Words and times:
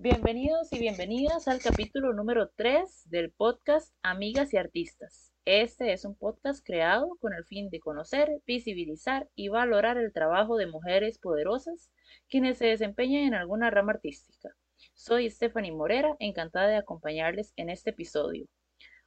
Bienvenidos 0.00 0.72
y 0.72 0.78
bienvenidas 0.78 1.48
al 1.48 1.58
capítulo 1.58 2.12
número 2.12 2.50
3 2.54 3.10
del 3.10 3.32
podcast 3.32 3.92
Amigas 4.00 4.54
y 4.54 4.56
Artistas. 4.56 5.32
Este 5.44 5.92
es 5.92 6.04
un 6.04 6.14
podcast 6.14 6.64
creado 6.64 7.16
con 7.20 7.32
el 7.34 7.44
fin 7.44 7.68
de 7.68 7.80
conocer, 7.80 8.30
visibilizar 8.46 9.28
y 9.34 9.48
valorar 9.48 9.98
el 9.98 10.12
trabajo 10.12 10.56
de 10.56 10.68
mujeres 10.68 11.18
poderosas 11.18 11.90
quienes 12.28 12.58
se 12.58 12.66
desempeñan 12.66 13.24
en 13.24 13.34
alguna 13.34 13.70
rama 13.70 13.90
artística. 13.90 14.50
Soy 14.94 15.28
Stephanie 15.30 15.72
Morera, 15.72 16.14
encantada 16.20 16.68
de 16.68 16.76
acompañarles 16.76 17.52
en 17.56 17.68
este 17.68 17.90
episodio. 17.90 18.46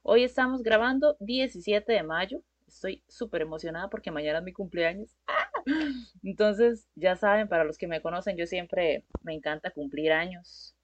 Hoy 0.02 0.24
estamos 0.24 0.62
grabando 0.62 1.16
17 1.20 1.90
de 1.90 2.02
mayo. 2.02 2.42
Estoy 2.68 3.02
súper 3.08 3.40
emocionada 3.40 3.88
porque 3.88 4.10
mañana 4.10 4.40
es 4.40 4.44
mi 4.44 4.52
cumpleaños. 4.52 5.16
Entonces, 6.22 6.86
ya 6.96 7.16
saben, 7.16 7.48
para 7.48 7.64
los 7.64 7.78
que 7.78 7.86
me 7.86 8.02
conocen, 8.02 8.36
yo 8.36 8.44
siempre 8.46 9.06
me 9.22 9.32
encanta 9.32 9.70
cumplir 9.70 10.12
años 10.12 10.76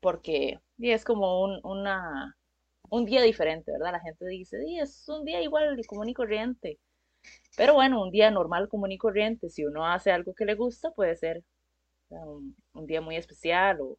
porque 0.00 0.60
es 0.78 1.04
como 1.04 1.42
un, 1.42 1.60
una, 1.64 2.36
un 2.90 3.04
día 3.04 3.22
diferente, 3.22 3.72
¿verdad? 3.72 3.92
La 3.92 4.00
gente 4.00 4.26
dice, 4.26 4.58
es 4.80 5.08
un 5.08 5.24
día 5.24 5.40
igual 5.42 5.80
común 5.86 6.08
y 6.08 6.14
corriente. 6.14 6.78
Pero 7.56 7.74
bueno, 7.74 8.02
un 8.02 8.10
día 8.10 8.30
normal, 8.30 8.68
común 8.68 8.92
y 8.92 8.98
corriente, 8.98 9.50
si 9.50 9.64
uno 9.64 9.86
hace 9.86 10.10
algo 10.10 10.34
que 10.34 10.44
le 10.44 10.54
gusta, 10.54 10.90
puede 10.92 11.16
ser 11.16 11.44
un, 12.08 12.56
día 12.86 13.00
muy 13.00 13.16
especial 13.16 13.80
o 13.80 13.98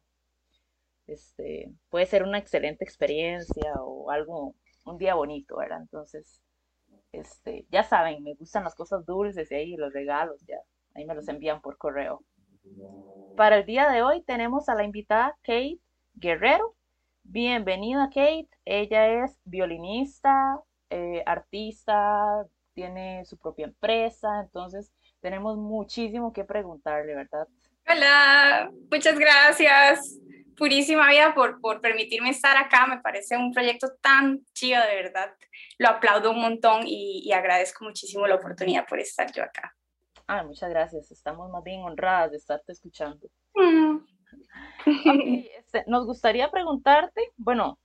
este, 1.06 1.72
puede 1.88 2.06
ser 2.06 2.22
una 2.22 2.38
excelente 2.38 2.84
experiencia 2.84 3.74
o 3.80 4.10
algo, 4.10 4.54
un 4.84 4.98
día 4.98 5.14
bonito, 5.14 5.56
¿verdad? 5.56 5.80
Entonces, 5.80 6.42
este, 7.12 7.66
ya 7.70 7.84
saben, 7.84 8.22
me 8.22 8.34
gustan 8.34 8.64
las 8.64 8.74
cosas 8.74 9.04
dulces 9.06 9.50
y 9.50 9.54
ahí 9.54 9.76
los 9.76 9.92
regalos, 9.92 10.40
ya, 10.46 10.58
ahí 10.94 11.04
me 11.04 11.14
los 11.14 11.28
envían 11.28 11.60
por 11.60 11.78
correo. 11.78 12.24
Para 13.36 13.58
el 13.58 13.66
día 13.66 13.90
de 13.90 14.02
hoy 14.02 14.22
tenemos 14.22 14.68
a 14.68 14.74
la 14.74 14.84
invitada 14.84 15.36
Kate 15.42 15.80
Guerrero. 16.14 16.74
Bienvenida 17.24 18.08
Kate, 18.08 18.48
ella 18.64 19.24
es 19.24 19.38
violinista, 19.44 20.60
eh, 20.90 21.22
artista, 21.24 22.46
tiene 22.74 23.24
su 23.24 23.38
propia 23.38 23.66
empresa, 23.66 24.40
entonces 24.40 24.92
tenemos 25.20 25.56
muchísimo 25.56 26.32
que 26.32 26.44
preguntarle, 26.44 27.14
¿verdad? 27.14 27.46
Hola, 27.88 28.70
muchas 28.90 29.18
gracias. 29.18 30.18
Purísima 30.56 31.08
vida 31.08 31.34
por, 31.34 31.60
por 31.60 31.80
permitirme 31.80 32.30
estar 32.30 32.56
acá. 32.56 32.86
Me 32.86 33.00
parece 33.00 33.36
un 33.36 33.52
proyecto 33.52 33.88
tan 34.00 34.44
chido, 34.52 34.80
de 34.82 34.94
verdad. 34.94 35.34
Lo 35.78 35.88
aplaudo 35.88 36.30
un 36.30 36.40
montón 36.40 36.82
y, 36.86 37.32
agradezco 37.32 37.84
muchísimo 37.84 38.26
la 38.26 38.36
oportunidad 38.36 38.86
por 38.86 39.00
estar 39.00 39.32
yo 39.32 39.42
acá. 39.42 39.74
Ah, 40.26 40.44
muchas 40.44 40.70
gracias. 40.70 41.10
Estamos 41.10 41.50
más 41.50 41.64
bien 41.64 41.80
honradas 41.82 42.32
de 42.32 42.36
estarte 42.36 42.72
escuchando. 42.72 43.28
Mm. 43.54 43.98
Nos 45.86 46.06
gustaría 46.06 46.50
preguntarte, 46.50 47.32
bueno, 47.36 47.78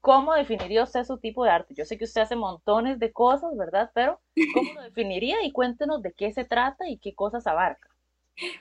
¿cómo 0.00 0.34
definiría 0.34 0.84
usted 0.84 1.04
su 1.04 1.18
tipo 1.18 1.44
de 1.44 1.50
arte? 1.50 1.74
Yo 1.74 1.84
sé 1.84 1.98
que 1.98 2.04
usted 2.04 2.22
hace 2.22 2.36
montones 2.36 2.98
de 2.98 3.12
cosas, 3.12 3.56
¿verdad? 3.56 3.90
Pero 3.94 4.20
¿cómo 4.54 4.74
lo 4.74 4.82
definiría? 4.82 5.42
Y 5.42 5.52
cuéntenos 5.52 6.02
de 6.02 6.12
qué 6.12 6.32
se 6.32 6.44
trata 6.44 6.88
y 6.88 6.98
qué 6.98 7.14
cosas 7.14 7.46
abarca. 7.46 7.88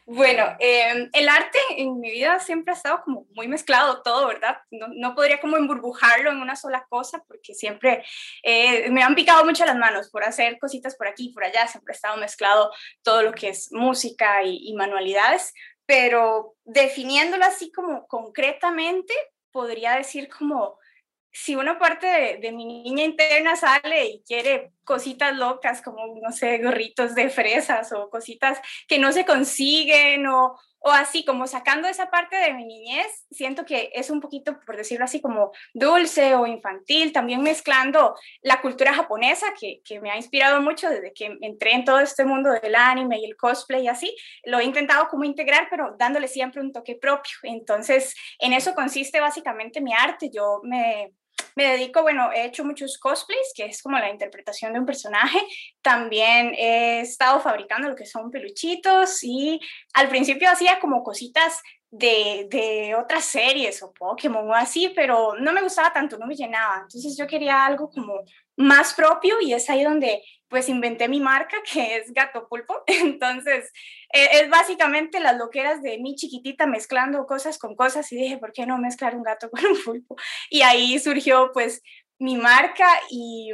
Bueno, 0.06 0.56
em, 0.60 1.10
el 1.14 1.30
arte 1.30 1.60
en 1.78 2.00
mi 2.00 2.10
vida 2.10 2.40
siempre 2.40 2.74
ha 2.74 2.76
estado 2.78 3.04
como 3.04 3.28
muy 3.36 3.48
mezclado 3.48 4.02
todo, 4.02 4.28
¿verdad? 4.28 4.58
No, 4.72 4.88
no 4.90 5.14
podría 5.14 5.40
como 5.40 5.56
emburbujarlo 5.58 6.32
en 6.32 6.38
una 6.38 6.56
sola 6.56 6.86
cosa 6.90 7.24
porque 7.28 7.54
siempre 7.54 8.04
eh, 8.42 8.90
me 8.90 9.04
han 9.04 9.14
picado 9.14 9.46
mucho 9.46 9.66
las 9.66 9.76
manos 9.76 10.10
por 10.10 10.24
hacer 10.24 10.58
cositas 10.60 10.96
por 10.96 11.08
aquí 11.08 11.28
y 11.28 11.34
por 11.34 11.44
allá, 11.44 11.68
siempre 11.68 11.92
ha 11.92 11.96
estado 11.96 12.18
mezclado 12.18 12.72
todo 13.04 13.22
lo 13.22 13.34
que 13.34 13.50
es 13.50 13.72
música 13.72 14.42
y, 14.44 14.58
y 14.68 14.74
manualidades, 14.74 15.54
pero 15.88 16.56
definiéndolo 16.66 17.46
así 17.46 17.72
como 17.72 18.06
concretamente, 18.08 19.14
podría 19.52 19.96
decir 19.96 20.30
como 20.30 20.78
si 21.32 21.56
una 21.56 21.80
parte 21.80 22.38
de, 22.40 22.52
mi 22.52 22.66
niña 22.66 23.06
interna 23.06 23.56
sale 23.56 24.06
y 24.06 24.24
quiere 24.24 24.74
cositas 24.88 25.36
locas 25.36 25.82
como, 25.82 26.00
no 26.22 26.32
sé, 26.32 26.58
gorritos 26.60 27.14
de 27.14 27.30
fresas 27.30 27.92
o 27.92 28.10
cositas 28.10 28.60
que 28.88 28.98
no 28.98 29.12
se 29.12 29.26
consiguen 29.26 30.26
o, 30.28 30.58
o 30.80 30.90
así, 30.92 31.26
como 31.26 31.46
sacando 31.46 31.90
esa 31.90 32.10
parte 32.10 32.38
de 32.38 32.54
mi 32.54 32.66
niñez, 32.66 33.26
siento 33.30 33.66
que 33.66 33.92
es 33.94 34.10
un 34.10 34.22
poquito, 34.22 34.58
por 34.66 34.78
decirlo 34.78 35.04
así, 35.04 35.20
como 35.20 35.52
dulce 35.74 36.36
o 36.36 36.48
infantil, 36.48 37.12
también 37.12 37.42
mezclando 37.42 38.16
la 38.42 38.62
cultura 38.62 38.94
japonesa 38.94 39.48
que, 39.60 39.82
que 39.84 40.00
me 40.00 40.10
ha 40.10 40.16
inspirado 40.16 40.62
mucho 40.62 40.90
desde 40.90 41.12
que 41.12 41.38
entré 41.42 41.74
en 41.74 41.84
todo 41.84 42.00
este 42.00 42.24
mundo 42.24 42.52
del 42.52 42.76
anime 42.76 43.20
y 43.20 43.26
el 43.26 43.36
cosplay 43.36 43.84
y 43.84 43.88
así, 43.90 44.16
lo 44.46 44.60
he 44.60 44.64
intentado 44.64 45.10
como 45.10 45.26
integrar, 45.26 45.68
pero 45.70 45.96
dándole 46.00 46.30
siempre 46.30 46.62
un 46.62 46.72
toque 46.72 46.96
propio. 46.96 47.34
Entonces, 47.44 48.16
en 48.40 48.54
eso 48.54 48.74
consiste 48.74 49.20
básicamente 49.20 49.82
mi 49.82 49.94
arte. 49.94 50.30
Yo 50.34 50.62
me 50.64 51.12
me 51.58 51.72
dedico, 51.72 52.04
bueno, 52.04 52.32
he 52.32 52.46
hecho 52.46 52.64
muchos 52.64 53.00
cosplays, 53.00 53.52
que 53.56 53.66
es 53.66 53.82
como 53.82 53.98
la 53.98 54.12
interpretación 54.12 54.74
de 54.74 54.80
un 54.80 54.86
personaje. 54.86 55.40
También 55.82 56.54
he 56.54 57.00
estado 57.00 57.40
fabricando 57.40 57.90
lo 57.90 57.96
que 57.96 58.06
son 58.06 58.30
peluchitos 58.30 59.24
y 59.24 59.60
al 59.96 60.08
principio 60.08 60.52
hacía 60.52 60.80
como 60.80 61.04
cositas 61.04 61.64
de, 61.90 62.46
de, 62.52 62.94
otras 62.94 63.26
series 63.26 63.82
o 63.82 63.92
Pokémon 63.92 64.48
o 64.48 64.54
así, 64.54 64.94
pero 64.96 65.34
no 65.40 65.52
me 65.52 65.64
gustaba 65.64 65.92
tanto, 65.92 66.20
no 66.20 66.28
me 66.28 66.36
llenaba. 66.36 66.76
Entonces 66.84 67.18
yo 67.18 67.26
quería 67.26 67.66
algo 67.66 67.90
como 67.90 68.22
más 68.56 68.94
propio 68.94 69.42
y 69.42 69.54
es 69.54 69.68
ahí 69.68 69.84
donde 69.84 70.22
pues 70.50 70.70
inventé 70.70 71.08
mi 71.08 71.20
marca 71.20 71.58
que 71.72 71.98
es 71.98 72.14
Gato 72.14 72.48
Pulpo. 72.48 72.84
Entonces 72.88 73.72
e, 74.14 74.42
es 74.42 74.50
básicamente 74.50 75.20
las 75.20 75.38
loqueras 75.38 75.82
de 75.82 75.98
mi 76.00 76.16
chiquitita 76.16 76.68
mezclando 76.68 77.26
cosas 77.26 77.58
con 77.58 77.76
cosas 77.76 78.12
y 78.12 78.18
dije, 78.18 78.38
¿por 78.38 78.52
qué 78.52 78.66
no 78.66 78.78
mezclar 78.78 79.16
un 79.16 79.24
gato 79.24 79.50
con 79.52 79.66
un 79.66 79.84
pulpo? 79.84 80.16
Y 80.50 80.62
ahí 80.62 81.00
surgió 81.00 81.52
pues 81.54 81.82
mi 82.20 82.36
marca 82.36 82.88
y 83.10 83.52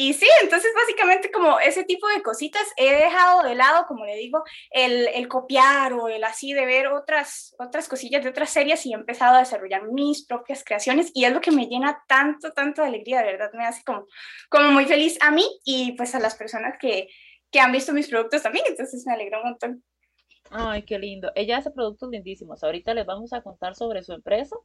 y 0.00 0.12
sí, 0.12 0.28
entonces 0.42 0.70
básicamente 0.76 1.32
como 1.32 1.58
ese 1.58 1.82
tipo 1.82 2.06
de 2.06 2.22
cositas 2.22 2.62
he 2.76 2.88
dejado 2.88 3.42
de 3.42 3.56
lado, 3.56 3.84
como 3.88 4.04
le 4.04 4.14
digo, 4.14 4.44
el, 4.70 5.08
el, 5.08 5.26
copiar 5.26 5.92
o 5.92 6.06
el 6.06 6.22
así 6.22 6.52
de 6.52 6.64
ver 6.66 6.86
otras, 6.86 7.52
otras 7.58 7.88
cosillas 7.88 8.22
de 8.22 8.30
otras 8.30 8.50
series 8.50 8.86
y 8.86 8.92
he 8.92 8.94
empezado 8.94 9.34
a 9.34 9.40
desarrollar 9.40 9.90
mis 9.90 10.24
propias 10.24 10.62
creaciones 10.62 11.10
y 11.14 11.24
es 11.24 11.32
lo 11.32 11.40
que 11.40 11.50
me 11.50 11.66
llena 11.66 12.04
tanto, 12.06 12.52
tanto 12.52 12.80
de 12.82 12.88
alegría, 12.88 13.22
de 13.22 13.32
verdad 13.32 13.50
me 13.54 13.66
hace 13.66 13.82
como, 13.82 14.06
como 14.48 14.70
muy 14.70 14.84
feliz 14.84 15.18
a 15.20 15.32
mí 15.32 15.44
y 15.64 15.94
pues 15.96 16.14
a 16.14 16.20
las 16.20 16.36
personas 16.36 16.76
que, 16.80 17.08
que 17.50 17.58
han 17.58 17.72
visto 17.72 17.92
mis 17.92 18.08
productos 18.08 18.44
también, 18.44 18.66
entonces 18.68 19.04
me 19.04 19.14
alegra 19.14 19.38
un 19.38 19.50
montón. 19.50 19.84
Ay, 20.52 20.84
qué 20.84 20.96
lindo. 21.00 21.32
Ella 21.34 21.58
hace 21.58 21.72
productos 21.72 22.08
lindísimos. 22.08 22.62
Ahorita 22.62 22.94
les 22.94 23.04
vamos 23.04 23.32
a 23.32 23.42
contar 23.42 23.74
sobre 23.74 24.04
su 24.04 24.12
empresa 24.12 24.56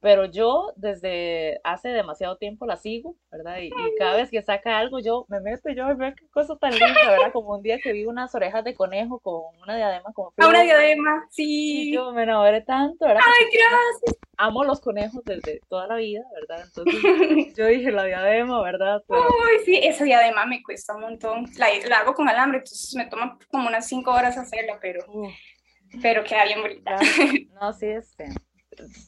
pero 0.00 0.26
yo 0.26 0.72
desde 0.76 1.60
hace 1.64 1.88
demasiado 1.88 2.36
tiempo 2.36 2.66
la 2.66 2.76
sigo, 2.76 3.16
¿verdad? 3.30 3.58
Y, 3.60 3.70
cada 3.98 4.16
vez 4.16 4.30
que 4.30 4.42
saca 4.42 4.78
algo 4.78 4.98
yo 5.00 5.24
me 5.28 5.40
meto 5.40 5.70
y 5.70 5.74
yo 5.74 5.86
veo 5.96 6.14
qué 6.14 6.28
cosa 6.28 6.56
tan 6.56 6.70
linda, 6.72 7.10
¿verdad? 7.10 7.32
Como 7.32 7.54
un 7.54 7.62
día 7.62 7.78
que 7.78 7.92
vi 7.92 8.04
unas 8.04 8.34
orejas 8.34 8.62
de 8.64 8.74
conejo 8.74 9.18
con 9.20 9.42
una 9.62 9.76
diadema 9.76 10.12
con 10.12 10.32
flores. 10.32 10.50
Una 10.50 10.62
diadema, 10.62 11.26
sí. 11.30 11.88
Y 11.90 11.94
yo 11.94 12.12
me 12.12 12.24
enamoré 12.24 12.60
tanto, 12.60 13.06
¿verdad? 13.06 13.22
Ay, 13.24 13.46
gracias. 13.52 14.18
Amo 14.36 14.64
los 14.64 14.80
conejos 14.80 15.24
desde 15.24 15.60
toda 15.68 15.86
la 15.86 15.96
vida, 15.96 16.22
¿verdad? 16.34 16.66
Entonces 16.66 17.02
yo 17.56 17.66
dije 17.66 17.90
la 17.90 18.04
diadema, 18.04 18.62
¿verdad? 18.62 19.02
Ay, 19.08 19.64
sí, 19.64 19.80
esa 19.82 20.04
diadema 20.04 20.44
me 20.44 20.62
cuesta 20.62 20.94
un 20.94 21.02
montón. 21.02 21.46
La, 21.56 21.68
la, 21.88 21.98
hago 21.98 22.14
con 22.14 22.28
alambre, 22.28 22.58
entonces 22.58 22.94
me 22.94 23.06
toma 23.06 23.38
como 23.50 23.68
unas 23.68 23.88
cinco 23.88 24.12
horas 24.12 24.36
hacerla, 24.36 24.78
pero, 24.80 25.00
pero 26.02 26.22
queda 26.22 26.44
bien 26.44 26.60
bonita. 26.60 26.96
No, 27.58 27.72
sí, 27.72 27.86
este 27.86 28.28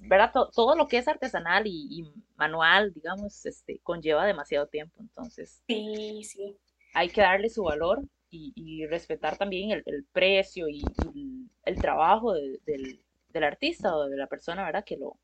¿verdad? 0.02 0.32
Todo, 0.32 0.76
lo 0.76 0.88
que 0.88 0.98
es 0.98 1.08
artesanal 1.08 1.66
y, 1.66 2.04
manual, 2.36 2.92
digamos, 2.92 3.44
este, 3.46 3.80
conlleva 3.82 4.26
demasiado 4.26 4.66
tiempo, 4.66 5.00
entonces. 5.00 5.62
Sí, 5.66 6.22
sí. 6.24 6.56
Hay 6.94 7.08
que 7.08 7.20
darle 7.20 7.48
su 7.48 7.62
valor 7.62 8.02
y, 8.30 8.86
respetar 8.86 9.36
también 9.36 9.70
el, 9.70 10.06
precio 10.12 10.68
y, 10.68 10.82
el 11.64 11.76
trabajo 11.76 12.32
del, 12.32 12.60
del, 12.64 13.44
artista 13.44 13.94
o 13.94 14.08
de 14.08 14.16
la 14.16 14.26
persona, 14.26 14.64
¿verdad? 14.64 14.84
Que 14.84 14.96
lo, 14.96 15.18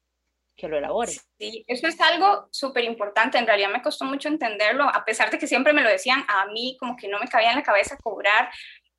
que 0.56 0.68
lo 0.68 0.78
elabore. 0.78 1.12
Sí, 1.38 1.64
eso 1.66 1.86
es 1.86 2.00
algo 2.00 2.48
súper 2.50 2.84
importante. 2.84 3.38
En 3.38 3.46
realidad 3.46 3.70
me 3.70 3.82
costó 3.82 4.04
mucho 4.04 4.28
entenderlo, 4.28 4.84
a 4.84 5.04
pesar 5.04 5.30
de 5.30 5.38
que 5.38 5.46
siempre 5.46 5.72
me 5.72 5.82
lo 5.82 5.88
decían 5.88 6.24
a 6.28 6.46
mí, 6.46 6.76
como 6.78 6.96
que 6.96 7.08
no 7.08 7.18
me 7.18 7.28
cabía 7.28 7.50
en 7.50 7.56
la 7.56 7.62
cabeza 7.62 7.96
cobrar 8.02 8.50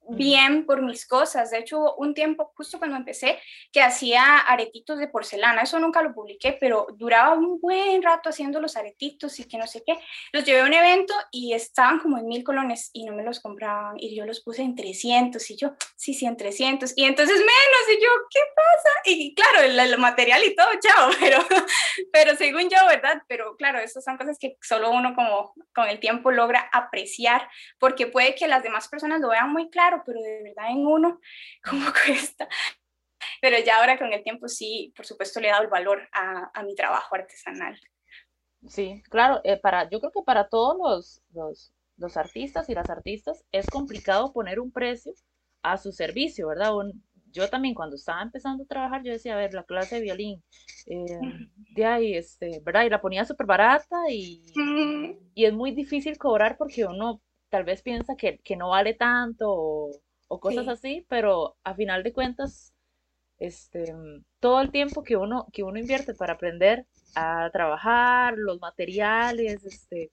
bien 0.09 0.65
por 0.65 0.81
mis 0.81 1.07
cosas. 1.07 1.51
De 1.51 1.59
hecho, 1.59 1.95
un 1.95 2.13
tiempo, 2.13 2.51
justo 2.55 2.77
cuando 2.77 2.97
empecé, 2.97 3.39
que 3.71 3.81
hacía 3.81 4.37
aretitos 4.39 4.99
de 4.99 5.07
porcelana. 5.07 5.61
Eso 5.61 5.79
nunca 5.79 6.01
lo 6.01 6.13
publiqué, 6.13 6.57
pero 6.59 6.87
duraba 6.95 7.33
un 7.33 7.59
buen 7.59 8.01
rato 8.01 8.29
haciendo 8.29 8.59
los 8.59 8.77
aretitos 8.77 9.39
y 9.39 9.47
que 9.47 9.57
no 9.57 9.67
sé 9.67 9.83
qué. 9.85 9.97
Los 10.31 10.43
llevé 10.45 10.61
a 10.61 10.65
un 10.65 10.73
evento 10.73 11.13
y 11.31 11.53
estaban 11.53 11.99
como 11.99 12.17
en 12.17 12.27
mil 12.27 12.43
colones 12.43 12.89
y 12.93 13.05
no 13.05 13.13
me 13.13 13.23
los 13.23 13.39
compraban. 13.39 13.95
Y 13.97 14.15
yo 14.15 14.25
los 14.25 14.41
puse 14.41 14.61
en 14.61 14.75
300 14.75 15.49
y 15.51 15.57
yo, 15.57 15.73
sí, 15.95 16.13
sí, 16.13 16.25
en 16.25 16.37
300. 16.37 16.93
Y 16.95 17.05
entonces 17.05 17.37
menos. 17.37 17.51
Y 17.89 18.01
yo, 18.01 18.09
¿qué 18.29 18.39
pasa? 18.55 18.89
Y 19.05 19.35
claro, 19.35 19.61
el, 19.61 19.97
material 19.97 20.43
y 20.43 20.55
todo, 20.55 20.67
chao. 20.81 21.09
Pero, 21.19 21.39
pero 22.11 22.35
según 22.35 22.63
yo, 22.63 22.77
¿verdad? 22.87 23.23
Pero 23.27 23.55
claro, 23.55 23.79
esas 23.79 24.03
son 24.03 24.17
cosas 24.17 24.37
que 24.39 24.57
solo 24.61 24.91
uno 24.91 25.15
como 25.15 25.53
con 25.73 25.87
el 25.87 25.99
tiempo 25.99 26.29
logra 26.29 26.69
apreciar 26.71 27.47
porque 27.79 28.07
puede 28.07 28.35
que 28.35 28.47
las 28.47 28.63
demás 28.63 28.87
personas 28.87 29.21
lo 29.21 29.29
vean 29.29 29.51
muy 29.51 29.69
claro 29.69 29.94
pero 30.05 30.21
de 30.21 30.43
verdad 30.43 30.71
en 30.71 30.85
uno, 30.85 31.19
¿cómo 31.63 31.85
cuesta? 32.05 32.47
pero 33.41 33.57
ya 33.63 33.77
ahora 33.77 33.97
con 33.97 34.11
el 34.11 34.23
tiempo 34.23 34.47
sí, 34.47 34.93
por 34.95 35.05
supuesto, 35.05 35.39
le 35.39 35.47
he 35.47 35.51
dado 35.51 35.63
el 35.63 35.69
valor 35.69 36.07
a, 36.11 36.49
a 36.53 36.63
mi 36.63 36.73
trabajo 36.73 37.15
artesanal. 37.15 37.79
Sí, 38.67 39.03
claro, 39.09 39.41
eh, 39.43 39.57
para, 39.57 39.89
yo 39.89 39.99
creo 39.99 40.11
que 40.11 40.23
para 40.23 40.47
todos 40.47 40.75
los, 40.77 41.21
los, 41.33 41.73
los, 41.97 42.17
artistas 42.17 42.69
y 42.69 42.73
las 42.73 42.89
artistas 42.89 43.45
es 43.51 43.67
complicado 43.67 44.33
poner 44.33 44.59
un 44.59 44.71
precio 44.71 45.13
a 45.61 45.77
su 45.77 45.91
servicio, 45.91 46.47
¿verdad? 46.47 46.71
yo 47.31 47.49
también 47.49 47.75
cuando 47.75 47.97
estaba 47.97 48.21
empezando 48.21 48.63
a 48.63 48.67
trabajar, 48.67 49.03
yo 49.03 49.11
decía, 49.11 49.33
a 49.33 49.37
ver, 49.37 49.53
la 49.53 49.63
clase 49.63 49.95
de 49.95 50.01
violín, 50.01 50.43
eh, 50.87 51.05
de 51.75 51.85
ahí, 51.85 52.15
este, 52.15 52.61
¿verdad? 52.63 52.85
Y 52.85 52.89
la 52.89 53.01
ponía 53.01 53.25
súper 53.25 53.45
barata 53.45 54.09
y, 54.09 54.41
y 55.35 55.45
es 55.45 55.53
muy 55.53 55.71
difícil 55.71 56.17
cobrar 56.17 56.57
porque 56.57 56.85
uno 56.85 57.21
tal 57.55 57.63
vez 57.63 57.81
piensa 57.81 58.17
que, 58.17 58.39
que 58.39 58.57
no 58.57 58.71
vale 58.71 58.95
tanto 58.95 59.49
o, 59.49 59.91
o 60.27 60.39
cosas 60.41 60.67
así, 60.67 61.05
pero 61.07 61.55
a 61.63 61.73
final 61.73 62.03
de 62.03 62.11
cuentas, 62.11 62.73
este, 63.39 63.95
todo 64.41 64.59
el 64.59 64.71
tiempo 64.71 65.03
que 65.03 65.15
uno, 65.15 65.47
que 65.53 65.63
uno 65.63 65.79
invierte 65.79 66.13
para 66.13 66.33
aprender 66.33 66.85
a 67.15 67.49
trabajar, 67.53 68.37
los 68.37 68.59
materiales, 68.59 69.63
este, 69.63 70.11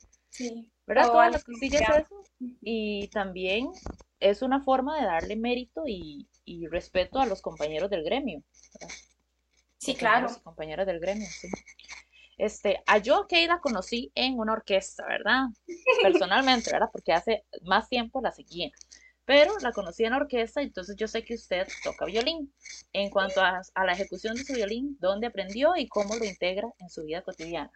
¿verdad? 0.87 1.11
Todas 1.11 1.33
las 1.33 1.43
cosillas 1.43 1.83
eso. 1.83 2.23
Y 2.61 3.09
también 3.09 3.73
es 4.21 4.43
una 4.43 4.63
forma 4.63 5.01
de 5.01 5.07
darle 5.07 5.35
mérito 5.35 5.83
y, 5.89 6.29
y 6.45 6.69
respeto 6.69 7.19
a 7.19 7.27
los 7.27 7.43
compañeros 7.43 7.91
del 7.91 8.05
gremio. 8.05 8.45
Sí, 9.79 9.97
claro. 9.97 10.29
Compañeros 10.45 10.87
del 10.87 11.01
gremio, 11.01 11.27
sí. 11.27 11.49
Este, 12.39 12.83
a 12.87 12.99
yo 12.99 13.27
que 13.29 13.47
la 13.47 13.61
conocí 13.61 14.11
en 14.15 14.39
una 14.39 14.53
orquesta, 14.55 15.07
¿verdad? 15.07 15.47
Personalmente, 16.03 16.71
¿verdad? 16.73 16.89
Porque 16.93 17.13
hace 17.13 17.45
más 17.63 17.89
tiempo 17.89 18.21
la 18.21 18.33
seguía 18.33 18.71
pero 19.25 19.57
la 19.61 19.73
conocí 19.73 20.05
en 20.05 20.15
orquesta, 20.15 20.63
entonces 20.63 20.97
yo 20.97 21.07
sé 21.07 21.25
que 21.25 21.35
usted 21.35 21.67
toca 21.85 22.07
violín. 22.07 22.53
En 22.93 23.11
cuanto 23.11 23.41
a, 23.41 23.63
a, 23.75 23.85
la 23.85 23.93
ejecución 23.93 24.35
de 24.35 24.45
su 24.45 24.53
violín, 24.53 24.97
¿dónde 25.01 25.29
aprendió 25.29 25.77
y 25.77 25.87
cómo 25.89 26.17
lo 26.17 26.25
integra 26.25 26.69
en 26.79 26.91
su 26.91 27.05
vida 27.05 27.23
cotidiana? 27.23 27.71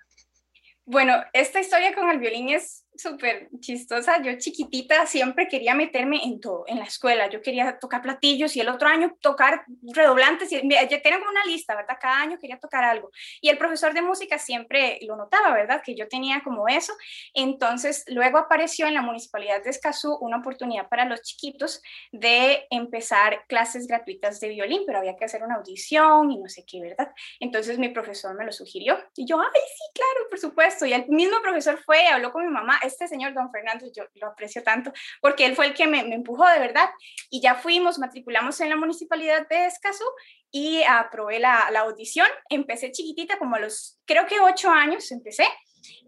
Bueno, 0.85 1.15
esta 1.33 1.61
historia 1.61 1.95
con 1.95 2.11
el 2.11 2.19
violín 2.19 2.49
es 2.51 2.85
súper 2.99 3.49
chistosa. 3.61 4.23
Yo 4.23 4.39
chiquitita 4.39 5.07
siempre 5.07 5.49
quería 5.49 5.75
meterme 5.75 6.21
en 6.25 6.41
todo, 6.41 6.65
en 6.67 6.79
la 6.79 6.85
escuela. 6.85 7.29
Yo 7.29 7.43
quería 7.43 7.79
tocar 7.79 8.03
platillos 8.03 8.57
y 8.57 8.61
el 8.61 8.69
otro 8.69 8.89
año 8.89 9.17
tocar 9.21 9.65
redoblantes. 9.83 10.53
Y, 10.53 10.69
ya 10.69 11.03
tengo 11.03 11.29
una 11.29 11.45
lista, 11.45 11.75
¿verdad? 11.75 11.97
Cada 12.01 12.21
año 12.21 12.39
quería 12.39 12.59
tocar 12.59 12.85
algo. 12.85 13.11
Y 13.41 13.49
el 13.49 13.59
profesor 13.59 13.95
de 13.95 14.03
música 14.03 14.39
siempre 14.39 14.99
lo 15.03 15.17
notaba, 15.17 15.53
¿verdad? 15.53 15.83
Que 15.85 15.95
yo 15.95 16.09
tenía 16.09 16.43
como 16.43 16.69
eso. 16.69 16.93
Entonces, 17.35 18.05
luego 18.09 18.39
apareció 18.39 18.87
en 18.87 18.95
la 18.95 19.03
municipalidad 19.03 19.63
de 19.63 19.71
Escazú 19.71 20.17
una 20.21 20.39
oportunidad 20.39 20.89
para 20.89 21.05
los 21.05 21.23
chiquitos 21.23 21.83
de 22.13 22.67
empezar 22.71 23.45
clases 23.49 23.87
gratuitas 23.87 24.41
de 24.41 24.49
violín, 24.49 24.83
pero 24.87 24.99
había 24.99 25.17
que 25.17 25.25
hacer 25.25 25.43
una 25.43 25.57
audición 25.57 26.31
y 26.31 26.39
no 26.39 26.49
sé 26.49 26.65
qué, 26.67 26.81
¿verdad? 26.81 27.13
Entonces, 27.41 27.79
mi 27.79 27.89
profesor 27.89 28.35
me 28.37 28.45
lo 28.45 28.53
sugirió. 28.53 28.99
Y 29.15 29.27
yo, 29.27 29.41
ay, 29.41 29.61
sí, 29.69 29.85
claro, 29.95 30.29
por 30.29 30.39
supuesto. 30.39 30.87
Y 30.87 30.93
el 30.93 31.07
mismo 31.09 31.41
profesor 31.43 31.79
fue, 31.85 32.07
habló 32.09 32.33
con 32.33 32.45
mi 32.45 32.53
mamá 32.53 32.79
este 32.87 33.09
señor, 33.09 33.35
don 33.35 33.51
Fernando, 33.51 33.87
yo 33.95 34.05
lo 34.15 34.29
aprecio 34.29 34.63
tanto, 34.63 34.93
porque 35.21 35.47
él 35.47 35.55
fue 35.55 35.67
el 35.67 35.75
que 35.75 35.87
me, 35.87 36.01
empujó 36.01 36.47
de 36.47 36.59
verdad. 36.59 36.89
Y 37.31 37.41
ya 37.41 37.55
fuimos, 37.55 37.99
matriculamos 37.99 38.61
en 38.61 38.71
la 38.71 38.77
municipalidad 38.77 39.47
de 39.49 39.67
Escazú 39.67 40.05
y 40.51 40.83
aprobé 40.85 41.39
la, 41.39 41.71
la 41.71 41.81
audición. 41.81 42.27
Empecé 42.49 42.93
chiquitita, 42.93 43.39
como 43.39 43.57
a 43.57 43.61
los, 43.61 43.99
creo 44.07 44.27
que 44.27 44.41
ocho 44.41 44.71
años 44.71 45.11
empecé. 45.13 45.47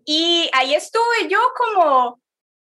Y 0.04 0.48
ahí 0.54 0.74
estuve 0.74 1.28
yo 1.28 1.38
como 1.56 2.20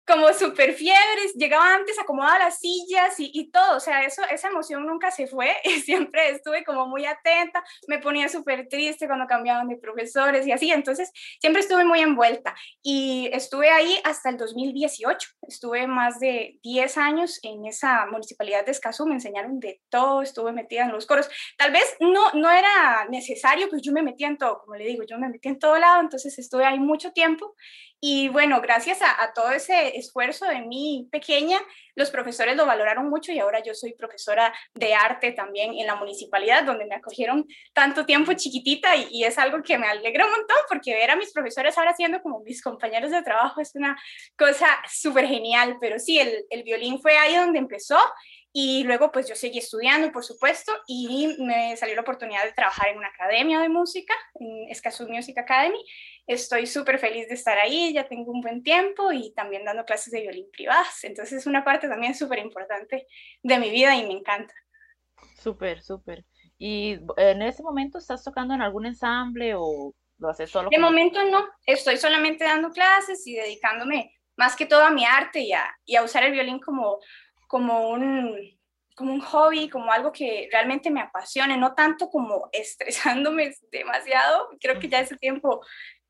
como 0.06 0.32
súper 0.32 0.74
fiebres, 0.74 1.34
llegaba 1.34 1.74
antes, 1.74 1.98
acomodaba 1.98 2.38
las 2.38 2.58
sillas 2.58 3.18
y, 3.20 3.30
y, 3.32 3.50
todo, 3.50 3.76
o 3.76 3.80
sea, 3.80 4.04
eso, 4.04 4.22
esa 4.30 4.48
emoción 4.48 4.84
nunca 4.84 5.10
se 5.10 5.26
fue, 5.26 5.54
siempre 5.84 6.30
estuve 6.30 6.64
como 6.64 6.86
muy 6.86 7.04
atenta, 7.04 7.62
me 7.86 7.98
ponía 7.98 8.28
súper 8.28 8.68
triste 8.68 9.06
cuando 9.06 9.26
cambiaban 9.26 9.68
de 9.68 9.76
profesores 9.76 10.46
y 10.46 10.52
así, 10.52 10.72
entonces 10.72 11.12
siempre 11.40 11.62
estuve 11.62 11.84
muy 11.84 12.00
envuelta 12.00 12.54
y 12.82 13.30
estuve 13.32 13.70
ahí 13.70 13.98
hasta 14.04 14.30
el 14.30 14.36
2018, 14.38 15.28
estuve 15.42 15.86
más 15.86 16.18
de 16.18 16.58
10 16.62 16.98
años 16.98 17.38
en 17.42 17.64
esa 17.66 18.06
municipalidad 18.06 18.64
de 18.64 18.72
Escazú, 18.72 19.06
me 19.06 19.14
enseñaron 19.14 19.60
de 19.60 19.80
todo, 19.88 20.22
estuve 20.22 20.52
metida 20.52 20.82
en 20.82 20.92
los 20.92 21.06
coros, 21.06 21.30
tal 21.56 21.70
vez 21.70 21.84
no, 22.00 22.32
no 22.32 22.50
era 22.50 23.06
necesario, 23.08 23.68
pues 23.68 23.82
yo 23.82 23.92
me 23.92 24.02
metía 24.02 24.26
en 24.26 24.38
todo, 24.38 24.60
como 24.64 24.74
le 24.74 24.84
digo, 24.84 25.04
yo 25.04 25.18
me 25.18 25.28
metí 25.28 25.48
en 25.48 25.60
todo 25.60 25.78
lado, 25.78 26.00
entonces 26.00 26.36
estuve 26.38 26.64
ahí 26.64 26.80
mucho 26.80 27.12
tiempo 27.12 27.54
y 28.04 28.28
bueno, 28.30 28.60
gracias 28.60 28.98
a, 29.00 29.32
todo 29.32 29.52
ese 29.52 29.96
esfuerzo 29.96 30.46
de 30.46 30.62
mi 30.62 31.08
pequeña, 31.12 31.60
los 31.94 32.10
profesores 32.10 32.56
lo 32.56 32.66
valoraron 32.66 33.08
mucho 33.08 33.30
y 33.30 33.38
ahora 33.38 33.62
yo 33.62 33.74
soy 33.74 33.92
profesora 33.94 34.52
de 34.74 34.92
arte 34.92 35.30
también 35.30 35.78
en 35.78 35.86
la 35.86 35.94
municipalidad, 35.94 36.64
donde 36.64 36.84
me 36.84 36.96
acogieron 36.96 37.46
tanto 37.72 38.04
tiempo 38.04 38.32
chiquitita 38.32 38.96
y, 38.96 39.22
es 39.22 39.38
algo 39.38 39.62
que 39.62 39.78
me 39.78 39.86
alegra 39.86 40.24
un 40.24 40.32
montón 40.32 40.56
porque 40.68 40.94
ver 40.94 41.12
a 41.12 41.16
mis 41.16 41.32
profesores 41.32 41.78
ahora 41.78 41.94
siendo 41.94 42.20
como 42.22 42.40
mis 42.40 42.60
compañeros 42.60 43.12
de 43.12 43.22
trabajo 43.22 43.60
es 43.60 43.70
una 43.76 43.96
cosa 44.36 44.66
súper 44.90 45.28
genial, 45.28 45.76
pero 45.80 46.00
sí, 46.00 46.18
el 46.18 46.62
violín 46.64 47.00
fue 47.00 47.16
ahí 47.16 47.36
donde 47.36 47.60
empezó 47.60 47.98
y 48.52 48.84
luego 48.84 49.10
pues 49.10 49.28
yo 49.28 49.34
seguí 49.34 49.58
estudiando, 49.58 50.12
por 50.12 50.24
supuesto, 50.24 50.72
y 50.86 51.36
me 51.38 51.74
salió 51.76 51.94
la 51.94 52.02
oportunidad 52.02 52.44
de 52.44 52.52
trabajar 52.52 52.88
en 52.88 52.98
una 52.98 53.08
academia 53.08 53.60
de 53.60 53.70
música, 53.70 54.14
en 54.34 54.68
Escazú 54.68 55.08
Music 55.08 55.38
Academy. 55.38 55.82
Estoy 56.26 56.66
súper 56.66 56.98
feliz 56.98 57.28
de 57.28 57.34
estar 57.34 57.56
ahí, 57.58 57.94
ya 57.94 58.06
tengo 58.06 58.30
un 58.30 58.42
buen 58.42 58.62
tiempo 58.62 59.10
y 59.10 59.32
también 59.32 59.64
dando 59.64 59.86
clases 59.86 60.12
de 60.12 60.20
violín 60.20 60.50
privadas. 60.52 61.02
Entonces 61.04 61.38
es 61.38 61.46
una 61.46 61.64
parte 61.64 61.88
también 61.88 62.14
súper 62.14 62.40
importante 62.40 63.06
de 63.42 63.58
mi 63.58 63.70
vida 63.70 63.96
y 63.96 64.06
me 64.06 64.12
encanta. 64.12 64.54
Súper, 65.42 65.82
súper. 65.82 66.24
¿Y 66.58 66.98
en 67.16 67.42
ese 67.42 67.62
momento 67.62 67.98
estás 67.98 68.22
tocando 68.22 68.52
en 68.54 68.60
algún 68.60 68.84
ensamble 68.84 69.54
o 69.56 69.94
lo 70.18 70.28
haces 70.28 70.50
solo? 70.50 70.68
De 70.70 70.78
momento 70.78 71.24
no, 71.24 71.48
estoy 71.64 71.96
solamente 71.96 72.44
dando 72.44 72.70
clases 72.70 73.26
y 73.26 73.34
dedicándome 73.34 74.14
más 74.36 74.56
que 74.56 74.66
todo 74.66 74.84
a 74.84 74.90
mi 74.90 75.04
arte 75.04 75.40
y 75.40 75.52
a, 75.52 75.64
y 75.84 75.96
a 75.96 76.02
usar 76.02 76.24
el 76.24 76.32
violín 76.32 76.58
como 76.58 76.98
como 77.52 77.90
un, 77.90 78.34
como 78.96 79.12
un 79.12 79.20
hobby, 79.20 79.68
como 79.68 79.92
algo 79.92 80.10
que 80.10 80.48
realmente 80.50 80.90
me 80.90 81.02
apasione, 81.02 81.58
no 81.58 81.74
tanto 81.74 82.08
como 82.08 82.48
estresándome 82.52 83.54
demasiado. 83.70 84.48
Creo 84.58 84.80
que 84.80 84.88
ya 84.88 85.00
ese 85.00 85.18
tiempo 85.18 85.60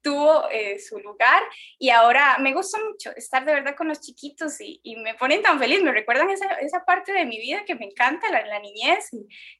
tuvo 0.02 0.49
eh, 0.50 0.78
su 0.78 0.99
lugar 0.99 1.43
y 1.78 1.90
ahora 1.90 2.38
me 2.38 2.52
gusta 2.52 2.78
mucho 2.84 3.10
estar 3.16 3.44
de 3.44 3.54
verdad 3.54 3.76
con 3.76 3.88
los 3.88 4.00
chiquitos 4.00 4.60
y, 4.60 4.81
me 5.02 5.14
ponen 5.14 5.43
tan 5.43 5.58
feliz, 5.58 5.82
me 5.82 5.93
recuerdan 5.93 6.31
esa, 6.31 6.46
esa, 6.54 6.84
parte 6.84 7.12
de 7.12 7.25
mi 7.25 7.38
vida 7.38 7.64
que 7.64 7.75
me 7.75 7.87
encanta, 7.87 8.28
la, 8.31 8.58
niñez 8.58 9.10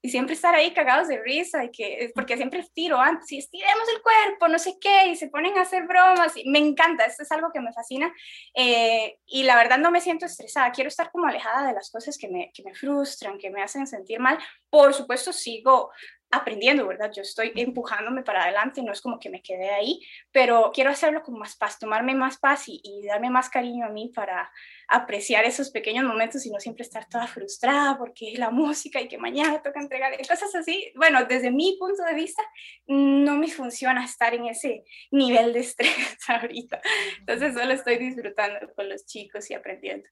y, 0.03 0.11
siempre 0.11 0.35
estar 0.35 0.55
ahí 0.55 0.73
cagados 0.73 1.09
de 1.09 1.23
risa 1.23 1.65
y 1.65 1.71
que, 1.71 2.11
porque 2.15 2.37
siempre 2.37 2.65
tiro 2.75 2.99
antes 2.99 3.31
y 3.33 3.39
estiremos 3.39 3.89
el 3.95 4.03
cuerpo, 4.03 4.49
no 4.49 4.59
sé 4.59 4.77
qué, 4.81 5.07
y 5.09 5.17
se 5.17 5.29
ponen 5.29 5.57
a 5.57 5.63
hacer 5.63 5.85
bromas 5.87 6.37
y 6.37 6.49
me 6.49 6.59
encanta, 6.59 7.07
esto 7.07 7.23
es 7.23 7.33
algo 7.33 7.51
que 7.53 7.61
me 7.61 7.73
fascina 7.73 8.13
eh, 8.55 9.19
y 9.27 9.45
la 9.45 9.57
verdad 9.57 9.79
no 9.79 9.91
me 9.91 10.01
siento 10.01 10.27
estresada, 10.27 10.73
quiero 10.73 10.89
estar 10.89 11.11
como 11.11 11.27
alejada 11.27 11.67
de 11.67 11.73
las 11.73 11.91
cosas 11.91 12.19
que 12.19 12.29
me, 12.29 12.51
que 12.53 12.63
me 12.63 12.75
frustran, 12.75 13.39
que 13.39 13.51
me 13.51 13.63
hacen 13.63 13.87
sentir 13.87 14.21
mal, 14.21 14.39
por 14.69 14.93
supuesto 14.93 15.33
sigo 15.33 15.91
aprendiendo, 16.33 16.87
¿verdad? 16.87 17.13
Yo 17.15 17.21
estoy 17.23 17.53
empujándome 17.55 18.23
para 18.23 18.45
adelante, 18.45 18.83
no 18.83 18.91
es 18.91 19.03
como 19.03 19.21
que 19.21 19.29
me 19.29 19.43
quedé 19.43 19.69
ahí, 19.71 20.01
pero 20.33 20.71
quiero 20.73 20.91
hacerlo 20.91 21.23
con 21.23 21.39
más 21.39 21.57
paz, 21.57 21.79
tomarme 21.79 22.15
más 22.15 22.39
paz 22.39 22.65
y, 22.67 22.81
darme 23.07 23.29
más 23.29 23.51
cariño 23.51 23.85
a 23.85 23.91
mí 23.91 24.11
para 24.15 24.51
apreciar 24.89 25.45
esos 25.45 25.71
pequeños 25.71 26.05
momentos 26.05 26.47
y 26.47 26.51
no 26.51 26.59
siempre 26.59 26.85
estar 26.85 27.07
toda 27.07 27.27
frustrada 27.27 27.99
porque 27.99 28.33
la 28.39 28.51
música 28.51 29.01
y 29.01 29.09
que 29.09 29.19
mañana 29.19 29.61
toca 29.63 29.81
entregar 29.81 30.17
cosas 30.27 30.55
así. 30.55 30.91
Bueno, 30.97 31.25
desde 31.27 31.51
mi 31.51 31.77
punto 31.79 32.03
de 32.03 32.15
vista, 32.15 32.43
no 32.87 33.37
me 33.37 33.49
funciona 33.49 34.05
estar 34.05 34.33
en 34.35 34.47
ese 34.47 34.85
nivel 35.11 35.53
de 35.53 35.61
estrés 35.61 35.93
ahorita. 36.29 36.81
Entonces 37.19 37.53
solo 37.55 37.73
estoy 37.73 37.99
disfrutando 37.99 38.73
con 38.75 38.89
los 38.89 39.05
chicos 39.05 39.51
y 39.51 39.55
aprendiendo. 39.55 40.09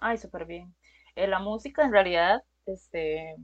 Ay, 0.00 0.18
súper 0.18 0.44
bien. 0.44 0.74
Eh, 1.14 1.26
la 1.26 1.38
música 1.38 1.82
en 1.82 1.92
realidad, 1.92 2.42
este, 2.66 3.36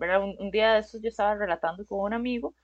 un, 0.00 0.50
día 0.50 0.74
de 0.74 0.80
esos 0.80 1.00
yo 1.02 1.08
estaba 1.08 1.34
relatando 1.34 1.84
con 1.86 2.00
un 2.00 2.14
amigo 2.14 2.54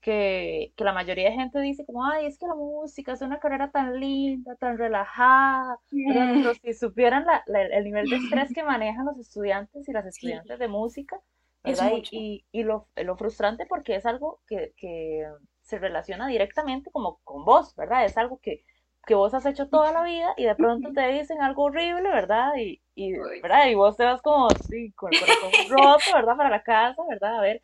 que, 0.00 0.72
que, 0.76 0.84
la 0.84 0.92
mayoría 0.92 1.30
de 1.30 1.36
gente 1.36 1.60
dice 1.60 1.84
como, 1.84 2.04
ay, 2.06 2.26
es 2.26 2.38
que 2.38 2.46
la 2.46 2.54
música 2.54 3.12
es 3.12 3.22
una 3.22 3.40
carrera 3.40 3.70
tan 3.70 3.98
linda, 3.98 4.54
tan 4.56 4.78
relajada, 4.78 5.78
pero 5.90 6.54
si 6.54 6.74
supieran 6.74 7.26
la, 7.26 7.42
el 7.54 7.84
nivel 7.84 8.08
de 8.08 8.16
estrés 8.16 8.52
que 8.54 8.62
manejan 8.64 9.06
los 9.06 9.18
estudiantes 9.18 9.88
y 9.88 9.92
las 9.92 10.06
estudiantes 10.06 10.58
de 10.58 10.68
música, 10.68 11.20
¿verdad? 11.64 11.92
Y, 12.12 12.44
y, 12.52 12.62
lo, 12.62 12.88
lo, 12.94 13.16
frustrante 13.16 13.66
porque 13.66 13.96
es 13.96 14.06
algo 14.06 14.40
que, 14.46 14.72
que, 14.76 15.26
se 15.62 15.78
relaciona 15.78 16.28
directamente 16.28 16.92
como 16.92 17.18
con 17.24 17.44
vos, 17.44 17.74
¿verdad? 17.74 18.04
Es 18.04 18.16
algo 18.16 18.38
que, 18.38 18.64
que 19.06 19.14
vos 19.14 19.32
has 19.32 19.46
hecho 19.46 19.68
toda 19.68 19.92
la 19.92 20.02
vida 20.04 20.34
y 20.36 20.44
de 20.44 20.54
pronto 20.54 20.92
te 20.92 21.08
dicen 21.12 21.40
algo 21.40 21.64
horrible, 21.64 22.10
¿verdad? 22.10 22.52
Y, 22.56 22.82
y, 22.94 23.12
¿verdad? 23.40 23.68
y 23.68 23.74
vos 23.74 23.96
te 23.96 24.04
vas 24.04 24.20
como 24.20 24.48
sí, 24.68 24.92
con 24.92 25.14
el 25.14 25.20
corazón 25.20 25.50
roto, 25.70 26.04
¿verdad? 26.12 26.36
Para 26.36 26.50
la 26.50 26.62
casa, 26.62 27.02
¿verdad? 27.08 27.38
A 27.38 27.40
ver 27.40 27.62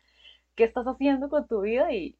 qué 0.55 0.63
estás 0.63 0.85
haciendo 0.85 1.29
con 1.29 1.47
tu 1.47 1.61
vida 1.61 1.91
y, 1.91 2.15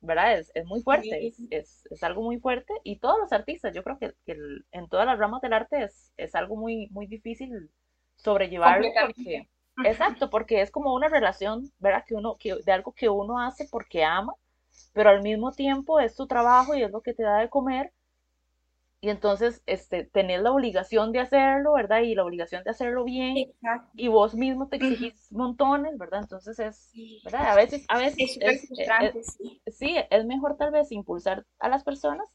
¿verdad? 0.00 0.38
Es, 0.38 0.52
es 0.54 0.64
muy 0.66 0.82
fuerte, 0.82 1.26
es, 1.50 1.86
es, 1.90 2.02
algo 2.02 2.22
muy 2.22 2.38
fuerte 2.38 2.72
y 2.84 2.98
todos 2.98 3.18
los 3.18 3.32
artistas, 3.32 3.74
yo 3.74 3.82
creo 3.82 3.98
que, 3.98 4.14
que 4.24 4.36
en 4.72 4.88
todas 4.88 5.06
las 5.06 5.18
ramas 5.18 5.40
del 5.42 5.52
arte 5.52 5.84
es, 5.84 6.12
es 6.16 6.34
algo 6.34 6.56
muy, 6.56 6.88
muy 6.90 7.06
difícil 7.06 7.70
sobrellevarlo 8.16 8.88
porque, 9.06 9.48
exacto, 9.84 10.30
porque 10.30 10.60
es 10.60 10.70
como 10.70 10.94
una 10.94 11.08
relación, 11.08 11.70
¿verdad? 11.78 12.04
Que 12.06 12.14
uno, 12.14 12.36
que, 12.38 12.56
de 12.64 12.72
algo 12.72 12.92
que 12.92 13.08
uno 13.08 13.40
hace 13.40 13.66
porque 13.70 14.04
ama, 14.04 14.34
pero 14.92 15.10
al 15.10 15.22
mismo 15.22 15.52
tiempo 15.52 16.00
es 16.00 16.14
tu 16.14 16.26
trabajo 16.26 16.74
y 16.74 16.82
es 16.82 16.90
lo 16.90 17.00
que 17.00 17.14
te 17.14 17.22
da 17.22 17.38
de 17.38 17.48
comer. 17.48 17.92
Y 19.00 19.10
entonces, 19.10 19.62
este, 19.66 20.04
tenés 20.04 20.42
la 20.42 20.50
obligación 20.50 21.12
de 21.12 21.20
hacerlo, 21.20 21.74
¿verdad? 21.74 22.00
Y 22.00 22.16
la 22.16 22.24
obligación 22.24 22.64
de 22.64 22.70
hacerlo 22.70 23.04
bien. 23.04 23.36
Exacto. 23.36 23.90
Y 23.94 24.08
vos 24.08 24.34
mismo 24.34 24.68
te 24.68 24.76
exigís 24.76 25.30
montones, 25.30 25.96
¿verdad? 25.98 26.22
Entonces 26.22 26.58
es, 26.58 26.92
¿verdad? 27.24 27.52
A 27.52 27.54
veces, 27.54 27.84
a 27.88 27.98
veces 27.98 28.38
es, 28.40 28.68
sí. 29.36 29.62
sí, 29.68 29.96
es 30.10 30.26
mejor 30.26 30.56
tal 30.56 30.72
vez 30.72 30.90
impulsar 30.90 31.46
a 31.60 31.68
las 31.68 31.84
personas 31.84 32.26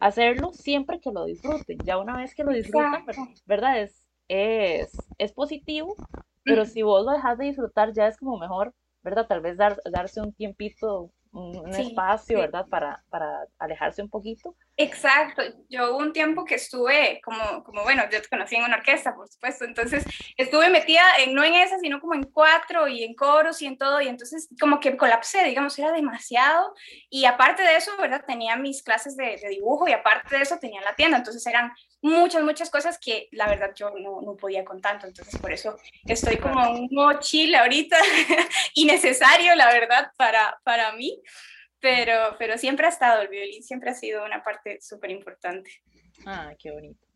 hacerlo 0.00 0.52
siempre 0.52 0.98
que 0.98 1.12
lo 1.12 1.26
disfruten. 1.26 1.78
Ya 1.84 1.98
una 1.98 2.16
vez 2.16 2.34
que 2.34 2.42
lo 2.42 2.52
disfrutan, 2.52 3.04
¿verdad? 3.46 3.80
Es, 3.80 4.02
es, 4.28 4.96
es 5.18 5.32
positivo, 5.32 5.94
pero 6.42 6.64
si 6.64 6.82
vos 6.82 7.04
lo 7.04 7.12
dejas 7.12 7.38
de 7.38 7.44
disfrutar 7.44 7.92
ya 7.92 8.08
es 8.08 8.16
como 8.16 8.38
mejor, 8.38 8.74
¿verdad? 9.02 9.26
Tal 9.26 9.40
vez 9.40 9.56
dar, 9.56 9.80
darse 9.92 10.20
un 10.20 10.32
tiempito, 10.32 11.12
un, 11.32 11.68
espacio, 11.68 12.38
¿verdad? 12.38 12.66
Para, 12.68 13.04
para 13.10 13.46
alejarse 13.58 14.02
un 14.02 14.08
poquito 14.08 14.56
Exacto, 14.82 15.42
yo 15.68 15.90
hubo 15.90 15.98
un 15.98 16.14
tiempo 16.14 16.46
que 16.46 16.54
estuve 16.54 17.20
como, 17.22 17.62
como, 17.64 17.82
bueno, 17.82 18.04
yo 18.10 18.22
te 18.22 18.28
conocí 18.28 18.56
en 18.56 18.64
una 18.64 18.76
orquesta, 18.76 19.14
por 19.14 19.28
supuesto, 19.28 19.66
entonces 19.66 20.02
estuve 20.38 20.70
metida 20.70 21.02
en, 21.18 21.34
no 21.34 21.44
en 21.44 21.52
esa, 21.52 21.78
sino 21.78 22.00
como 22.00 22.14
en 22.14 22.22
cuatro 22.22 22.88
y 22.88 23.04
en 23.04 23.14
coros 23.14 23.60
y 23.60 23.66
en 23.66 23.76
todo, 23.76 24.00
y 24.00 24.08
entonces 24.08 24.48
como 24.58 24.80
que 24.80 24.96
colapsé, 24.96 25.44
digamos, 25.44 25.78
era 25.78 25.92
demasiado, 25.92 26.72
y 27.10 27.26
aparte 27.26 27.62
de 27.62 27.76
eso, 27.76 27.94
¿verdad? 27.98 28.24
Tenía 28.26 28.56
mis 28.56 28.82
clases 28.82 29.18
de, 29.18 29.38
dibujo 29.50 29.86
y 29.86 29.92
aparte 29.92 30.34
de 30.34 30.44
eso 30.44 30.56
tenía 30.58 30.80
la 30.80 30.96
tienda, 30.96 31.18
entonces 31.18 31.46
eran 31.46 31.72
muchas, 32.00 32.42
muchas 32.42 32.70
cosas 32.70 32.98
que 32.98 33.28
la 33.32 33.48
verdad 33.48 33.72
yo 33.74 33.90
no, 33.90 34.22
no 34.22 34.34
podía 34.34 34.64
con 34.64 34.80
tanto, 34.80 35.06
entonces 35.06 35.38
por 35.38 35.52
eso 35.52 35.76
estoy 36.06 36.38
como 36.38 36.70
un 36.70 36.88
mochila 36.90 37.60
ahorita, 37.60 37.98
innecesario, 38.74 39.54
la 39.56 39.70
verdad, 39.70 40.10
para, 40.16 40.58
para 40.64 40.92
mí 40.92 41.20
pero, 41.80 42.36
pero 42.38 42.58
siempre 42.58 42.86
ha 42.86 42.90
estado, 42.90 43.22
el 43.22 43.28
violín 43.28 43.62
siempre 43.62 43.90
ha 43.90 43.94
sido 43.94 44.24
una 44.24 44.42
parte 44.42 44.80
súper 44.80 45.10
importante. 45.10 45.70
Ah, 46.26 46.52
qué 46.58 46.70
bonito. 46.70 47.06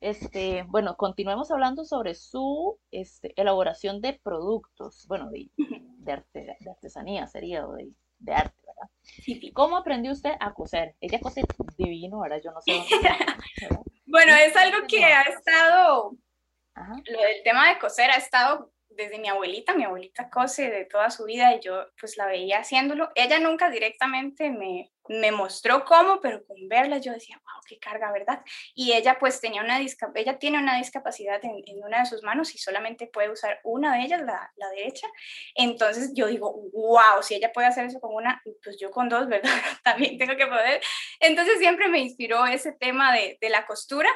Este, 0.00 0.64
bueno, 0.68 0.96
continuemos 0.96 1.50
hablando 1.50 1.84
sobre 1.84 2.14
su 2.14 2.78
este, 2.90 3.34
elaboración 3.36 4.00
de 4.00 4.18
productos, 4.22 5.06
bueno, 5.08 5.28
de, 5.30 5.50
de, 5.56 6.12
arte, 6.12 6.56
de 6.58 6.70
artesanía 6.70 7.26
sería, 7.26 7.66
o 7.66 7.74
de, 7.74 7.90
de 8.18 8.32
arte, 8.32 8.56
¿verdad? 8.66 8.90
Sí, 9.02 9.52
¿Cómo 9.52 9.76
aprendió 9.76 10.12
usted 10.12 10.32
a 10.40 10.54
coser? 10.54 10.96
Ella 11.00 11.20
cose 11.20 11.42
divino, 11.76 12.18
ahora 12.18 12.40
yo 12.40 12.50
no 12.50 12.60
sé. 12.62 12.72
bueno, 14.06 14.34
es 14.36 14.56
algo 14.56 14.86
que 14.88 15.04
ha 15.04 15.22
estado, 15.22 16.16
lo 16.74 17.20
del 17.20 17.42
tema 17.44 17.68
de 17.68 17.78
coser 17.78 18.10
ha 18.10 18.16
estado 18.16 18.72
desde 19.00 19.18
mi 19.18 19.28
abuelita, 19.28 19.74
mi 19.74 19.84
abuelita 19.84 20.28
cose 20.28 20.70
de 20.70 20.84
toda 20.84 21.10
su 21.10 21.24
vida 21.24 21.54
y 21.54 21.60
yo 21.60 21.86
pues 21.98 22.16
la 22.18 22.26
veía 22.26 22.58
haciéndolo. 22.58 23.10
Ella 23.14 23.40
nunca 23.40 23.70
directamente 23.70 24.50
me, 24.50 24.92
me 25.10 25.32
mostró 25.32 25.84
cómo, 25.84 26.20
pero 26.20 26.44
con 26.44 26.68
verla 26.68 26.98
yo 26.98 27.12
decía, 27.12 27.36
wow, 27.44 27.60
qué 27.66 27.80
carga, 27.80 28.12
¿verdad? 28.12 28.44
Y 28.76 28.92
ella 28.92 29.18
pues 29.18 29.40
tenía 29.40 29.60
una 29.60 29.80
ella 29.80 30.38
tiene 30.38 30.58
una 30.58 30.76
discapacidad 30.76 31.44
en, 31.44 31.62
en, 31.66 31.82
una 31.82 32.00
de 32.00 32.06
sus 32.06 32.22
manos 32.22 32.54
y 32.54 32.58
solamente 32.58 33.08
puede 33.08 33.28
usar 33.28 33.58
una 33.64 33.96
de 33.96 34.04
ellas, 34.04 34.20
la, 34.22 34.52
la, 34.54 34.68
derecha. 34.68 35.08
Entonces 35.56 36.12
yo 36.14 36.28
digo, 36.28 36.54
wow, 36.72 37.22
si 37.22 37.34
ella 37.34 37.52
puede 37.52 37.66
hacer 37.66 37.86
eso 37.86 38.00
con 38.00 38.14
una, 38.14 38.40
pues 38.62 38.76
yo 38.80 38.92
con 38.92 39.08
dos, 39.08 39.26
¿verdad? 39.26 39.50
También 39.82 40.16
tengo 40.16 40.36
que 40.36 40.46
poder. 40.46 40.80
Entonces 41.18 41.58
siempre 41.58 41.88
me 41.88 41.98
inspiró 41.98 42.46
ese 42.46 42.70
tema 42.70 43.12
de, 43.12 43.36
de 43.40 43.50
la 43.50 43.66
costura 43.66 44.10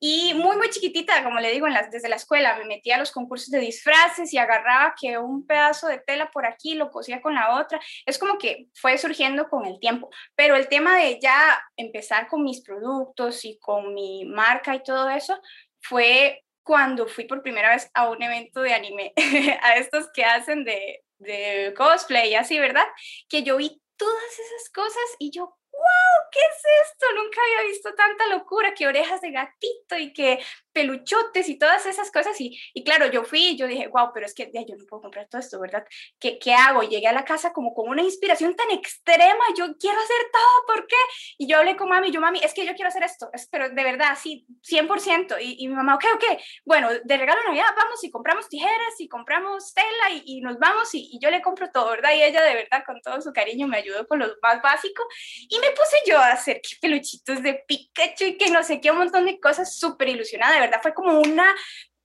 y 0.00 0.34
muy, 0.34 0.56
muy 0.56 0.68
chiquitita, 0.70 1.22
como 1.22 1.38
le 1.38 1.52
digo, 1.52 1.68
desde 1.92 2.08
la 2.08 2.16
escuela 2.16 2.56
me 2.58 2.64
metía 2.64 2.96
a 2.96 2.98
los 2.98 3.12
concursos 3.12 3.50
de 3.50 3.60
disfraces 3.60 4.32
y 4.32 4.38
agarraba 4.38 4.96
que 5.00 5.16
un 5.16 5.46
pedazo 5.46 5.86
de 5.86 5.98
tela 5.98 6.28
por 6.32 6.44
aquí 6.44 6.74
lo 6.74 6.90
cosía 6.90 7.22
con 7.22 7.36
la 7.36 7.60
otra. 7.60 7.78
Es 8.04 8.18
como 8.18 8.36
que 8.36 8.66
fue 8.74 8.98
surgiendo 8.98 9.48
con 9.48 9.64
el 9.64 9.78
tiempo 9.78 10.10
pero 10.40 10.56
el 10.56 10.68
tema 10.68 10.96
de 10.96 11.20
ya 11.20 11.62
empezar 11.76 12.26
con 12.26 12.42
mis 12.42 12.62
productos 12.62 13.44
y 13.44 13.58
con 13.58 13.92
mi 13.92 14.24
marca 14.24 14.74
y 14.74 14.82
todo 14.82 15.10
eso 15.10 15.38
fue 15.82 16.46
cuando 16.62 17.06
fui 17.06 17.24
por 17.26 17.42
primera 17.42 17.74
vez 17.74 17.90
a 17.92 18.08
un 18.08 18.22
evento 18.22 18.62
de 18.62 18.72
anime, 18.72 19.12
a 19.62 19.74
estos 19.74 20.08
que 20.14 20.24
hacen 20.24 20.64
de, 20.64 21.04
de 21.18 21.74
cosplay 21.76 22.30
y 22.30 22.36
así, 22.36 22.58
¿verdad? 22.58 22.86
Que 23.28 23.42
yo 23.42 23.58
vi 23.58 23.82
todas 23.98 24.32
esas 24.32 24.70
cosas 24.72 25.04
y 25.18 25.30
yo, 25.30 25.42
wow, 25.44 26.30
¿qué 26.32 26.40
es 26.40 26.88
esto? 26.88 27.04
Nunca 27.16 27.38
había 27.42 27.68
visto 27.68 27.94
tanta 27.94 28.26
locura, 28.28 28.72
que 28.72 28.86
orejas 28.86 29.20
de 29.20 29.32
gatito 29.32 29.98
y 29.98 30.14
que 30.14 30.42
peluchotes 30.72 31.48
y 31.48 31.58
todas 31.58 31.86
esas 31.86 32.10
cosas. 32.10 32.40
Y, 32.40 32.58
y 32.74 32.84
claro, 32.84 33.06
yo 33.06 33.24
fui 33.24 33.48
y 33.48 33.56
yo 33.56 33.66
dije, 33.66 33.88
wow, 33.88 34.10
pero 34.12 34.26
es 34.26 34.34
que 34.34 34.50
ya, 34.52 34.62
yo 34.62 34.76
no 34.76 34.84
puedo 34.86 35.02
comprar 35.02 35.28
todo 35.28 35.40
esto, 35.40 35.60
¿verdad? 35.60 35.84
¿Qué, 36.18 36.38
¿Qué 36.38 36.54
hago? 36.54 36.82
llegué 36.82 37.06
a 37.06 37.12
la 37.12 37.24
casa 37.24 37.52
como 37.52 37.72
con 37.74 37.88
una 37.88 38.02
inspiración 38.02 38.54
tan 38.54 38.70
extrema, 38.70 39.44
yo 39.56 39.76
quiero 39.78 39.98
hacer 39.98 40.30
todo, 40.32 40.66
¿por 40.66 40.86
qué? 40.86 40.96
Y 41.38 41.46
yo 41.46 41.58
hablé 41.58 41.76
con 41.76 41.88
mami, 41.88 42.10
yo, 42.10 42.20
mami, 42.20 42.40
es 42.42 42.52
que 42.52 42.66
yo 42.66 42.74
quiero 42.74 42.88
hacer 42.88 43.02
esto, 43.02 43.30
es, 43.32 43.48
pero 43.48 43.70
de 43.70 43.84
verdad, 43.84 44.16
sí, 44.20 44.46
100%. 44.68 45.36
Y, 45.40 45.64
y 45.64 45.68
mi 45.68 45.74
mamá, 45.74 45.94
ok, 45.94 46.04
ok, 46.14 46.24
bueno, 46.64 46.88
de 47.02 47.16
regalo 47.16 47.40
Navidad 47.44 47.66
vamos 47.76 48.02
y 48.04 48.10
compramos 48.10 48.48
tijeras 48.48 48.94
y 48.98 49.08
compramos 49.08 49.72
tela 49.74 50.10
y, 50.14 50.22
y 50.26 50.40
nos 50.40 50.58
vamos 50.58 50.94
y, 50.94 51.08
y, 51.12 51.18
yo 51.20 51.30
le 51.30 51.42
compro 51.42 51.70
todo, 51.70 51.90
¿verdad? 51.90 52.12
Y 52.14 52.22
ella 52.22 52.42
de 52.42 52.54
verdad 52.54 52.82
con 52.84 53.00
todo 53.00 53.20
su 53.20 53.32
cariño 53.32 53.66
me 53.66 53.78
ayudó 53.78 54.06
con 54.06 54.18
lo 54.18 54.26
más 54.42 54.60
básico 54.62 55.02
y 55.48 55.58
me 55.58 55.70
puse 55.70 55.96
yo 56.06 56.18
a 56.18 56.32
hacer 56.32 56.60
peluchitos 56.80 57.42
de 57.42 57.54
Pikachu 57.66 58.24
y 58.24 58.38
que 58.38 58.50
no 58.50 58.62
sé 58.62 58.80
qué, 58.80 58.90
un 58.90 58.98
montón 58.98 59.26
de 59.26 59.38
cosas 59.40 59.76
súper 59.76 60.08
ilusionada, 60.08 60.59
verdad 60.60 60.80
fue 60.82 60.94
como 60.94 61.18
una, 61.18 61.46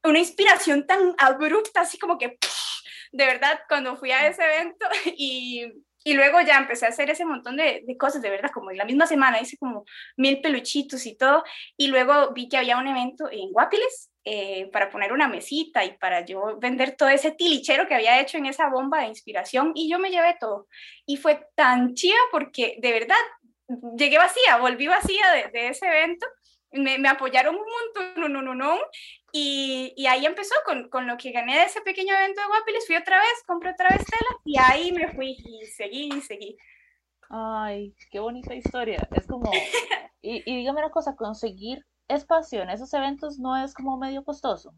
una 0.04 0.20
inspiración 0.20 0.86
tan 0.86 1.16
abrupta, 1.18 1.82
así 1.82 1.98
como 1.98 2.18
que, 2.18 2.38
de 3.12 3.26
verdad, 3.26 3.62
cuando 3.68 3.98
fui 3.98 4.12
a 4.12 4.28
ese 4.28 4.44
evento 4.44 4.86
y, 5.18 5.66
y 6.04 6.14
luego 6.14 6.40
ya 6.42 6.58
empecé 6.58 6.86
a 6.86 6.90
hacer 6.90 7.10
ese 7.10 7.26
montón 7.26 7.58
de, 7.58 7.84
de, 7.86 7.98
cosas, 7.98 8.22
de 8.22 8.30
verdad, 8.30 8.52
como 8.54 8.72
en 8.72 8.78
la 8.78 8.86
misma 8.86 9.08
semana 9.08 9.42
hice 9.42 9.58
como 9.58 9.86
mil 10.18 10.40
peluchitos 10.42 11.06
y 11.06 11.18
todo, 11.18 11.44
y 11.76 11.88
luego 11.88 12.32
vi 12.34 12.48
que 12.48 12.58
había 12.58 12.78
un 12.78 12.88
evento 12.88 13.30
en 13.32 13.52
Guapiles 13.52 14.12
eh, 14.24 14.70
para 14.72 14.90
poner 14.90 15.14
una 15.14 15.28
mesita 15.28 15.84
y 15.84 15.98
para 15.98 16.26
yo 16.26 16.58
vender 16.60 16.96
todo 16.96 17.10
ese 17.10 17.32
tilichero 17.32 17.88
que 17.88 17.96
había 17.96 18.20
hecho 18.20 18.38
en 18.38 18.46
esa 18.46 18.70
bomba 18.70 19.02
de 19.02 19.08
inspiración, 19.08 19.72
y 19.74 19.90
yo 19.90 19.98
me 19.98 20.12
llevé 20.12 20.38
todo. 20.40 20.68
Y 21.06 21.18
fue 21.18 21.48
tan 21.56 21.96
chida 21.96 22.18
porque 22.32 22.78
de 22.80 22.92
verdad 22.92 23.16
llegué 23.98 24.18
vacía, 24.18 24.58
volví 24.58 24.88
vacía 24.88 25.32
de, 25.32 25.50
de 25.50 25.68
ese 25.70 25.88
evento 25.88 26.28
me, 26.76 27.08
apoyaron 27.08 27.56
un 27.56 27.62
montón, 27.62 28.32
no, 28.32 28.42
no, 28.42 28.56
no, 28.56 28.78
y, 29.32 29.94
y 29.96 30.08
ahí 30.08 30.26
empezó 30.26 30.56
con, 30.66 30.90
con, 30.90 31.08
lo 31.08 31.18
que 31.18 31.32
gané 31.32 31.58
de 31.58 31.64
ese 31.64 31.82
pequeño 31.82 32.16
evento 32.16 32.42
de 32.42 32.48
Guapiles, 32.48 32.88
fui 32.88 32.96
otra 32.96 33.20
vez, 33.20 33.44
compré 33.46 33.72
otra 33.72 33.90
vez 33.90 34.06
tela 34.06 34.40
y 34.44 34.58
ahí 34.60 34.92
me 34.92 35.14
fui 35.14 35.38
y 35.44 35.66
seguí 35.66 36.10
y 36.16 36.22
seguí. 36.22 36.58
Ay, 37.30 37.94
qué 38.12 38.20
bonita 38.20 38.54
historia. 38.54 39.08
Es 39.12 39.26
como, 39.28 39.52
y, 40.22 40.44
y 40.50 40.58
dígame 40.58 40.80
una 40.80 40.92
cosa, 40.92 41.16
conseguir 41.16 41.86
espacio 42.08 42.62
en 42.62 42.70
esos 42.70 42.94
eventos 42.94 43.40
no 43.40 43.58
es 43.58 43.74
como 43.74 43.98
medio 43.98 44.24
costoso. 44.24 44.74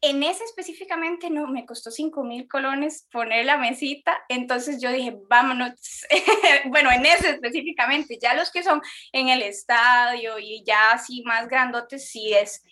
En 0.00 0.22
ese 0.22 0.44
específicamente 0.44 1.30
no, 1.30 1.46
me 1.46 1.64
costó 1.64 1.90
5 1.90 2.24
mil 2.24 2.48
colones 2.48 3.06
poner 3.12 3.46
la 3.46 3.56
mesita, 3.56 4.24
entonces 4.28 4.80
yo 4.80 4.90
dije, 4.90 5.16
vámonos, 5.28 5.72
bueno, 6.66 6.90
en 6.90 7.06
ese 7.06 7.30
específicamente, 7.30 8.18
ya 8.20 8.34
los 8.34 8.50
que 8.50 8.62
son 8.62 8.80
en 9.12 9.28
el 9.28 9.42
estadio 9.42 10.38
y 10.38 10.64
ya 10.64 10.92
así 10.92 11.22
más 11.24 11.48
grandotes, 11.48 12.08
sí 12.08 12.34
es 12.34 12.62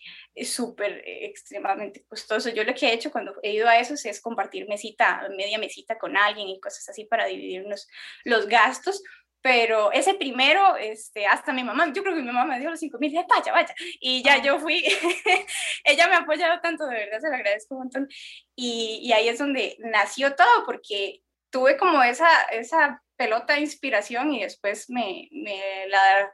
súper 0.49 1.02
extremadamente 1.05 2.05
costoso. 2.09 2.50
Yo 2.50 2.64
lo 2.64 2.75
que 2.75 2.88
he 2.88 2.95
hecho 2.95 3.11
cuando 3.11 3.35
he 3.43 3.52
ido 3.52 3.69
a 3.69 3.79
esos 3.79 4.05
es 4.05 4.21
compartir 4.21 4.69
mesita, 4.69 5.29
media 5.37 5.59
mesita 5.59 5.99
con 5.99 6.17
alguien 6.17 6.49
y 6.49 6.61
cosas 6.61 6.88
así 6.88 7.05
para 7.05 7.26
dividirnos 7.26 7.88
los 8.25 8.47
gastos, 8.47 9.02
pero 9.42 9.92
ese 9.92 10.14
primero, 10.14 10.76
este, 10.76 11.26
hasta 11.26 11.52
mi 11.52 11.64
mamá, 11.64 11.92
yo 11.92 12.02
creo 12.02 12.14
que 12.14 12.20
mi 12.20 12.26
mamá 12.26 12.44
me 12.44 12.61
dio 12.61 12.70
los 12.70 12.80
cinco 12.80 12.99
mil, 12.99 13.14
vaya, 13.14 13.52
vaya, 13.52 13.75
y 14.00 14.23
ya 14.23 14.42
yo 14.42 14.59
fui, 14.59 14.85
ella 15.85 16.09
me 16.09 16.14
ha 16.14 16.18
apoyado 16.18 16.61
tanto, 16.61 16.87
de 16.87 16.94
verdad, 16.94 17.20
se 17.20 17.28
lo 17.28 17.35
agradezco 17.35 17.75
un 17.75 17.80
montón, 17.80 18.09
y, 18.54 19.00
y 19.02 19.12
ahí 19.12 19.28
es 19.28 19.38
donde 19.38 19.76
nació 19.80 20.35
todo, 20.35 20.64
porque 20.66 21.23
tuve 21.50 21.76
como 21.76 22.02
esa, 22.02 22.28
esa 22.52 23.02
pelota 23.16 23.54
de 23.54 23.61
inspiración 23.61 24.32
y 24.32 24.42
después 24.42 24.88
me, 24.88 25.28
me 25.30 25.87
la 25.88 26.32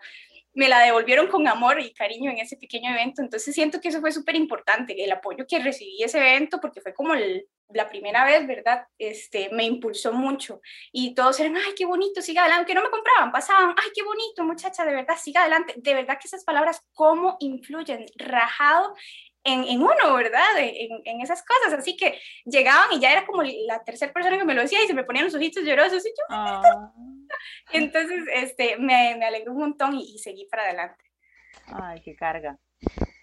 me 0.56 0.68
la 0.68 0.80
devolvieron 0.80 1.28
con 1.28 1.46
amor 1.46 1.80
y 1.80 1.92
cariño 1.92 2.30
en 2.30 2.38
ese 2.38 2.56
pequeño 2.56 2.90
evento. 2.90 3.22
Entonces 3.22 3.54
siento 3.54 3.80
que 3.80 3.88
eso 3.88 4.00
fue 4.00 4.10
súper 4.10 4.34
importante, 4.36 5.04
el 5.04 5.12
apoyo 5.12 5.46
que 5.46 5.58
recibí 5.58 6.02
ese 6.02 6.18
evento, 6.18 6.58
porque 6.60 6.80
fue 6.80 6.94
como 6.94 7.14
la 7.14 7.88
primera 7.88 8.24
vez, 8.24 8.46
¿verdad? 8.46 8.86
Este, 8.98 9.50
me 9.52 9.64
impulsó 9.64 10.12
mucho. 10.12 10.60
Y 10.92 11.14
todos 11.14 11.38
eran, 11.40 11.56
ay, 11.58 11.74
qué 11.76 11.84
bonito, 11.84 12.22
siga 12.22 12.42
adelante. 12.42 12.60
Aunque 12.60 12.74
no 12.74 12.82
me 12.82 12.90
compraban, 12.90 13.32
pasaban, 13.32 13.74
ay, 13.76 13.90
qué 13.94 14.02
bonito, 14.02 14.44
muchacha, 14.44 14.84
de 14.86 14.94
verdad, 14.94 15.16
siga 15.22 15.42
adelante. 15.42 15.74
De 15.76 15.94
verdad 15.94 16.18
que 16.18 16.26
esas 16.28 16.44
palabras, 16.44 16.80
¿cómo 16.94 17.36
influyen? 17.40 18.06
Rajado 18.16 18.94
en, 19.46 19.64
en, 19.64 19.80
uno, 19.80 20.14
¿verdad? 20.14 20.58
En, 20.58 21.00
en, 21.04 21.20
esas 21.20 21.44
cosas. 21.44 21.78
Así 21.78 21.96
que 21.96 22.18
llegaban 22.44 22.92
y 22.92 23.00
ya 23.00 23.12
era 23.12 23.26
como 23.26 23.42
la 23.42 23.82
tercera 23.84 24.12
persona 24.12 24.38
que 24.38 24.44
me 24.44 24.54
lo 24.54 24.62
decía 24.62 24.82
y 24.82 24.86
se 24.86 24.94
me 24.94 25.04
ponían 25.04 25.24
los 25.26 25.34
ojitos 25.34 25.64
llorosos 25.64 26.04
y 26.04 26.10
yo. 26.10 26.24
Ah. 26.30 26.92
Entonces, 27.72 28.24
este, 28.34 28.76
me, 28.76 29.16
me 29.16 29.26
alegró 29.26 29.52
un 29.52 29.60
montón 29.60 29.94
y, 29.94 30.14
y, 30.14 30.18
seguí 30.18 30.46
para 30.46 30.64
adelante. 30.64 31.04
Ay, 31.66 32.00
qué 32.02 32.14
carga. 32.14 32.58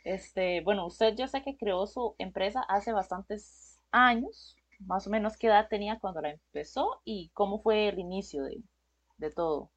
Este, 0.03 0.62
bueno, 0.62 0.86
usted 0.86 1.15
yo 1.15 1.27
sé 1.27 1.42
que 1.44 1.58
creó 1.58 1.88
su 1.88 2.15
empresa 2.18 2.62
hace 2.68 2.92
bastantes 2.92 3.80
años, 3.92 4.58
más 4.80 5.08
o 5.08 5.10
menos 5.10 5.38
qué 5.38 5.48
edad 5.48 5.68
tenía 5.70 6.00
cuando 6.00 6.22
la 6.22 6.32
empezó 6.32 7.01
y 7.06 7.30
cómo 7.34 7.62
fue 7.62 7.88
el 7.89 8.00
inicio 8.00 8.44
de, 8.44 8.62
de 9.18 9.32
todo. 9.32 9.72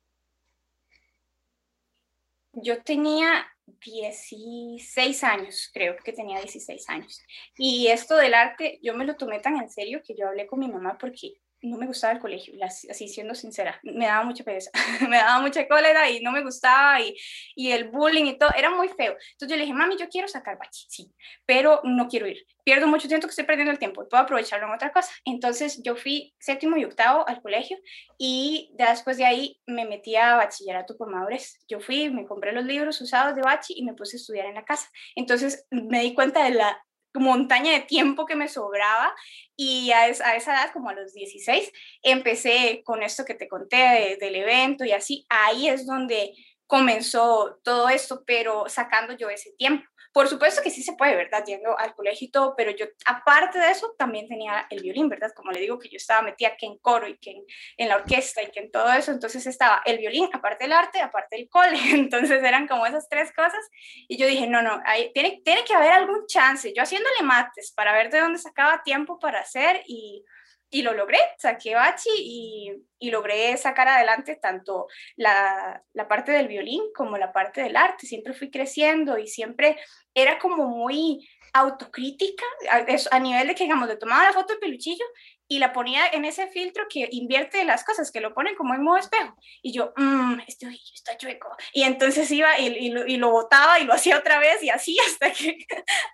Yo 2.52 2.82
tenía 2.82 3.46
16 3.66 5.24
años, 5.24 5.70
creo 5.72 5.96
que 5.96 6.12
tenía 6.12 6.40
16 6.40 6.88
años. 6.88 7.20
Y 7.56 7.88
esto 7.88 8.16
del 8.16 8.34
arte, 8.34 8.78
yo 8.82 8.94
me 8.94 9.04
lo 9.04 9.16
tomé 9.16 9.40
tan 9.40 9.56
en 9.56 9.70
serio 9.70 10.02
que 10.04 10.14
yo 10.14 10.28
hablé 10.28 10.46
con 10.46 10.60
mi 10.60 10.68
mamá 10.68 10.96
porque 10.98 11.34
no 11.62 11.76
me 11.78 11.86
gustaba 11.86 12.12
el 12.12 12.20
colegio, 12.20 12.54
así 12.64 13.08
siendo 13.08 13.34
sincera, 13.34 13.80
me 13.82 14.06
daba 14.06 14.24
mucha 14.24 14.44
pereza, 14.44 14.70
me 15.08 15.16
daba 15.16 15.40
mucha 15.40 15.66
cólera 15.66 16.10
y 16.10 16.20
no 16.20 16.32
me 16.32 16.42
gustaba 16.42 17.00
y, 17.00 17.16
y, 17.54 17.70
el 17.70 17.88
bullying 17.88 18.26
y 18.26 18.38
todo, 18.38 18.50
era 18.56 18.70
muy 18.70 18.88
feo. 18.88 19.12
Entonces 19.12 19.48
yo 19.48 19.56
le 19.56 19.62
dije, 19.62 19.74
mami, 19.74 19.96
yo 19.96 20.08
quiero 20.08 20.28
sacar 20.28 20.58
bachi, 20.58 20.86
sí, 20.88 21.12
pero 21.44 21.80
no 21.84 22.08
quiero 22.08 22.26
ir. 22.26 22.44
Pierdo 22.64 22.86
mucho 22.86 23.08
tiempo 23.08 23.26
que 23.26 23.30
estoy 23.30 23.44
perdiendo 23.44 23.72
el 23.72 23.78
tiempo, 23.78 24.06
puedo 24.08 24.22
aprovecharlo 24.22 24.66
en 24.66 24.74
otra 24.74 24.92
cosa. 24.92 25.12
Entonces 25.24 25.80
yo 25.82 25.96
fui 25.96 26.34
séptimo 26.38 26.76
y 26.76 26.84
octavo 26.84 27.26
al 27.28 27.40
colegio 27.40 27.78
y 28.18 28.72
después 28.74 29.16
de 29.16 29.24
ahí 29.24 29.60
me 29.66 29.84
metí 29.84 30.16
a 30.16 30.36
bachillerato 30.36 30.96
por 30.96 31.10
madurez. 31.10 31.58
Yo 31.68 31.80
fui, 31.80 32.10
me 32.10 32.26
compré 32.26 32.52
los 32.52 32.64
libros 32.64 33.00
usados 33.00 33.34
de 33.34 33.42
bachi 33.42 33.74
y 33.76 33.84
me 33.84 33.94
puse 33.94 34.16
a 34.16 34.18
estudiar 34.18 34.46
en 34.46 34.54
la 34.54 34.64
casa. 34.64 34.90
Entonces 35.14 35.66
me 35.70 36.00
di 36.00 36.14
cuenta 36.14 36.44
de 36.44 36.50
la 36.50 36.85
montaña 37.20 37.72
de 37.72 37.80
tiempo 37.80 38.26
que 38.26 38.36
me 38.36 38.48
sobraba 38.48 39.14
y 39.56 39.90
a, 39.92 40.08
esa 40.08 40.34
edad, 40.34 40.72
como 40.72 40.90
a 40.90 40.94
los 40.94 41.12
16, 41.12 41.72
empecé 42.02 42.82
con 42.84 43.02
esto 43.02 43.24
que 43.24 43.34
te 43.34 43.48
conté 43.48 44.16
del 44.20 44.36
evento 44.36 44.84
y 44.84 44.92
así, 44.92 45.26
ahí 45.28 45.68
es 45.68 45.86
donde 45.86 46.34
comenzó 46.66 47.58
todo 47.62 47.88
esto, 47.88 48.24
pero 48.26 48.68
sacando 48.68 49.16
yo 49.16 49.30
ese 49.30 49.52
tiempo. 49.56 49.88
Por 50.16 50.28
supuesto 50.28 50.62
que 50.62 50.70
sí 50.70 50.82
se 50.82 50.94
puede, 50.94 51.14
¿verdad? 51.14 51.44
Yendo 51.44 51.78
al 51.78 51.94
colegio 51.94 52.26
y 52.26 52.30
todo, 52.30 52.54
pero 52.56 52.70
yo, 52.70 52.86
aparte 53.04 53.58
de 53.58 53.70
eso, 53.70 53.94
también 53.98 54.26
tenía 54.26 54.66
el 54.70 54.80
violín, 54.80 55.10
¿verdad? 55.10 55.30
Como 55.36 55.52
le 55.52 55.60
digo, 55.60 55.78
que 55.78 55.90
yo 55.90 55.98
estaba 55.98 56.22
metida 56.22 56.56
que 56.56 56.64
en 56.64 56.78
coro 56.78 57.06
y 57.06 57.18
que 57.18 57.32
en, 57.32 57.44
en 57.76 57.88
la 57.90 57.96
orquesta 57.96 58.42
y 58.42 58.50
que 58.50 58.60
en 58.60 58.70
todo 58.70 58.90
eso, 58.94 59.12
entonces 59.12 59.46
estaba 59.46 59.82
el 59.84 59.98
violín, 59.98 60.30
aparte 60.32 60.64
del 60.64 60.72
arte, 60.72 61.02
aparte 61.02 61.36
del 61.36 61.50
cole, 61.50 61.76
entonces 61.92 62.42
eran 62.42 62.66
como 62.66 62.86
esas 62.86 63.10
tres 63.10 63.30
cosas, 63.34 63.62
y 64.08 64.16
yo 64.16 64.26
dije, 64.26 64.46
no, 64.46 64.62
no, 64.62 64.80
hay, 64.86 65.12
tiene, 65.12 65.42
tiene 65.44 65.64
que 65.64 65.74
haber 65.74 65.92
algún 65.92 66.24
chance, 66.26 66.72
yo 66.74 66.82
haciéndole 66.82 67.22
mates 67.22 67.74
para 67.76 67.92
ver 67.92 68.08
de 68.08 68.20
dónde 68.20 68.38
sacaba 68.38 68.82
tiempo 68.82 69.18
para 69.18 69.40
hacer 69.40 69.82
y 69.84 70.24
y 70.70 70.82
lo 70.82 70.92
logré, 70.92 71.18
saqué 71.38 71.74
bachi 71.74 72.10
y, 72.16 72.72
y 72.98 73.10
logré 73.10 73.56
sacar 73.56 73.88
adelante 73.88 74.36
tanto 74.36 74.88
la, 75.16 75.82
la, 75.92 76.08
parte 76.08 76.32
del 76.32 76.48
violín 76.48 76.82
como 76.94 77.18
la 77.18 77.32
parte 77.32 77.62
del 77.62 77.76
arte. 77.76 78.06
Siempre 78.06 78.34
fui 78.34 78.50
creciendo 78.50 79.18
y 79.18 79.28
siempre 79.28 79.78
era 80.14 80.38
como 80.38 80.66
muy 80.66 81.28
autocrítica, 81.52 82.44
a, 82.70 82.84
a 83.10 83.20
nivel 83.20 83.48
de 83.48 83.54
que, 83.54 83.64
digamos, 83.64 83.88
le 83.88 83.96
tomaba 83.96 84.24
la 84.24 84.32
foto 84.32 84.54
de 84.54 84.60
peluchillo 84.60 85.04
y 85.48 85.58
la 85.58 85.72
ponía 85.72 86.06
en 86.08 86.24
ese 86.24 86.48
filtro 86.48 86.86
que 86.88 87.08
invierte 87.12 87.64
las 87.64 87.84
cosas, 87.84 88.10
que 88.10 88.20
lo 88.20 88.34
pone 88.34 88.56
como 88.56 88.74
en 88.74 88.82
modo 88.82 88.96
espejo. 88.96 89.36
Y 89.62 89.72
yo, 89.72 89.92
mmm, 89.96 90.40
este 90.46 90.66
ojillo 90.66 90.92
está 90.94 91.16
chueco. 91.16 91.48
Y 91.72 91.84
entonces 91.84 92.30
iba 92.30 92.58
y, 92.58 92.66
y, 92.66 92.90
lo, 92.90 93.06
y, 93.06 93.16
lo, 93.16 93.30
botaba 93.30 93.78
y 93.78 93.84
lo 93.84 93.92
hacía 93.92 94.18
otra 94.18 94.38
vez 94.40 94.62
y 94.62 94.70
así 94.70 94.96
hasta 95.06 95.30
que, 95.32 95.56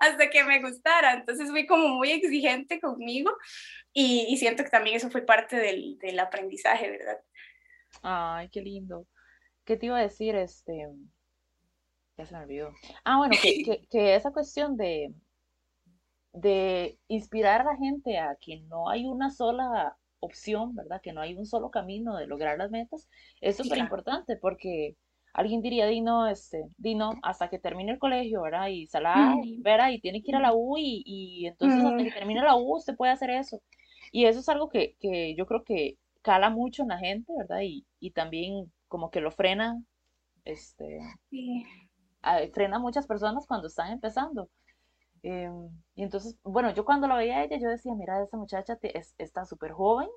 hasta 0.01 0.31
que 0.31 0.45
me 0.45 0.61
gustara. 0.61 1.15
Entonces 1.15 1.51
fui 1.51 1.67
como 1.67 1.89
muy 1.89 2.13
exigente 2.13 2.81
conmigo 2.81 3.35
y, 3.93 4.27
y 4.29 4.37
siento 4.37 4.65
que 4.65 4.71
también 4.71 4.97
eso 4.97 5.11
fue 5.11 5.23
parte 5.23 5.57
del, 5.57 5.99
del, 5.99 6.19
aprendizaje, 6.19 6.91
¿verdad? 6.91 7.21
Ay, 8.03 8.49
qué 8.51 8.63
lindo. 8.63 9.07
¿Qué 9.65 9.77
te 9.77 9.87
iba 9.87 9.99
a 9.99 10.03
decir? 10.03 10.35
Este, 10.35 10.89
ya 12.17 12.27
se 12.27 12.35
me 12.35 12.43
olvidó. 12.43 12.73
Ah, 13.05 13.19
bueno, 13.19 13.35
que, 13.41 13.63
que, 13.65 13.87
que 13.91 14.15
esa 14.15 14.33
cuestión 14.33 14.77
de, 14.77 15.15
de 16.33 16.99
inspirar 17.09 17.61
a 17.63 17.65
la 17.65 17.77
gente 17.77 18.19
a 18.19 18.37
que 18.41 18.61
no 18.63 18.89
hay 18.89 19.07
una 19.07 19.31
sola 19.31 19.97
opción, 20.21 20.75
¿verdad? 20.75 21.01
Que 21.03 21.13
no 21.13 21.21
hay 21.21 21.35
un 21.35 21.47
solo 21.47 21.71
camino 21.71 22.17
de 22.17 22.27
lograr 22.27 22.57
las 22.57 22.71
metas, 22.71 23.09
es 23.41 23.57
súper 23.57 23.79
importante 23.79 24.37
porque 24.37 24.97
alguien 25.35 25.63
diría, 25.63 25.87
Dino, 25.87 26.29
este, 26.29 26.65
Dino, 26.77 27.15
hasta 27.23 27.49
que 27.49 27.59
termine 27.59 27.93
el 27.93 27.99
colegio, 27.99 28.43
¿verdad? 28.43 28.69
Y 28.69 28.87
Salah, 28.87 29.35
¿verdad? 29.59 29.91
Y 29.91 30.01
tiene 30.01 30.23
que 30.23 30.31
ir 30.31 30.37
a 30.37 30.41
la 30.41 30.53
U 30.55 30.77
y, 30.79 31.03
y 31.05 31.47
entonces 31.47 31.85
hasta 31.85 32.05
que 32.05 32.11
termine 32.13 32.41
la 32.41 32.57
U 32.57 32.77
usted 32.77 32.97
puede 32.97 33.13
hacer 33.13 33.31
eso. 33.31 33.61
Y 34.13 34.27
eso 34.27 34.41
es 34.41 34.49
algo 34.49 34.69
que, 34.69 34.97
que 35.01 35.35
yo 35.35 35.47
creo 35.47 35.65
que 35.65 35.99
cala 36.23 36.51
mucho 36.51 36.83
en 36.83 36.89
la 36.91 36.99
gente, 36.99 37.33
¿verdad? 37.37 37.61
Y, 37.63 37.87
y 37.99 38.13
también 38.13 38.73
como 38.89 39.11
que 39.11 39.21
lo 39.21 39.33
frena, 39.33 39.83
este, 40.45 41.01
frena 42.53 42.77
a 42.77 42.81
muchas 42.81 43.07
personas 43.07 43.47
cuando 43.47 43.67
están 43.69 43.91
empezando. 43.91 44.49
Em, 45.23 45.71
y 45.95 46.03
entonces, 46.03 46.37
bueno, 46.43 46.73
yo 46.75 46.85
cuando 46.85 47.09
la 47.09 47.17
veía 47.17 47.39
a 47.39 47.45
ella, 47.45 47.59
yo 47.59 47.69
decía, 47.69 47.95
mira, 47.95 48.23
esa 48.23 48.37
muchacha 48.37 48.79
es, 48.83 49.15
está 49.19 49.45
súper 49.47 49.73
joven, 49.73 50.09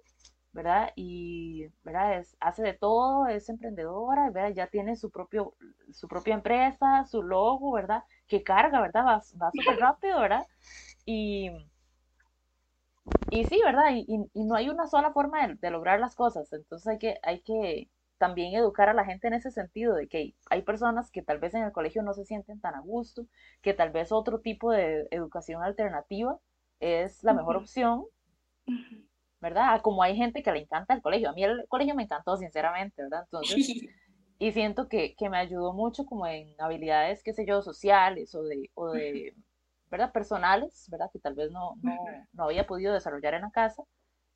¿verdad? 0.51 0.91
Y, 0.95 1.67
¿verdad? 1.83 2.19
Es, 2.19 2.35
hace 2.39 2.63
de 2.63 2.73
todo, 2.73 3.27
es 3.27 3.49
emprendedora, 3.49 4.29
¿verdad? 4.31 4.51
Ya 4.55 4.67
tiene 4.67 4.95
su, 4.95 5.11
propio, 5.11 5.53
su 5.91 6.07
propia 6.07 6.35
empresa, 6.35 7.05
su 7.05 7.23
logo, 7.23 7.73
¿verdad? 7.73 8.03
Que 8.27 8.43
carga, 8.43 8.81
¿verdad? 8.81 9.05
Va, 9.05 9.23
va 9.41 9.51
súper 9.53 9.79
rápido, 9.79 10.19
¿verdad? 10.19 10.45
Y, 11.05 11.49
y 13.29 13.45
sí, 13.45 13.61
¿verdad? 13.63 13.91
Y, 13.93 14.05
y, 14.33 14.43
no 14.43 14.55
hay 14.55 14.69
una 14.69 14.87
sola 14.87 15.11
forma 15.11 15.47
de, 15.47 15.55
de, 15.55 15.69
lograr 15.71 15.99
las 15.99 16.15
cosas, 16.15 16.51
entonces 16.53 16.87
hay 16.87 16.97
que, 16.97 17.17
hay 17.23 17.41
que 17.41 17.89
también 18.17 18.53
educar 18.55 18.89
a 18.89 18.93
la 18.93 19.05
gente 19.05 19.27
en 19.27 19.33
ese 19.33 19.51
sentido, 19.51 19.95
de 19.95 20.07
que 20.07 20.33
hay 20.49 20.61
personas 20.61 21.11
que 21.11 21.21
tal 21.21 21.39
vez 21.39 21.53
en 21.53 21.63
el 21.63 21.71
colegio 21.71 22.01
no 22.01 22.13
se 22.13 22.25
sienten 22.25 22.59
tan 22.59 22.75
a 22.75 22.79
gusto, 22.79 23.25
que 23.61 23.73
tal 23.73 23.91
vez 23.91 24.11
otro 24.11 24.39
tipo 24.39 24.71
de 24.71 25.07
educación 25.11 25.63
alternativa 25.63 26.39
es 26.79 27.23
la 27.23 27.33
mejor 27.33 27.57
opción, 27.57 28.05
¿verdad? 29.41 29.81
Como 29.81 30.01
hay 30.01 30.15
gente 30.15 30.43
que 30.43 30.51
le 30.51 30.59
encanta 30.59 30.93
el 30.93 31.01
colegio, 31.01 31.29
a 31.29 31.33
mí 31.33 31.43
el 31.43 31.65
colegio 31.67 31.95
me 31.95 32.03
encantó, 32.03 32.37
sinceramente, 32.37 33.03
¿verdad? 33.03 33.23
Entonces, 33.23 33.57
y 34.39 34.51
siento 34.51 34.87
que, 34.87 35.15
que 35.15 35.29
me 35.29 35.37
ayudó 35.37 35.73
mucho 35.73 36.05
como 36.05 36.25
en 36.27 36.55
habilidades, 36.59 37.21
qué 37.23 37.33
sé 37.33 37.45
yo, 37.45 37.61
sociales 37.61 38.33
o 38.35 38.43
de, 38.43 38.69
o 38.75 38.91
de 38.91 39.35
¿verdad? 39.89 40.11
Personales, 40.11 40.87
¿verdad? 40.89 41.09
Que 41.11 41.19
tal 41.19 41.35
vez 41.35 41.51
no, 41.51 41.75
no, 41.81 41.95
no 42.33 42.43
había 42.43 42.65
podido 42.65 42.93
desarrollar 42.93 43.33
en 43.33 43.41
la 43.41 43.51
casa 43.51 43.83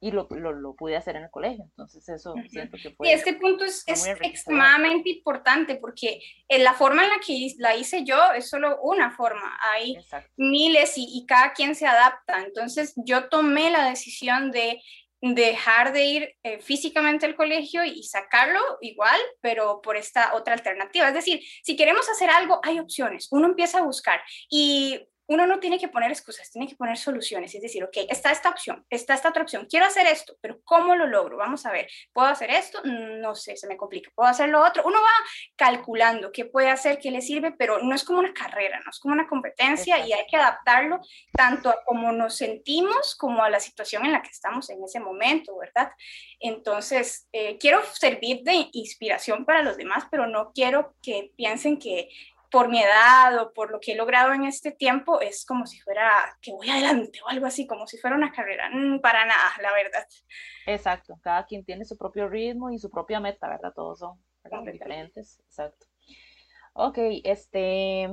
y 0.02 0.12
lo, 0.12 0.28
lo, 0.30 0.54
lo, 0.54 0.76
pude 0.76 0.96
hacer 0.96 1.16
en 1.18 1.24
el 1.24 1.30
colegio. 1.30 1.66
Entonces 1.66 2.08
eso 2.08 2.34
siento 2.50 2.78
que 2.82 2.92
fue... 2.92 3.10
Y 3.10 3.12
este 3.12 3.34
punto 3.34 3.66
es, 3.66 3.84
es 3.86 4.08
extremadamente 4.08 5.10
importante 5.10 5.76
porque 5.76 6.22
en 6.48 6.64
la 6.64 6.74
forma 6.74 7.04
en 7.04 7.10
la 7.10 7.20
que 7.20 7.54
la 7.58 7.76
hice 7.76 8.06
yo 8.06 8.32
es 8.32 8.50
solo 8.50 8.80
una 8.82 9.12
forma. 9.12 9.60
Hay 9.62 9.98
Exacto. 9.98 10.32
miles 10.38 10.98
y, 10.98 11.06
y, 11.12 11.26
cada 11.26 11.52
quien 11.52 11.76
se 11.76 11.86
adapta. 11.86 12.44
Entonces 12.46 12.94
yo 12.96 13.28
tomé 13.28 13.72
la 13.72 13.90
decisión 13.90 14.52
de 14.52 14.82
dejar 15.22 15.92
de 15.92 16.06
ir 16.06 16.36
eh, 16.44 16.60
físicamente 16.60 17.26
al 17.26 17.36
colegio 17.36 17.84
y 17.84 18.04
sacarlo 18.04 18.62
igual, 18.80 19.20
pero 19.42 19.82
por 19.82 19.98
esta 19.98 20.34
otra 20.34 20.54
alternativa. 20.54 21.10
Es 21.10 21.14
decir, 21.14 21.42
si 21.62 21.76
queremos 21.76 22.08
hacer 22.10 22.30
algo, 22.30 22.62
hay 22.64 22.80
opciones. 22.80 23.28
Uno 23.32 23.48
empieza 23.48 23.80
a 23.80 23.84
buscar 23.84 24.22
y 24.50 25.10
uno 25.30 25.46
no 25.46 25.60
tiene 25.60 25.78
que 25.78 25.88
poner 25.88 26.10
excusas, 26.10 26.50
tiene 26.50 26.68
que 26.68 26.76
poner 26.76 26.98
soluciones. 26.98 27.54
Es 27.54 27.62
decir, 27.62 27.84
ok, 27.84 27.98
está 28.10 28.32
esta 28.32 28.50
opción, 28.50 28.84
está 28.90 29.14
esta 29.14 29.30
otra 29.30 29.44
opción, 29.44 29.68
quiero 29.70 29.86
hacer 29.86 30.08
esto, 30.08 30.36
pero 30.42 30.60
¿cómo 30.64 30.96
lo 30.96 31.06
logro? 31.06 31.38
Vamos 31.38 31.68
a 31.68 31.72
ver, 31.72 31.88
¿puedo 32.12 32.28
hacer 32.28 32.50
esto? 32.50 32.82
No 32.84 33.36
sé, 33.36 33.56
se 33.56 33.68
me 33.68 33.78
complica. 33.78 34.12
¿Puedo 34.16 34.28
hacer 34.28 34.50
lo 34.50 34.66
otro? 34.66 34.84
Uno 34.86 34.98
va 34.98 35.26
calculando 35.56 36.32
qué 36.32 36.46
puede 36.46 36.70
hacer, 36.70 36.98
qué 36.98 37.12
le 37.12 37.22
sirve, 37.22 37.52
pero 37.52 37.78
no 37.78 37.94
es 37.94 38.04
como 38.04 38.20
una 38.20 38.34
carrera, 38.34 38.80
no 38.84 38.90
es 38.90 39.00
como 39.00 39.14
una 39.14 39.28
competencia 39.28 39.98
Exacto. 39.98 40.10
y 40.10 40.14
hay 40.14 40.26
que 40.28 40.38
adaptarlo 40.38 41.00
tanto 41.34 41.70
a 41.70 41.84
cómo 41.86 42.12
nos 42.12 42.36
sentimos 42.36 43.16
como 43.16 43.44
a 43.44 43.52
la 43.52 43.60
situación 43.60 44.08
en 44.08 44.14
la 44.14 44.24
que 44.24 44.30
estamos 44.30 44.68
en 44.72 44.84
ese 44.84 45.00
momento, 45.00 45.56
¿verdad? 45.58 45.92
Entonces, 46.40 47.28
eh, 47.34 47.60
quiero 47.60 47.84
servir 47.94 48.42
de 48.42 48.68
inspiración 48.72 49.46
para 49.46 49.62
los 49.62 49.78
demás, 49.78 50.06
pero 50.10 50.26
no 50.26 50.52
quiero 50.54 50.96
que 51.04 51.32
piensen 51.36 51.78
que 51.78 52.10
por 52.52 52.70
mi 52.70 52.82
edad 52.82 53.38
o 53.42 53.54
por 53.54 53.72
lo 53.72 53.80
que 53.80 53.94
he 53.94 53.96
logrado 53.96 54.34
en 54.34 54.46
este 54.46 54.72
tiempo, 54.72 55.22
es 55.22 55.46
como 55.46 55.66
si 55.66 55.80
fuera 55.80 56.38
que 56.42 56.52
voy 56.52 56.70
adelante 56.70 57.20
o 57.24 57.30
algo 57.30 57.46
así, 57.46 57.68
como 57.68 57.88
si 57.88 57.98
fuera 57.98 58.16
una 58.16 58.32
carrera. 58.32 58.70
Mm, 58.72 59.02
para 59.02 59.26
nada, 59.26 59.52
la 59.62 59.72
verdad. 59.74 60.06
Exacto, 60.66 61.20
cada 61.22 61.46
quien 61.46 61.64
tiene 61.64 61.86
su 61.86 61.98
propio 61.98 62.28
ritmo 62.28 62.72
y 62.72 62.80
su 62.80 62.90
propia 62.90 63.20
meta, 63.20 63.48
¿verdad? 63.48 63.74
Todos 63.76 64.00
son 64.00 64.20
¿verdad? 64.44 64.72
diferentes. 64.72 65.40
Exacto. 65.46 65.86
Ok, 66.74 66.98
este, 67.24 68.04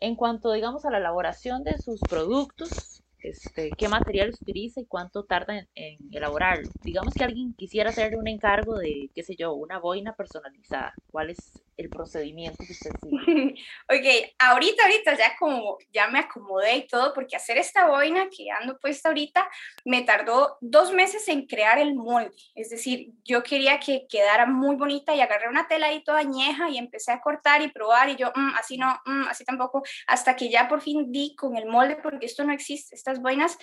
en 0.00 0.16
cuanto, 0.16 0.52
digamos, 0.52 0.84
a 0.84 0.90
la 0.90 0.98
elaboración 0.98 1.62
de 1.62 1.78
sus 1.78 2.00
productos, 2.00 3.02
este, 3.18 3.70
qué 3.70 3.88
materiales 3.88 4.40
utiliza 4.40 4.80
y 4.80 4.86
cuánto 4.86 5.24
tarda 5.24 5.58
en, 5.58 5.68
en, 5.74 5.98
elaborarlo. 6.12 6.68
Digamos 6.82 7.14
que 7.14 7.24
alguien 7.24 7.54
quisiera 7.54 7.90
hacerle 7.90 8.18
un 8.18 8.28
encargo 8.28 8.76
de, 8.76 9.10
qué 9.14 9.22
sé 9.22 9.34
yo, 9.36 9.54
una 9.54 9.78
boina 9.78 10.14
personalizada. 10.14 10.94
¿Cuál 11.10 11.30
es 11.30 11.63
el 11.76 11.88
procedimiento 11.88 12.64
que 12.66 12.74
ok, 13.88 14.34
ahorita, 14.38 14.84
ahorita 14.84 15.16
ya 15.16 15.36
como 15.38 15.78
ya 15.92 16.08
me 16.08 16.20
acomodé 16.20 16.76
y 16.76 16.86
todo, 16.86 17.12
porque 17.14 17.36
hacer 17.36 17.58
esta 17.58 17.86
boina 17.86 18.28
que 18.30 18.50
ando 18.50 18.78
puesta 18.78 19.08
ahorita 19.08 19.48
me 19.84 20.02
tardó 20.02 20.58
dos 20.60 20.92
meses 20.92 21.26
en 21.28 21.46
crear 21.46 21.78
el 21.78 21.94
molde. 21.94 22.32
Es 22.54 22.70
decir, 22.70 23.12
yo 23.24 23.42
quería 23.42 23.80
que 23.80 24.06
quedara 24.08 24.46
muy 24.46 24.76
bonita 24.76 25.14
y 25.14 25.20
agarré 25.20 25.48
una 25.48 25.66
tela 25.66 25.88
ahí 25.88 26.02
toda 26.04 26.20
añeja 26.20 26.68
y 26.70 26.78
empecé 26.78 27.12
a 27.12 27.20
cortar 27.20 27.62
y 27.62 27.68
probar 27.68 28.10
y 28.10 28.16
yo, 28.16 28.32
mm, 28.34 28.54
así 28.58 28.76
no, 28.76 29.00
mm, 29.04 29.28
así 29.28 29.44
tampoco, 29.44 29.82
hasta 30.06 30.36
que 30.36 30.48
ya 30.50 30.68
por 30.68 30.80
fin 30.80 31.10
di 31.10 31.34
con 31.36 31.56
el 31.56 31.66
molde, 31.66 31.96
porque 31.96 32.26
esto 32.26 32.44
no 32.44 32.52
existe. 32.52 32.94
Estas 32.94 33.20
boinas 33.20 33.58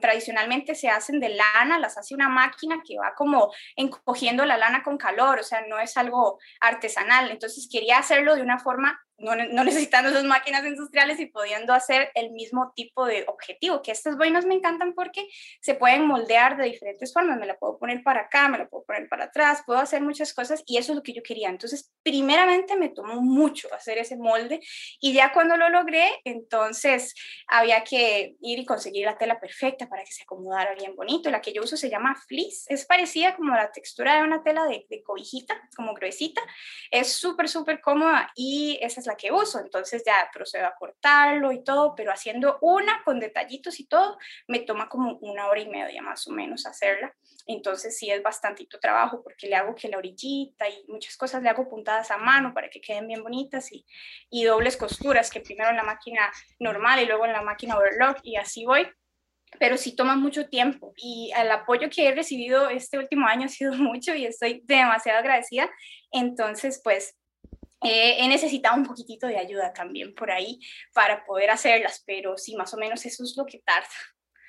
tradicionalmente 0.00 0.74
se 0.74 0.88
hacen 0.88 1.20
de 1.20 1.30
lana, 1.30 1.78
las 1.78 1.98
hace 1.98 2.14
una 2.14 2.28
máquina 2.28 2.80
que 2.86 2.96
va 2.96 3.14
como 3.16 3.52
encogiendo 3.76 4.44
la 4.44 4.56
lana 4.56 4.82
con 4.82 4.96
calor, 4.96 5.40
o 5.40 5.42
sea, 5.42 5.62
no 5.66 5.78
es 5.78 5.96
algo 5.96 6.38
artesanal. 6.60 7.27
Entonces 7.30 7.68
quería 7.70 7.98
hacerlo 7.98 8.34
de 8.34 8.42
una 8.42 8.58
forma 8.58 9.00
no, 9.18 9.34
necesitando 9.64 10.10
esas 10.10 10.24
máquinas 10.24 10.64
industriales 10.64 11.18
y 11.18 11.26
pudiendo 11.26 11.72
hacer 11.72 12.10
el 12.14 12.30
mismo 12.30 12.72
tipo 12.76 13.04
de 13.04 13.24
objetivo, 13.26 13.82
que 13.82 13.90
estas 13.90 14.16
boinas 14.16 14.46
me 14.46 14.54
encantan 14.54 14.94
porque 14.94 15.26
se 15.60 15.74
pueden 15.74 16.06
moldear 16.06 16.56
de 16.56 16.66
diferentes 16.66 17.12
formas, 17.12 17.38
me 17.38 17.46
la 17.46 17.58
puedo 17.58 17.78
poner 17.78 18.04
para 18.04 18.22
acá, 18.22 18.48
me 18.48 18.58
la 18.58 18.68
puedo 18.68 18.84
poner 18.84 19.08
para 19.08 19.24
atrás, 19.24 19.62
puedo 19.66 19.80
hacer 19.80 20.02
muchas 20.02 20.32
cosas 20.32 20.62
y 20.66 20.76
eso 20.76 20.92
es 20.92 20.96
lo 20.96 21.02
que 21.02 21.12
yo 21.12 21.22
quería. 21.22 21.48
Entonces, 21.48 21.92
primeramente 22.04 22.76
me 22.76 22.90
tomó 22.90 23.20
mucho 23.20 23.68
hacer 23.74 23.98
ese 23.98 24.16
molde 24.16 24.60
y 25.00 25.12
ya 25.12 25.32
cuando 25.32 25.56
lo 25.56 25.68
logré, 25.68 26.08
entonces 26.24 27.14
había 27.48 27.82
que 27.82 28.36
ir 28.40 28.60
y 28.60 28.64
conseguir 28.64 29.04
la 29.04 29.18
tela 29.18 29.40
perfecta 29.40 29.88
para 29.88 30.04
que 30.04 30.12
se 30.12 30.22
acomodara 30.22 30.74
bien 30.74 30.94
bonito. 30.94 31.28
La 31.30 31.40
que 31.40 31.52
yo 31.52 31.62
uso 31.62 31.76
se 31.76 31.90
llama 31.90 32.14
fleece, 32.28 32.72
es 32.72 32.86
parecida 32.86 33.34
como 33.34 33.54
la 33.54 33.72
textura 33.72 34.16
de 34.16 34.22
una 34.22 34.44
tela 34.44 34.64
de, 34.66 34.86
de 34.88 35.02
cobijita, 35.02 35.60
como 35.74 35.92
gruesita, 35.94 36.40
es 36.92 37.12
súper, 37.12 37.48
súper 37.48 37.80
cómoda 37.80 38.30
y 38.36 38.78
esa 38.80 39.00
es 39.00 39.07
la 39.08 39.16
que 39.16 39.32
uso, 39.32 39.58
entonces 39.58 40.02
ya 40.06 40.30
procedo 40.32 40.66
a 40.66 40.74
cortarlo 40.74 41.50
y 41.50 41.64
todo, 41.64 41.94
pero 41.96 42.12
haciendo 42.12 42.58
una 42.60 43.02
con 43.04 43.18
detallitos 43.18 43.80
y 43.80 43.86
todo, 43.86 44.18
me 44.46 44.60
toma 44.60 44.88
como 44.88 45.18
una 45.20 45.48
hora 45.48 45.60
y 45.60 45.68
media 45.68 46.00
más 46.02 46.26
o 46.28 46.32
menos 46.32 46.66
hacerla, 46.66 47.12
entonces 47.46 47.98
sí 47.98 48.10
es 48.10 48.22
bastantito 48.22 48.78
trabajo 48.78 49.22
porque 49.22 49.48
le 49.48 49.56
hago 49.56 49.74
que 49.74 49.88
la 49.88 49.98
orillita 49.98 50.68
y 50.68 50.84
muchas 50.88 51.16
cosas 51.16 51.42
le 51.42 51.48
hago 51.48 51.68
puntadas 51.68 52.10
a 52.10 52.18
mano 52.18 52.54
para 52.54 52.70
que 52.70 52.80
queden 52.80 53.08
bien 53.08 53.22
bonitas 53.22 53.72
y, 53.72 53.84
y 54.30 54.44
dobles 54.44 54.76
costuras, 54.76 55.30
que 55.30 55.40
primero 55.40 55.70
en 55.70 55.76
la 55.76 55.82
máquina 55.82 56.30
normal 56.60 57.00
y 57.00 57.06
luego 57.06 57.24
en 57.24 57.32
la 57.32 57.42
máquina 57.42 57.76
overlock 57.76 58.18
y 58.22 58.36
así 58.36 58.64
voy 58.64 58.88
pero 59.58 59.76
sí 59.76 59.94
toma 59.96 60.16
mucho 60.16 60.48
tiempo 60.48 60.92
y 60.96 61.32
el 61.36 61.50
apoyo 61.50 61.88
que 61.90 62.08
he 62.08 62.14
recibido 62.14 62.68
este 62.68 62.98
último 62.98 63.26
año 63.26 63.46
ha 63.46 63.48
sido 63.48 63.72
mucho 63.74 64.14
y 64.14 64.26
estoy 64.26 64.62
demasiado 64.64 65.18
agradecida. 65.18 65.70
Entonces, 66.10 66.80
pues 66.82 67.16
he 67.82 68.26
necesitado 68.28 68.76
un 68.76 68.84
poquitito 68.84 69.26
de 69.26 69.38
ayuda 69.38 69.72
también 69.72 70.14
por 70.14 70.30
ahí 70.30 70.58
para 70.92 71.24
poder 71.24 71.50
hacerlas, 71.50 72.02
pero 72.06 72.36
sí, 72.36 72.56
más 72.56 72.74
o 72.74 72.76
menos 72.76 73.04
eso 73.06 73.22
es 73.22 73.36
lo 73.36 73.46
que 73.46 73.60
tarda. 73.60 73.88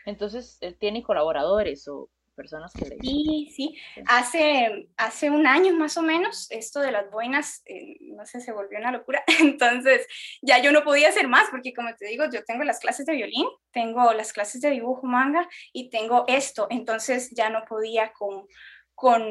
Entonces, 0.05 0.57
eh, 0.61 0.73
¿tiene 0.73 1.03
colaboradores 1.03 1.87
o 1.87 2.09
personas 2.35 2.71
que 2.73 2.85
le... 2.85 2.97
Sí, 3.01 3.51
sí. 3.53 3.77
Hace, 4.07 4.87
hace 4.97 5.29
un 5.29 5.45
año 5.45 5.73
más 5.73 5.97
o 5.97 6.01
menos, 6.01 6.49
esto 6.51 6.79
de 6.79 6.91
las 6.91 7.11
boinas, 7.11 7.61
eh, 7.65 7.97
no 7.99 8.25
sé, 8.25 8.39
se 8.39 8.53
volvió 8.53 8.79
una 8.79 8.91
locura. 8.91 9.23
Entonces, 9.39 10.07
ya 10.41 10.59
yo 10.59 10.71
no 10.71 10.83
podía 10.83 11.09
hacer 11.09 11.27
más, 11.27 11.49
porque 11.51 11.73
como 11.73 11.93
te 11.95 12.07
digo, 12.07 12.25
yo 12.31 12.43
tengo 12.45 12.63
las 12.63 12.79
clases 12.79 13.05
de 13.05 13.15
violín, 13.15 13.45
tengo 13.71 14.13
las 14.13 14.31
clases 14.31 14.61
de 14.61 14.71
dibujo 14.71 15.05
manga 15.05 15.47
y 15.73 15.89
tengo 15.89 16.23
esto. 16.27 16.67
Entonces, 16.69 17.29
ya 17.35 17.49
no 17.49 17.65
podía 17.65 18.13
con, 18.13 18.47
con, 18.95 19.21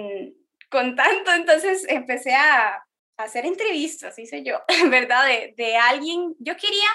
con 0.71 0.95
tanto. 0.95 1.33
Entonces, 1.33 1.87
empecé 1.89 2.35
a 2.35 2.85
hacer 3.19 3.45
entrevistas, 3.45 4.19
hice 4.19 4.43
yo, 4.43 4.63
¿verdad? 4.91 5.27
De, 5.57 5.77
alguien, 5.77 6.35
yo 6.39 6.57
quería 6.57 6.89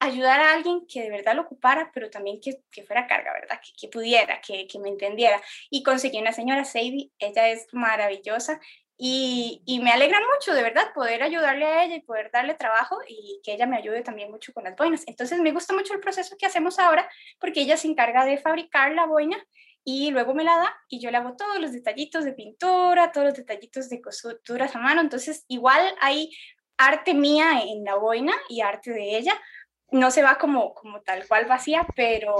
ayudar 0.00 0.40
a 0.40 0.54
alguien 0.54 0.86
que 0.86 1.02
de 1.02 1.10
verdad 1.10 1.34
lo 1.34 1.42
ocupara, 1.42 1.90
pero 1.94 2.10
también 2.10 2.40
que, 2.40 2.60
que 2.70 2.82
fuera 2.82 3.06
carga, 3.06 3.32
¿verdad? 3.32 3.60
Que, 3.62 3.72
que 3.78 3.88
pudiera, 3.88 4.40
que, 4.40 4.66
que, 4.66 4.78
me 4.78 4.88
entendiera. 4.88 5.40
Y 5.70 5.82
conseguí 5.82 6.18
una 6.18 6.32
señora, 6.32 6.64
Sadie, 6.64 7.10
ella 7.18 7.48
es 7.48 7.66
maravillosa 7.72 8.60
y, 8.96 9.62
y, 9.64 9.80
me 9.80 9.92
alegra 9.92 10.18
mucho, 10.34 10.52
de 10.54 10.62
verdad, 10.62 10.92
poder 10.92 11.22
ayudarle 11.22 11.64
a 11.64 11.84
ella 11.84 11.96
y 11.96 12.02
poder 12.02 12.30
darle 12.30 12.54
trabajo 12.54 12.98
y 13.08 13.40
que 13.42 13.54
ella 13.54 13.66
me 13.66 13.78
ayude 13.78 14.02
también 14.02 14.30
mucho 14.30 14.52
con 14.52 14.64
las 14.64 14.76
boinas. 14.76 15.04
Entonces 15.06 15.40
me 15.40 15.52
gusta 15.52 15.72
mucho 15.72 15.94
el 15.94 16.00
proceso 16.00 16.36
que 16.38 16.46
hacemos 16.46 16.78
ahora 16.78 17.08
porque 17.38 17.62
ella 17.62 17.78
se 17.78 17.88
encarga 17.88 18.26
de 18.26 18.36
fabricar 18.36 18.92
la 18.92 19.06
boina 19.06 19.42
y 19.84 20.10
luego 20.10 20.34
me 20.34 20.44
la 20.44 20.56
da 20.56 20.74
y 20.88 21.00
yo 21.00 21.10
le 21.10 21.16
hago 21.16 21.36
todos 21.36 21.58
los 21.58 21.72
detallitos 21.72 22.24
de 22.24 22.32
pintura, 22.32 23.12
todos 23.12 23.28
los 23.28 23.36
detallitos 23.36 23.88
de 23.88 24.00
costuras 24.00 24.74
a 24.76 24.78
mano. 24.78 25.00
Entonces, 25.00 25.44
igual 25.48 25.94
hay 26.00 26.30
arte 26.76 27.14
mía 27.14 27.62
en 27.66 27.84
la 27.84 27.96
boina 27.96 28.32
y 28.48 28.60
arte 28.60 28.90
de 28.92 29.16
ella. 29.16 29.34
No 29.90 30.10
se 30.10 30.22
va 30.22 30.38
como, 30.38 30.74
como 30.74 31.00
tal 31.02 31.26
cual 31.26 31.46
vacía, 31.46 31.86
pero, 31.96 32.36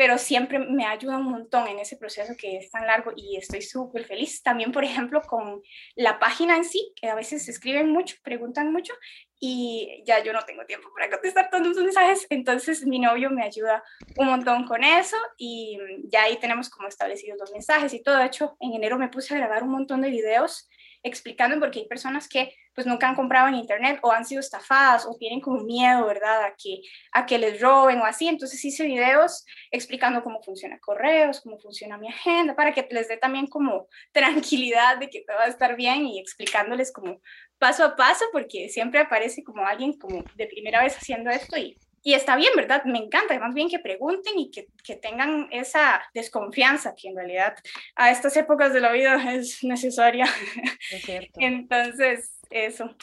pero 0.00 0.16
siempre 0.16 0.58
me 0.58 0.86
ayuda 0.86 1.18
un 1.18 1.30
montón 1.30 1.68
en 1.68 1.78
ese 1.78 1.98
proceso 1.98 2.32
que 2.34 2.56
es 2.56 2.70
tan 2.70 2.86
largo 2.86 3.12
y 3.14 3.36
estoy 3.36 3.60
súper 3.60 4.06
feliz. 4.06 4.42
También, 4.42 4.72
por 4.72 4.82
ejemplo, 4.82 5.20
con 5.20 5.60
la 5.94 6.18
página 6.18 6.56
en 6.56 6.64
sí, 6.64 6.94
que 6.96 7.10
a 7.10 7.14
veces 7.14 7.46
escriben 7.50 7.90
mucho, 7.90 8.16
preguntan 8.22 8.72
mucho 8.72 8.94
y 9.38 10.02
ya 10.06 10.24
yo 10.24 10.32
no 10.32 10.40
tengo 10.46 10.64
tiempo 10.64 10.88
para 10.94 11.10
contestar 11.10 11.50
todos 11.50 11.66
los 11.66 11.76
mensajes, 11.76 12.26
entonces 12.30 12.86
mi 12.86 12.98
novio 12.98 13.28
me 13.28 13.42
ayuda 13.42 13.84
un 14.16 14.28
montón 14.28 14.64
con 14.64 14.84
eso 14.84 15.18
y 15.36 15.78
ya 16.04 16.22
ahí 16.22 16.38
tenemos 16.38 16.70
como 16.70 16.88
establecidos 16.88 17.38
los 17.38 17.52
mensajes 17.52 17.92
y 17.92 18.02
todo. 18.02 18.16
De 18.16 18.24
hecho, 18.24 18.56
en 18.58 18.72
enero 18.72 18.96
me 18.96 19.10
puse 19.10 19.34
a 19.34 19.36
grabar 19.36 19.64
un 19.64 19.70
montón 19.72 20.00
de 20.00 20.08
videos 20.08 20.66
explicando 21.02 21.58
porque 21.58 21.80
hay 21.80 21.88
personas 21.88 22.28
que 22.28 22.54
pues 22.74 22.86
nunca 22.86 23.08
han 23.08 23.14
comprado 23.14 23.48
en 23.48 23.54
internet 23.54 23.98
o 24.02 24.12
han 24.12 24.24
sido 24.24 24.40
estafadas 24.40 25.06
o 25.06 25.16
tienen 25.16 25.40
como 25.40 25.62
miedo, 25.62 26.06
¿verdad? 26.06 26.44
A 26.44 26.54
que, 26.56 26.82
a 27.12 27.26
que 27.26 27.38
les 27.38 27.60
roben 27.60 27.98
o 28.00 28.04
así. 28.04 28.28
Entonces 28.28 28.64
hice 28.64 28.84
videos 28.84 29.44
explicando 29.70 30.22
cómo 30.22 30.42
funciona 30.42 30.78
correos, 30.78 31.40
cómo 31.40 31.58
funciona 31.58 31.98
mi 31.98 32.08
agenda, 32.08 32.54
para 32.54 32.72
que 32.72 32.86
les 32.90 33.08
dé 33.08 33.16
también 33.16 33.46
como 33.46 33.88
tranquilidad 34.12 34.98
de 34.98 35.10
que 35.10 35.22
todo 35.26 35.36
va 35.36 35.44
a 35.44 35.48
estar 35.48 35.76
bien 35.76 36.06
y 36.06 36.18
explicándoles 36.18 36.92
como 36.92 37.20
paso 37.58 37.84
a 37.84 37.96
paso, 37.96 38.24
porque 38.32 38.68
siempre 38.68 39.00
aparece 39.00 39.42
como 39.44 39.66
alguien 39.66 39.98
como 39.98 40.24
de 40.36 40.46
primera 40.46 40.82
vez 40.82 40.96
haciendo 40.96 41.30
esto 41.30 41.58
y 41.58 41.76
y 42.02 42.14
está 42.14 42.36
bien, 42.36 42.52
¿verdad? 42.56 42.84
Me 42.84 42.98
encanta, 42.98 43.38
más 43.38 43.54
bien 43.54 43.68
que 43.68 43.78
pregunten 43.78 44.38
y 44.38 44.50
que, 44.50 44.68
que, 44.82 44.96
tengan 44.96 45.48
esa 45.50 46.02
desconfianza 46.14 46.94
que 46.94 47.08
en 47.08 47.16
realidad 47.16 47.54
a 47.94 48.10
estas 48.10 48.36
épocas 48.36 48.72
de 48.72 48.80
la 48.80 48.92
vida 48.92 49.14
es 49.34 49.62
necesaria. 49.62 50.26
Es 50.90 51.02
cierto. 51.02 51.32
Entonces, 51.40 52.38
eso. 52.48 52.96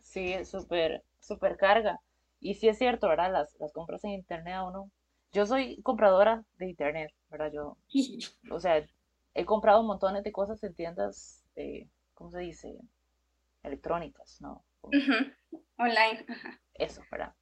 Sí, 0.00 0.32
es 0.32 0.50
súper, 0.50 1.04
súper 1.20 1.56
carga. 1.56 2.00
Y 2.40 2.54
sí 2.54 2.68
es 2.68 2.78
cierto, 2.78 3.08
¿verdad? 3.08 3.32
Las, 3.32 3.54
las 3.60 3.72
compras 3.72 4.02
en 4.04 4.10
internet 4.10 4.54
a 4.54 4.64
uno. 4.64 4.90
Yo 5.32 5.46
soy 5.46 5.80
compradora 5.82 6.42
de 6.56 6.70
internet, 6.70 7.12
¿verdad? 7.30 7.52
Yo, 7.52 7.76
o 8.50 8.58
sea, 8.58 8.84
he 9.34 9.44
comprado 9.44 9.82
montones 9.84 10.24
de 10.24 10.32
cosas 10.32 10.62
en 10.64 10.74
tiendas, 10.74 11.44
de, 11.54 11.88
¿cómo 12.14 12.30
se 12.30 12.40
dice? 12.40 12.78
Electrónicas, 13.62 14.40
¿no? 14.40 14.64
Online. 15.76 16.24
Eso, 16.74 17.02
¿verdad? 17.10 17.34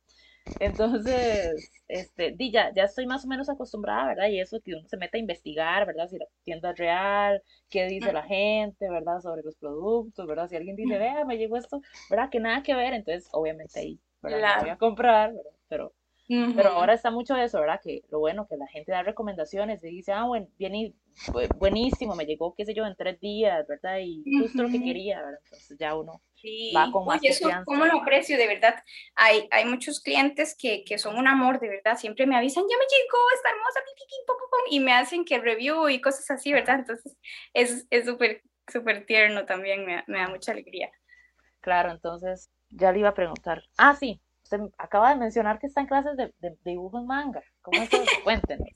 Entonces, 0.58 1.70
este, 1.88 2.32
di, 2.32 2.50
ya, 2.50 2.72
ya 2.74 2.84
estoy 2.84 3.06
más 3.06 3.24
o 3.24 3.28
menos 3.28 3.48
acostumbrada, 3.48 4.06
¿verdad? 4.06 4.28
Y 4.28 4.40
eso 4.40 4.60
que 4.60 4.74
uno 4.74 4.88
se 4.88 4.96
mete 4.96 5.18
a 5.18 5.20
investigar, 5.20 5.86
¿verdad? 5.86 6.08
Si 6.08 6.18
la 6.18 6.26
tienda 6.44 6.70
es 6.70 6.78
real, 6.78 7.42
qué 7.68 7.86
dice 7.86 8.12
la 8.12 8.22
gente, 8.22 8.88
¿verdad? 8.88 9.20
Sobre 9.20 9.42
los 9.42 9.56
productos, 9.56 10.26
¿verdad? 10.26 10.48
Si 10.48 10.56
alguien 10.56 10.76
dice, 10.76 10.98
vea, 10.98 11.24
me 11.24 11.36
llegó 11.36 11.56
esto, 11.56 11.80
¿verdad? 12.10 12.30
Que 12.30 12.40
nada 12.40 12.62
que 12.62 12.74
ver, 12.74 12.94
entonces 12.94 13.28
obviamente 13.32 13.78
ahí, 13.78 14.00
¿verdad? 14.22 14.60
voy 14.60 14.70
a 14.70 14.78
comprar, 14.78 15.32
¿verdad? 15.34 15.52
Pero, 15.68 15.92
pero 16.54 16.70
ahora 16.70 16.94
está 16.94 17.10
mucho 17.10 17.36
eso, 17.36 17.60
¿verdad? 17.60 17.80
Que 17.82 18.02
lo 18.10 18.18
bueno, 18.18 18.46
que 18.48 18.56
la 18.56 18.66
gente 18.66 18.92
da 18.92 19.02
recomendaciones 19.02 19.84
y 19.84 19.88
dice, 19.88 20.12
ah, 20.12 20.24
bueno, 20.24 20.48
bien, 20.58 20.94
buenísimo, 21.58 22.14
me 22.14 22.24
llegó, 22.24 22.54
qué 22.54 22.64
sé 22.64 22.74
yo, 22.74 22.86
en 22.86 22.96
tres 22.96 23.20
días, 23.20 23.66
¿verdad? 23.68 23.98
Y 24.00 24.24
justo 24.40 24.62
lo 24.62 24.70
que 24.70 24.82
quería, 24.82 25.22
¿verdad? 25.22 25.40
Entonces 25.44 25.78
ya 25.78 25.94
uno 25.94 26.20
Sí, 26.36 26.72
Oye, 26.92 27.28
eso, 27.30 27.48
¿cómo 27.64 27.86
lo 27.86 28.00
aprecio? 28.00 28.36
De 28.36 28.46
verdad, 28.46 28.82
hay, 29.14 29.48
hay 29.50 29.64
muchos 29.64 30.00
clientes 30.00 30.54
que, 30.58 30.84
que, 30.84 30.98
son 30.98 31.16
un 31.16 31.26
amor, 31.26 31.58
de 31.60 31.68
verdad, 31.68 31.96
siempre 31.96 32.26
me 32.26 32.36
avisan, 32.36 32.64
ya 32.68 32.76
me 32.76 32.84
llegó, 32.84 33.18
está 33.34 33.50
hermosa, 33.50 33.80
y 34.70 34.80
me 34.80 34.92
hacen 34.92 35.24
que 35.24 35.38
review 35.38 35.88
y 35.88 36.00
cosas 36.00 36.30
así, 36.30 36.52
¿verdad? 36.52 36.80
Entonces, 36.80 37.16
es 37.54 37.86
súper, 38.04 38.42
es 38.66 38.72
súper 38.72 39.06
tierno 39.06 39.46
también, 39.46 39.84
me, 39.84 40.04
me, 40.06 40.18
da 40.18 40.28
mucha 40.28 40.52
alegría. 40.52 40.90
Claro, 41.60 41.90
entonces, 41.90 42.50
ya 42.70 42.92
le 42.92 43.00
iba 43.00 43.10
a 43.10 43.14
preguntar. 43.14 43.62
Ah, 43.76 43.94
sí, 43.94 44.20
usted 44.42 44.60
acaba 44.78 45.10
de 45.10 45.16
mencionar 45.16 45.58
que 45.58 45.66
está 45.66 45.80
en 45.80 45.86
clases 45.86 46.16
de, 46.16 46.32
de, 46.38 46.56
dibujo 46.64 46.98
en 46.98 47.06
manga. 47.06 47.42
¿Cómo 47.66 47.82
es 47.82 47.92
eso? 47.92 48.04
Cuéntenos. 48.22 48.68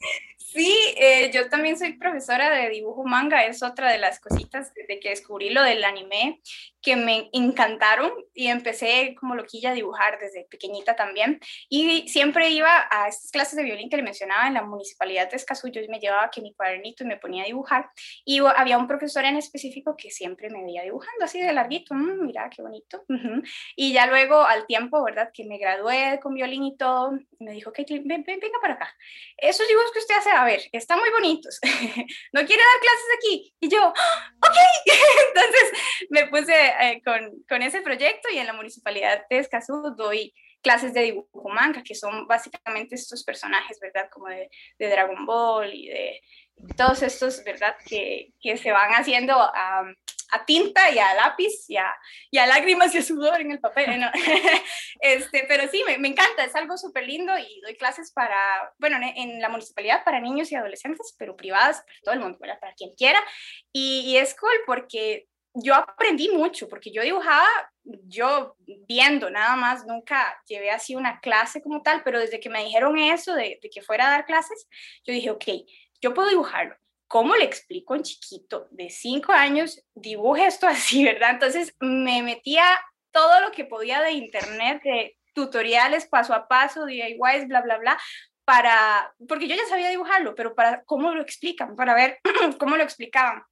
Sí, 0.52 0.76
eh, 0.96 1.30
yo 1.32 1.48
también 1.48 1.78
soy 1.78 1.92
profesora 1.92 2.50
de 2.50 2.70
dibujo 2.70 3.04
manga, 3.04 3.44
es 3.44 3.62
otra 3.62 3.92
de 3.92 3.98
las 3.98 4.18
cositas 4.18 4.74
de 4.74 4.98
que 4.98 5.10
descubrí 5.10 5.50
lo 5.50 5.62
del 5.62 5.84
anime 5.84 6.40
que 6.82 6.96
me 6.96 7.28
encantaron 7.32 8.10
y 8.34 8.48
empecé 8.48 9.14
como 9.20 9.34
loquilla 9.34 9.70
a 9.70 9.74
dibujar 9.74 10.18
desde 10.18 10.44
pequeñita 10.50 10.96
también. 10.96 11.38
Y 11.68 12.08
siempre 12.08 12.50
iba 12.50 12.88
a 12.90 13.08
estas 13.08 13.30
clases 13.30 13.56
de 13.56 13.62
violín 13.62 13.90
que 13.90 13.96
le 13.96 14.02
mencionaba 14.02 14.48
en 14.48 14.54
la 14.54 14.62
municipalidad 14.62 15.30
de 15.30 15.36
Escazú, 15.36 15.68
yo 15.68 15.82
me 15.88 16.00
llevaba 16.00 16.30
que 16.30 16.40
mi 16.40 16.52
cuadernito 16.54 17.04
y 17.04 17.06
me 17.06 17.16
ponía 17.16 17.44
a 17.44 17.46
dibujar. 17.46 17.90
Y 18.24 18.40
había 18.40 18.78
un 18.78 18.88
profesor 18.88 19.24
en 19.24 19.36
específico 19.36 19.94
que 19.96 20.10
siempre 20.10 20.50
me 20.50 20.64
veía 20.64 20.82
dibujando 20.82 21.24
así 21.24 21.40
de 21.40 21.52
larguito, 21.52 21.94
mm, 21.94 22.26
mira 22.26 22.50
qué 22.50 22.62
bonito. 22.62 23.04
Y 23.76 23.92
ya 23.92 24.06
luego 24.06 24.42
al 24.42 24.66
tiempo, 24.66 25.02
¿verdad? 25.04 25.30
Que 25.32 25.44
me 25.44 25.58
gradué 25.58 26.18
con 26.20 26.34
violín 26.34 26.64
y 26.64 26.76
todo, 26.76 27.12
me 27.38 27.52
dijo, 27.52 27.72
que 27.72 27.84
ven, 27.88 28.24
venga 28.24 28.58
para 28.60 28.78
Esos 29.36 29.66
dibujos 29.68 29.92
que 29.92 29.98
usted 29.98 30.16
hace, 30.16 30.30
a 30.30 30.44
ver, 30.44 30.60
están 30.72 30.98
muy 30.98 31.10
bonitos. 31.10 31.58
¿No 32.32 32.46
quiere 32.46 32.62
dar 32.62 32.80
clases 32.80 33.06
aquí? 33.16 33.54
Y 33.60 33.68
yo, 33.68 33.88
ok. 33.88 34.56
Entonces 35.28 35.72
me 36.10 36.26
puse 36.28 36.54
eh, 36.54 37.02
con, 37.04 37.42
con, 37.48 37.62
ese 37.62 37.80
proyecto 37.80 38.28
y 38.30 38.38
en 38.38 38.46
la 38.46 38.52
municipalidad 38.52 39.24
de 39.28 39.38
Escazú 39.38 39.94
doy 39.96 40.34
clases 40.62 40.92
de 40.94 41.02
dibujo 41.02 41.48
manga, 41.48 41.82
que 41.82 41.94
son 41.94 42.26
básicamente 42.26 42.94
estos 42.94 43.24
personajes, 43.24 43.78
¿verdad? 43.80 44.08
Como 44.10 44.28
de, 44.28 44.50
Dragon 44.78 45.24
Ball 45.26 45.72
y 45.72 45.88
de 45.88 46.20
todos 46.76 47.02
estos, 47.02 47.42
¿verdad? 47.44 47.76
Que, 47.86 48.32
que 48.40 48.56
se 48.56 48.70
van 48.70 48.92
haciendo 48.92 49.34
a, 49.34 49.84
a, 50.32 50.44
tinta 50.44 50.90
y 50.90 50.98
a 50.98 51.14
lápiz 51.14 51.68
y 51.68 51.76
a, 51.76 52.46
lágrimas 52.46 52.94
y 52.94 52.98
a 52.98 53.02
sudor 53.02 53.40
en 53.40 53.50
el 53.50 53.60
papel. 53.60 54.02
este, 55.00 55.44
pero 55.48 55.68
sí, 55.68 55.82
me, 55.84 56.08
encanta, 56.08 56.44
es 56.44 56.54
algo 56.54 56.76
súper 56.76 57.06
lindo 57.06 57.36
y 57.38 57.60
doy 57.62 57.76
clases 57.76 58.12
para, 58.12 58.72
bueno, 58.78 58.98
en, 59.02 59.40
la 59.40 59.48
municipalidad 59.48 60.04
para 60.04 60.20
niños 60.20 60.50
y 60.52 60.56
adolescentes, 60.56 61.14
pero 61.18 61.36
privadas, 61.36 61.78
para 61.78 62.00
todo 62.04 62.14
el 62.14 62.20
mundo. 62.20 62.38
Para 62.38 62.74
quien 62.74 62.94
quiera. 62.94 63.20
Y, 63.72 64.02
y 64.06 64.16
es 64.16 64.34
cool 64.34 64.52
porque 64.66 65.28
yo 65.54 65.74
aprendí 65.74 66.28
mucho 66.30 66.68
porque 66.68 66.92
yo 66.92 67.02
dibujaba, 67.02 67.46
yo 67.84 68.56
viendo 68.88 69.30
nada 69.30 69.56
más, 69.56 69.86
nunca 69.86 70.40
llevé 70.46 70.70
así 70.70 70.94
una 70.94 71.20
clase 71.20 71.62
como 71.62 71.82
tal, 71.82 72.02
pero 72.04 72.20
desde 72.20 72.40
que 72.40 72.50
me 72.50 72.64
dijeron 72.64 72.98
eso 72.98 73.34
de, 73.34 73.58
que 73.72 73.82
fuera 73.82 74.06
a 74.06 74.10
dar 74.10 74.26
clases, 74.26 74.68
yo 75.04 75.12
dije, 75.12 75.30
ok, 75.30 75.44
yo 76.00 76.14
puedo 76.14 76.28
dibujarlo. 76.28 76.76
¿Cómo 77.10 77.34
le 77.34 77.42
explico 77.42 77.92
a 77.92 77.96
un 77.96 78.04
chiquito 78.04 78.68
de 78.70 78.88
cinco 78.88 79.32
años, 79.32 79.82
dibuje 79.96 80.46
esto 80.46 80.68
así, 80.68 81.02
verdad? 81.12 81.30
Entonces 81.32 81.74
me 81.80 82.22
metía 82.22 82.62
todo 83.10 83.40
lo 83.40 83.50
que 83.50 83.64
podía 83.64 84.00
de 84.00 84.12
internet, 84.12 84.80
de 84.84 85.18
tutoriales 85.34 86.06
paso 86.06 86.32
a 86.34 86.46
paso, 86.46 86.86
DIYs, 86.86 87.48
bla, 87.48 87.62
bla, 87.62 87.78
bla, 87.78 87.98
para, 88.44 89.12
porque 89.28 89.48
yo 89.48 89.56
ya 89.56 89.66
sabía 89.68 89.90
dibujarlo, 89.90 90.36
pero 90.36 90.54
para 90.54 90.84
cómo 90.84 91.12
lo 91.12 91.20
explican, 91.20 91.74
para 91.74 91.94
ver 91.94 92.20
cómo 92.60 92.76
lo 92.76 92.84
explicaban. 92.84 93.42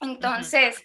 Entonces, 0.00 0.82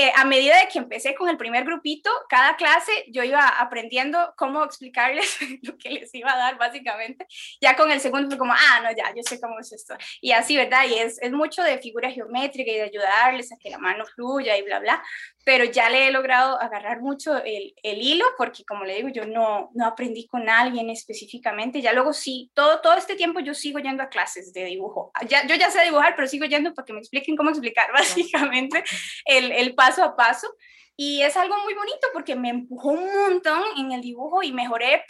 eh, 0.00 0.12
a 0.14 0.24
medida 0.24 0.56
de 0.60 0.68
que 0.68 0.78
empecé 0.78 1.16
con 1.16 1.28
el 1.28 1.36
primer 1.36 1.64
grupito, 1.64 2.08
cada 2.28 2.54
clase 2.54 2.92
yo 3.08 3.24
iba 3.24 3.48
aprendiendo 3.48 4.32
cómo 4.36 4.62
explicarles 4.62 5.38
lo 5.62 5.76
que 5.76 5.90
les 5.90 6.14
iba 6.14 6.32
a 6.32 6.36
dar 6.36 6.56
básicamente. 6.56 7.26
Ya 7.60 7.74
con 7.74 7.90
el 7.90 7.98
segundo 7.98 8.28
fue 8.28 8.38
como, 8.38 8.52
ah, 8.52 8.80
no, 8.80 8.92
ya, 8.96 9.12
yo 9.12 9.24
sé 9.24 9.40
cómo 9.40 9.58
es 9.58 9.72
esto. 9.72 9.96
Y 10.20 10.30
así, 10.30 10.56
¿verdad? 10.56 10.84
Y 10.88 10.94
es, 10.94 11.20
es 11.20 11.32
mucho 11.32 11.64
de 11.64 11.78
figura 11.78 12.12
geométrica 12.12 12.70
y 12.70 12.76
de 12.76 12.82
ayudarles 12.82 13.50
a 13.50 13.56
que 13.56 13.70
la 13.70 13.78
mano 13.78 14.06
fluya 14.06 14.56
y 14.56 14.62
bla, 14.62 14.78
bla. 14.78 15.02
Pero 15.44 15.64
ya 15.64 15.90
le 15.90 16.06
he 16.06 16.12
logrado 16.12 16.60
agarrar 16.60 17.00
mucho 17.00 17.36
el, 17.42 17.72
hilo 17.82 18.24
porque, 18.36 18.64
como 18.64 18.84
le 18.84 18.94
digo, 18.94 19.08
yo 19.08 19.26
no, 19.26 19.70
no 19.74 19.84
aprendí 19.84 20.28
con 20.28 20.48
alguien 20.48 20.90
específicamente. 20.90 21.80
Ya 21.80 21.92
luego 21.92 22.12
sí, 22.12 22.52
todo, 22.54 22.80
todo 22.82 22.94
este 22.94 23.16
tiempo 23.16 23.40
yo 23.40 23.52
sigo 23.52 23.80
yendo 23.80 24.04
a 24.04 24.10
clases 24.10 24.52
de 24.52 24.64
dibujo. 24.64 25.10
Ya, 25.26 25.44
yo 25.44 25.56
ya 25.56 25.72
sé 25.72 25.82
dibujar, 25.82 26.14
pero 26.14 26.28
sigo 26.28 26.44
yendo 26.44 26.72
para 26.72 26.86
que 26.86 26.92
me 26.92 27.00
expliquen 27.00 27.34
cómo 27.34 27.50
explicar 27.50 27.90
básicamente 27.92 28.84
el, 29.24 29.50
el 29.50 29.74
paso 29.88 30.04
a 30.04 30.16
paso. 30.16 30.54
Y 30.96 31.22
es 31.22 31.36
algo 31.36 31.56
muy 31.62 31.74
bonito 31.74 32.08
porque 32.12 32.34
me 32.34 32.50
empujó 32.50 32.90
un 32.90 33.06
montón 33.06 33.62
en 33.76 33.92
el 33.92 34.00
dibujo 34.00 34.42
y 34.42 34.52
mejoré 34.52 35.04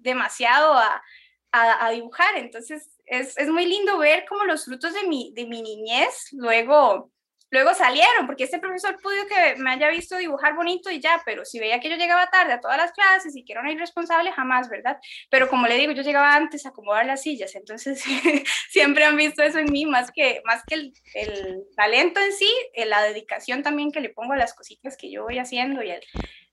demasiado 0.00 0.72
a, 0.72 1.02
a, 1.52 1.90
dibujar. 1.90 2.36
Entonces 2.36 2.98
es, 3.04 3.36
es, 3.36 3.48
muy 3.48 3.66
lindo 3.66 3.98
ver 3.98 4.24
cómo 4.26 4.44
los 4.44 4.64
frutos 4.64 4.94
de 4.94 5.06
mi, 5.06 5.32
de 5.34 5.46
mi 5.46 5.60
niñez 5.60 6.28
luego 6.32 7.10
Luego 7.52 7.74
salieron, 7.74 8.26
porque 8.26 8.44
este 8.44 8.58
profesor 8.58 8.96
pudo 9.02 9.26
que 9.28 9.56
me 9.56 9.72
haya 9.72 9.90
visto 9.90 10.16
dibujar 10.16 10.54
bonito 10.54 10.90
y 10.90 11.00
ya, 11.00 11.20
pero 11.26 11.44
si 11.44 11.60
veía 11.60 11.80
que 11.80 11.90
yo 11.90 11.96
llegaba 11.96 12.30
tarde 12.30 12.54
a 12.54 12.60
todas 12.60 12.78
las 12.78 12.92
clases 12.92 13.36
y 13.36 13.44
que 13.44 13.52
era 13.52 13.60
una 13.60 13.72
irresponsable, 13.72 14.32
jamás, 14.32 14.70
¿verdad? 14.70 14.96
Pero 15.28 15.50
como 15.50 15.66
le 15.66 15.76
digo, 15.76 15.92
yo 15.92 16.00
llegaba 16.00 16.34
antes 16.34 16.64
a 16.64 16.70
acomodar 16.70 17.04
las 17.04 17.20
sillas, 17.20 17.54
entonces 17.54 18.02
siempre 18.70 19.04
han 19.04 19.16
visto 19.16 19.42
eso 19.42 19.58
en 19.58 19.70
mí, 19.70 19.84
más 19.84 20.10
que, 20.10 20.40
más 20.46 20.62
que 20.66 20.76
el, 20.76 20.94
el 21.12 21.64
talento 21.76 22.20
en 22.20 22.32
sí, 22.32 22.50
eh, 22.72 22.86
la 22.86 23.02
dedicación 23.02 23.62
también 23.62 23.92
que 23.92 24.00
le 24.00 24.08
pongo 24.08 24.32
a 24.32 24.38
las 24.38 24.54
cositas 24.54 24.96
que 24.96 25.10
yo 25.10 25.24
voy 25.24 25.38
haciendo 25.38 25.82
y 25.82 25.90
el, 25.90 26.00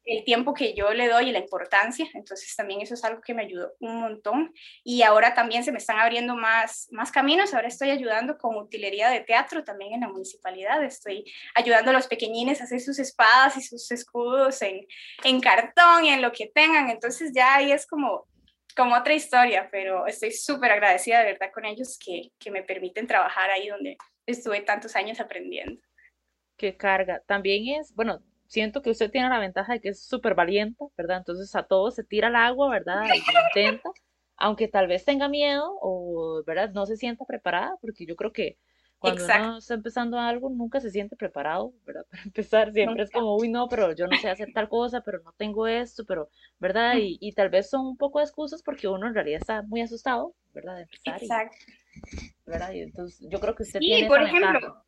el 0.05 0.23
tiempo 0.23 0.53
que 0.53 0.73
yo 0.73 0.93
le 0.93 1.07
doy 1.07 1.29
y 1.29 1.31
la 1.31 1.39
importancia. 1.39 2.07
Entonces 2.13 2.55
también 2.55 2.81
eso 2.81 2.93
es 2.93 3.03
algo 3.03 3.21
que 3.21 3.33
me 3.33 3.43
ayudó 3.43 3.73
un 3.79 3.99
montón. 3.99 4.53
Y 4.83 5.03
ahora 5.03 5.33
también 5.33 5.63
se 5.63 5.71
me 5.71 5.77
están 5.77 5.99
abriendo 5.99 6.35
más, 6.35 6.88
más 6.91 7.12
caminos. 7.12 7.53
Ahora 7.53 7.67
estoy 7.67 7.91
ayudando 7.91 8.38
con 8.38 8.55
utilería 8.55 9.09
de 9.09 9.21
teatro 9.21 9.63
también 9.63 9.93
en 9.93 10.01
la 10.01 10.09
municipalidad. 10.09 10.83
Estoy 10.83 11.25
ayudando 11.55 11.91
a 11.91 11.93
los 11.93 12.07
pequeñines 12.07 12.62
a 12.62 12.63
hacer 12.63 12.81
sus 12.81 12.99
espadas 12.99 13.57
y 13.57 13.62
sus 13.62 13.91
escudos 13.91 14.62
en, 14.62 14.85
en 15.23 15.39
cartón 15.39 16.05
y 16.05 16.09
en 16.09 16.21
lo 16.21 16.31
que 16.31 16.47
tengan. 16.47 16.89
Entonces 16.89 17.31
ya 17.33 17.55
ahí 17.55 17.71
es 17.71 17.85
como 17.85 18.27
como 18.77 18.95
otra 18.95 19.13
historia, 19.13 19.67
pero 19.71 20.07
estoy 20.07 20.31
súper 20.31 20.71
agradecida 20.71 21.19
de 21.19 21.33
verdad 21.33 21.51
con 21.53 21.65
ellos 21.65 21.99
que, 21.99 22.31
que 22.39 22.49
me 22.49 22.63
permiten 22.63 23.07
trabajar 23.07 23.49
ahí 23.49 23.67
donde 23.67 23.97
estuve 24.25 24.62
tantos 24.62 24.95
años 24.95 25.19
aprendiendo. 25.19 25.81
Qué 26.57 26.77
carga. 26.77 27.21
También 27.25 27.79
es, 27.79 27.93
bueno, 27.93 28.21
siento 28.49 28.81
que 28.81 28.89
usted 28.89 29.12
tiene 29.12 29.29
la 29.29 29.39
ventaja 29.39 29.73
de 29.73 29.79
que 29.79 29.89
es 29.89 30.01
súper 30.01 30.35
valiente, 30.35 30.83
¿verdad? 30.97 31.17
Entonces 31.19 31.55
a 31.55 31.63
todo 31.63 31.91
se 31.91 32.03
tira 32.03 32.27
al 32.27 32.35
agua, 32.35 32.69
¿verdad? 32.69 33.03
Y 33.15 33.19
intenta, 33.62 33.91
aunque 34.35 34.67
tal 34.67 34.88
vez 34.88 35.05
tenga 35.05 35.29
miedo 35.29 35.77
o, 35.81 36.43
¿verdad? 36.45 36.71
No 36.71 36.85
se 36.85 36.97
sienta 36.97 37.25
preparada, 37.25 37.77
porque 37.79 38.05
yo 38.05 38.15
creo 38.15 38.33
que 38.33 38.57
cuando 38.97 39.23
uno 39.23 39.57
está 39.59 39.75
empezando 39.75 40.19
algo, 40.19 40.49
nunca 40.49 40.81
se 40.81 40.89
siente 40.89 41.15
preparado, 41.15 41.73
¿verdad? 41.85 42.05
Para 42.12 42.23
empezar, 42.23 42.73
siempre 42.73 43.03
es 43.03 43.12
como, 43.12 43.38
uy, 43.38 43.49
no, 43.49 43.69
pero 43.69 43.93
yo 43.93 44.07
no 44.07 44.17
sé 44.17 44.29
hacer 44.29 44.51
tal 44.51 44.67
cosa, 44.67 45.01
pero 45.01 45.21
no 45.21 45.31
tengo 45.33 45.67
esto, 45.67 46.03
pero, 46.05 46.29
¿verdad? 46.59 46.97
Y, 46.97 47.17
y 47.21 47.31
tal 47.33 47.49
vez 47.49 47.69
son 47.69 47.85
un 47.85 47.97
poco 47.97 48.19
de 48.19 48.25
excusas 48.25 48.63
porque 48.63 48.88
uno 48.88 49.07
en 49.07 49.13
realidad 49.13 49.39
está 49.39 49.62
muy 49.62 49.81
asustado, 49.81 50.33
¿verdad? 50.53 50.75
De 50.75 50.81
empezar 50.81 51.21
Exacto. 51.21 51.55
¿Verdad? 52.49 52.71
Y 52.73 52.81
entonces 52.81 53.27
yo 53.29 53.39
creo 53.39 53.55
que 53.55 53.63
usted 53.63 53.79
sí, 53.79 53.85
tiene 53.85 54.07
por 54.07 54.21
ejemplo, 54.21 54.83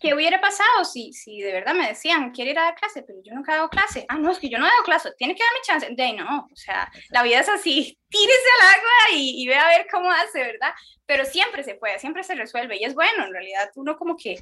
¿qué 0.00 0.14
hubiera 0.14 0.40
pasado 0.40 0.84
si, 0.84 1.12
si 1.12 1.40
de 1.40 1.52
verdad 1.52 1.74
me 1.74 1.88
decían, 1.88 2.32
quiero 2.32 2.50
ir 2.50 2.58
a 2.58 2.64
dar 2.64 2.74
clase, 2.74 3.02
pero 3.02 3.20
yo 3.24 3.34
nunca 3.34 3.54
hago 3.54 3.68
clase? 3.68 4.04
Ah, 4.08 4.18
no, 4.18 4.30
es 4.30 4.38
que 4.38 4.48
yo 4.48 4.58
no 4.58 4.66
hago 4.66 4.84
clase, 4.84 5.12
tiene 5.16 5.34
que 5.34 5.42
darme 5.42 5.58
chance. 5.62 5.94
De 5.94 6.12
no, 6.12 6.48
o 6.52 6.56
sea, 6.56 6.90
la 7.10 7.22
vida 7.22 7.40
es 7.40 7.48
así, 7.48 7.98
tírese 8.08 8.48
al 8.60 8.68
agua 8.78 9.18
y, 9.18 9.42
y 9.42 9.46
ve 9.48 9.56
a 9.56 9.68
ver 9.68 9.86
cómo 9.90 10.10
hace, 10.10 10.40
¿verdad? 10.40 10.72
Pero 11.06 11.24
siempre 11.24 11.62
se 11.62 11.74
puede, 11.74 11.98
siempre 11.98 12.22
se 12.24 12.34
resuelve 12.34 12.76
y 12.76 12.84
es 12.84 12.94
bueno, 12.94 13.24
en 13.24 13.32
realidad 13.32 13.70
uno 13.76 13.96
como 13.96 14.16
que 14.16 14.40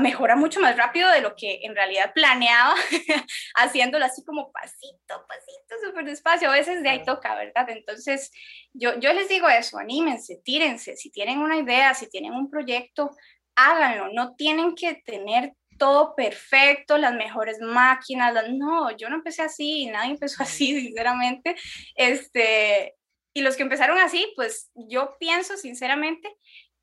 mejora 0.00 0.36
mucho 0.36 0.60
más 0.60 0.76
rápido 0.76 1.10
de 1.10 1.20
lo 1.20 1.34
que 1.34 1.60
en 1.62 1.74
realidad 1.74 2.12
planeaba, 2.14 2.74
haciéndolo 3.54 4.04
así 4.04 4.22
como 4.24 4.52
pasito, 4.52 5.26
pasito, 5.26 5.86
súper 5.86 6.04
despacio, 6.04 6.50
a 6.50 6.52
veces 6.52 6.82
de 6.82 6.90
ahí 6.90 7.04
toca, 7.04 7.34
¿verdad? 7.34 7.68
Entonces, 7.70 8.30
yo, 8.72 8.98
yo 9.00 9.12
les 9.12 9.28
digo 9.28 9.48
eso, 9.48 9.78
anímense, 9.78 10.40
tírense, 10.44 10.96
si 10.96 11.10
tienen 11.10 11.38
una 11.38 11.56
idea, 11.56 11.94
si 11.98 12.08
tienen 12.08 12.32
un 12.32 12.50
proyecto, 12.50 13.10
háganlo, 13.54 14.12
no 14.12 14.34
tienen 14.36 14.74
que 14.74 14.94
tener 15.04 15.52
todo 15.78 16.14
perfecto, 16.14 16.98
las 16.98 17.14
mejores 17.14 17.60
máquinas, 17.60 18.34
no, 18.50 18.94
yo 18.96 19.08
no 19.08 19.16
empecé 19.16 19.42
así, 19.42 19.86
nadie 19.86 20.10
empezó 20.10 20.42
así, 20.42 20.78
sinceramente, 20.80 21.56
este, 21.94 22.94
y 23.32 23.42
los 23.42 23.56
que 23.56 23.62
empezaron 23.62 23.98
así, 23.98 24.32
pues 24.36 24.70
yo 24.74 25.16
pienso 25.18 25.56
sinceramente 25.56 26.28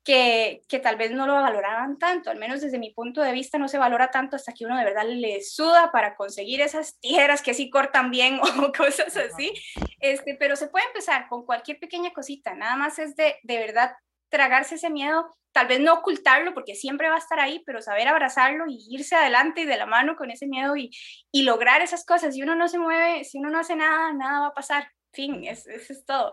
que, 0.02 0.62
que, 0.68 0.78
tal 0.78 0.96
vez 0.96 1.10
no 1.10 1.26
lo 1.26 1.34
valoraban 1.34 1.98
tanto, 1.98 2.30
al 2.30 2.38
menos 2.38 2.60
desde 2.60 2.78
mi 2.78 2.92
punto 2.92 3.22
de 3.22 3.32
vista 3.32 3.58
no 3.58 3.66
se 3.66 3.76
valora 3.76 4.12
tanto 4.12 4.36
hasta 4.36 4.52
que 4.52 4.64
uno 4.64 4.78
de 4.78 4.84
verdad 4.84 5.04
le 5.04 5.42
suda 5.42 5.90
para 5.90 6.14
conseguir 6.14 6.60
esas 6.60 6.98
tijeras 7.00 7.42
que 7.42 7.54
sí 7.54 7.70
cortan 7.70 8.10
bien 8.12 8.38
o 8.62 8.72
cosas 8.72 9.16
así, 9.16 9.52
este, 10.00 10.36
pero 10.36 10.56
se 10.56 10.68
puede 10.68 10.86
empezar 10.86 11.28
con 11.28 11.44
cualquier 11.44 11.80
pequeña 11.80 12.12
cosita, 12.12 12.54
nada 12.54 12.76
más 12.76 12.98
es 12.98 13.16
de, 13.16 13.36
de 13.42 13.58
verdad 13.58 13.92
tragarse 14.28 14.76
ese 14.76 14.90
miedo, 14.90 15.26
tal 15.52 15.68
vez 15.68 15.80
no 15.80 15.94
ocultarlo 15.94 16.54
porque 16.54 16.74
siempre 16.74 17.08
va 17.08 17.16
a 17.16 17.18
estar 17.18 17.40
ahí, 17.40 17.62
pero 17.64 17.80
saber 17.80 18.08
abrazarlo 18.08 18.64
y 18.68 18.86
irse 18.90 19.16
adelante 19.16 19.62
y 19.62 19.66
de 19.66 19.76
la 19.76 19.86
mano 19.86 20.16
con 20.16 20.30
ese 20.30 20.46
miedo 20.46 20.76
y, 20.76 20.90
y 21.32 21.42
lograr 21.42 21.80
esas 21.80 22.04
cosas. 22.04 22.34
Si 22.34 22.42
uno 22.42 22.54
no 22.54 22.68
se 22.68 22.78
mueve, 22.78 23.24
si 23.24 23.38
uno 23.38 23.50
no 23.50 23.60
hace 23.60 23.76
nada, 23.76 24.12
nada 24.12 24.40
va 24.40 24.46
a 24.48 24.54
pasar. 24.54 24.88
Fin, 25.12 25.44
eso 25.44 25.70
es 25.70 26.04
todo. 26.04 26.32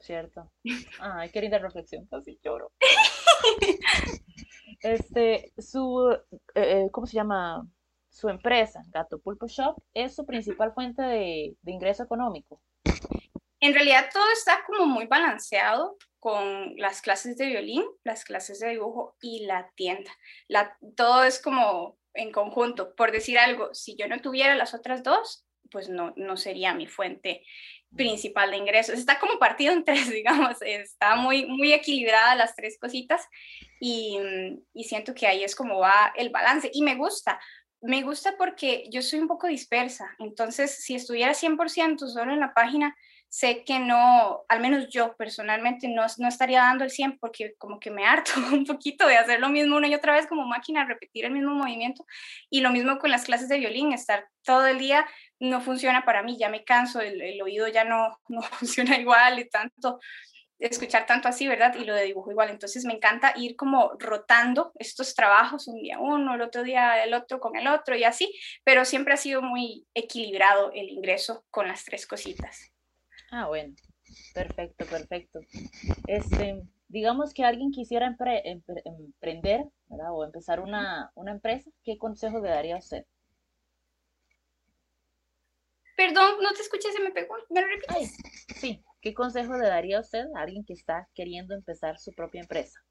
Cierto. 0.00 0.50
Ay, 1.00 1.30
qué 1.30 1.42
linda 1.42 1.58
reflexión, 1.58 2.06
casi 2.06 2.38
lloro. 2.42 2.72
Este, 4.84 5.50
su, 5.56 6.10
eh, 6.54 6.84
eh, 6.84 6.88
¿cómo 6.92 7.06
se 7.06 7.14
llama? 7.14 7.66
Su 8.10 8.28
empresa, 8.28 8.82
Gato 8.88 9.18
Pulpo 9.18 9.46
Shop, 9.48 9.82
es 9.94 10.14
su 10.14 10.26
principal 10.26 10.74
fuente 10.74 11.00
de, 11.02 11.56
ingreso 11.64 12.02
económico. 12.02 12.60
En 13.64 13.72
realidad 13.72 14.10
todo 14.12 14.30
está 14.30 14.62
como 14.66 14.84
muy 14.84 15.06
balanceado 15.06 15.96
con 16.20 16.76
las 16.76 17.00
clases 17.00 17.38
de 17.38 17.46
violín, 17.46 17.82
las 18.02 18.22
clases 18.22 18.60
de 18.60 18.68
dibujo 18.68 19.16
y 19.22 19.46
la 19.46 19.70
tienda. 19.74 20.10
La, 20.48 20.76
todo 20.98 21.24
es 21.24 21.40
como 21.40 21.96
en 22.12 22.30
conjunto. 22.30 22.94
Por 22.94 23.10
decir 23.10 23.38
algo, 23.38 23.72
si 23.72 23.96
yo 23.96 24.06
no 24.06 24.20
tuviera 24.20 24.54
las 24.54 24.74
otras 24.74 25.02
dos, 25.02 25.46
pues 25.70 25.88
no, 25.88 26.12
no 26.16 26.36
sería 26.36 26.74
mi 26.74 26.86
fuente 26.86 27.42
principal 27.96 28.50
de 28.50 28.58
ingresos. 28.58 28.98
Está 28.98 29.18
como 29.18 29.38
partido 29.38 29.72
en 29.72 29.82
tres, 29.82 30.10
digamos, 30.12 30.60
está 30.60 31.16
muy, 31.16 31.46
muy 31.46 31.72
equilibrada 31.72 32.34
las 32.34 32.54
tres 32.54 32.78
cositas 32.78 33.26
y, 33.80 34.18
y 34.74 34.84
siento 34.84 35.14
que 35.14 35.26
ahí 35.26 35.42
es 35.42 35.56
como 35.56 35.78
va 35.78 36.12
el 36.16 36.28
balance 36.28 36.70
y 36.70 36.82
me 36.82 36.96
gusta. 36.96 37.40
Me 37.80 38.02
gusta 38.02 38.36
porque 38.36 38.84
yo 38.90 39.00
soy 39.00 39.20
un 39.20 39.28
poco 39.28 39.46
dispersa, 39.46 40.14
entonces 40.18 40.84
si 40.84 40.94
estuviera 40.94 41.32
100% 41.32 42.08
solo 42.08 42.34
en 42.34 42.40
la 42.40 42.52
página, 42.52 42.94
sé 43.34 43.64
que 43.64 43.80
no, 43.80 44.44
al 44.48 44.60
menos 44.60 44.88
yo 44.90 45.16
personalmente 45.16 45.88
no, 45.88 46.06
no 46.18 46.28
estaría 46.28 46.60
dando 46.60 46.84
el 46.84 46.90
100 46.92 47.18
porque 47.18 47.56
como 47.58 47.80
que 47.80 47.90
me 47.90 48.06
harto 48.06 48.30
un 48.52 48.64
poquito 48.64 49.08
de 49.08 49.16
hacer 49.16 49.40
lo 49.40 49.48
mismo 49.48 49.76
una 49.76 49.88
y 49.88 49.94
otra 49.96 50.12
vez 50.14 50.28
como 50.28 50.46
máquina, 50.46 50.84
repetir 50.84 51.24
el 51.24 51.32
mismo 51.32 51.52
movimiento. 51.52 52.06
Y 52.48 52.60
lo 52.60 52.70
mismo 52.70 52.96
con 53.00 53.10
las 53.10 53.24
clases 53.24 53.48
de 53.48 53.58
violín, 53.58 53.92
estar 53.92 54.28
todo 54.44 54.68
el 54.68 54.78
día 54.78 55.04
no 55.40 55.60
funciona 55.60 56.04
para 56.04 56.22
mí, 56.22 56.38
ya 56.38 56.48
me 56.48 56.62
canso, 56.62 57.00
el, 57.00 57.20
el 57.20 57.42
oído 57.42 57.66
ya 57.66 57.82
no, 57.82 58.20
no 58.28 58.40
funciona 58.40 58.98
igual 58.98 59.40
y 59.40 59.50
tanto 59.50 59.98
escuchar 60.60 61.04
tanto 61.04 61.26
así, 61.26 61.48
¿verdad? 61.48 61.74
Y 61.74 61.84
lo 61.84 61.92
de 61.92 62.04
dibujo 62.04 62.30
igual. 62.30 62.50
Entonces 62.50 62.84
me 62.84 62.92
encanta 62.92 63.32
ir 63.34 63.56
como 63.56 63.94
rotando 63.98 64.70
estos 64.78 65.16
trabajos, 65.16 65.66
un 65.66 65.82
día 65.82 65.98
uno, 65.98 66.36
el 66.36 66.40
otro 66.40 66.62
día 66.62 67.02
el 67.02 67.12
otro 67.12 67.40
con 67.40 67.56
el 67.56 67.66
otro 67.66 67.96
y 67.96 68.04
así, 68.04 68.32
pero 68.62 68.84
siempre 68.84 69.14
ha 69.14 69.16
sido 69.16 69.42
muy 69.42 69.88
equilibrado 69.92 70.70
el 70.72 70.88
ingreso 70.88 71.44
con 71.50 71.66
las 71.66 71.84
tres 71.84 72.06
cositas. 72.06 72.73
Ah, 73.36 73.48
bueno, 73.48 73.74
perfecto, 74.32 74.86
perfecto. 74.86 75.40
Este, 76.06 76.62
digamos 76.86 77.34
que 77.34 77.42
alguien 77.42 77.72
quisiera 77.72 78.06
emprender, 78.06 79.64
¿verdad? 79.88 80.12
O 80.12 80.24
empezar 80.24 80.60
una, 80.60 81.10
empresa, 81.26 81.68
¿qué 81.82 81.98
consejo 81.98 82.38
le 82.38 82.50
daría 82.50 82.76
a 82.76 82.78
usted? 82.78 83.04
Perdón, 85.96 86.36
no 86.44 86.52
te 86.52 86.62
escuché, 86.62 86.92
se 86.92 87.02
me 87.02 87.10
pegó. 87.10 87.34
¿Me 87.50 87.60
lo 87.60 87.66
repites? 87.66 88.16
sí, 88.54 88.84
¿qué 89.00 89.12
consejo 89.14 89.58
le 89.58 89.66
daría 89.66 89.98
a 89.98 90.02
usted 90.02 90.26
a 90.36 90.42
alguien 90.42 90.64
que 90.64 90.74
está 90.74 91.08
queriendo 91.12 91.56
empezar 91.56 91.98
su 91.98 92.12
propia 92.12 92.42
empresa? 92.42 92.84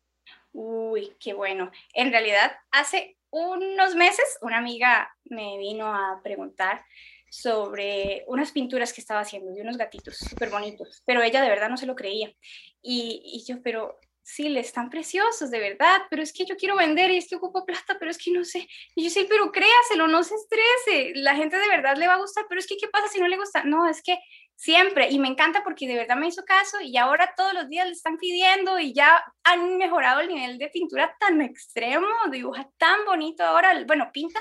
Uy, 0.51 1.15
qué 1.21 1.34
bueno. 1.34 1.71
En 1.93 2.12
realidad, 2.12 2.51
hace 2.69 3.17
unos 3.29 3.95
meses 3.95 4.38
una 4.41 4.58
amiga 4.58 5.10
me 5.23 5.58
vino 5.58 5.88
a 5.88 6.19
preguntar 6.21 6.84
sobre 7.34 8.24
unas 8.28 8.52
pinturas 8.52 8.93
que 8.93 9.02
estaba 9.02 9.22
haciendo 9.22 9.52
de 9.52 9.62
unos 9.63 9.76
gatitos 9.76 10.17
súper 10.17 10.52
bonitos, 10.52 11.02
pero 11.04 11.24
ella 11.24 11.41
de 11.41 11.50
verdad 11.50 11.67
no 11.67 11.78
se 11.78 11.88
lo 11.88 11.96
creía. 11.96 12.32
Y, 12.80 13.24
y 13.26 13.43
yo, 13.52 13.60
pero 13.63 13.98
sí, 14.22 14.50
le 14.50 14.60
están 14.60 14.91
preciosos, 14.91 15.50
de 15.50 15.60
verdad, 15.60 16.04
pero 16.12 16.22
es 16.22 16.32
que 16.32 16.46
yo 16.46 16.56
quiero 16.56 16.78
vender 16.78 17.10
y 17.10 17.17
es 17.17 17.28
que 17.28 17.36
ocupo 17.36 17.65
plata, 17.65 17.98
pero 17.98 18.12
es 18.12 18.19
que 18.19 18.30
no 18.30 18.46
sé. 18.46 18.67
Y 18.93 19.04
yo 19.04 19.10
sí, 19.10 19.26
pero 19.28 19.52
créaselo, 19.52 20.08
no 20.08 20.24
se 20.24 20.36
estrese, 20.36 21.13
la 21.15 21.36
gente 21.36 21.58
de 21.58 21.67
verdad 21.67 21.98
le 21.98 22.06
va 22.06 22.13
a 22.13 22.19
gustar, 22.19 22.46
pero 22.48 22.60
es 22.60 22.67
que, 22.67 22.78
¿qué 22.78 22.88
pasa 22.88 23.08
si 23.08 23.19
no 23.19 23.28
le 23.28 23.38
gusta? 23.38 23.63
No, 23.63 23.89
es 23.89 24.04
que 24.04 24.19
siempre, 24.56 25.10
y 25.10 25.20
me 25.20 25.28
encanta 25.28 25.63
porque 25.63 25.88
de 25.88 25.96
verdad 25.96 26.16
me 26.16 26.28
hizo 26.28 26.44
caso 26.46 26.78
y 26.82 26.98
ahora 26.98 27.34
todos 27.36 27.54
los 27.54 27.68
días 27.70 27.86
le 27.86 27.94
están 27.94 28.18
pidiendo 28.18 28.80
y 28.80 28.94
ya 28.94 29.24
han 29.44 29.78
mejorado 29.78 30.22
el 30.22 30.30
nivel 30.30 30.58
de 30.58 30.70
pintura 30.70 31.16
tan 31.20 31.42
extremo, 31.42 32.08
dibuja 32.32 32.70
tan 32.78 33.06
bonito 33.06 33.44
ahora, 33.44 33.84
bueno, 33.86 34.10
pinta 34.13 34.39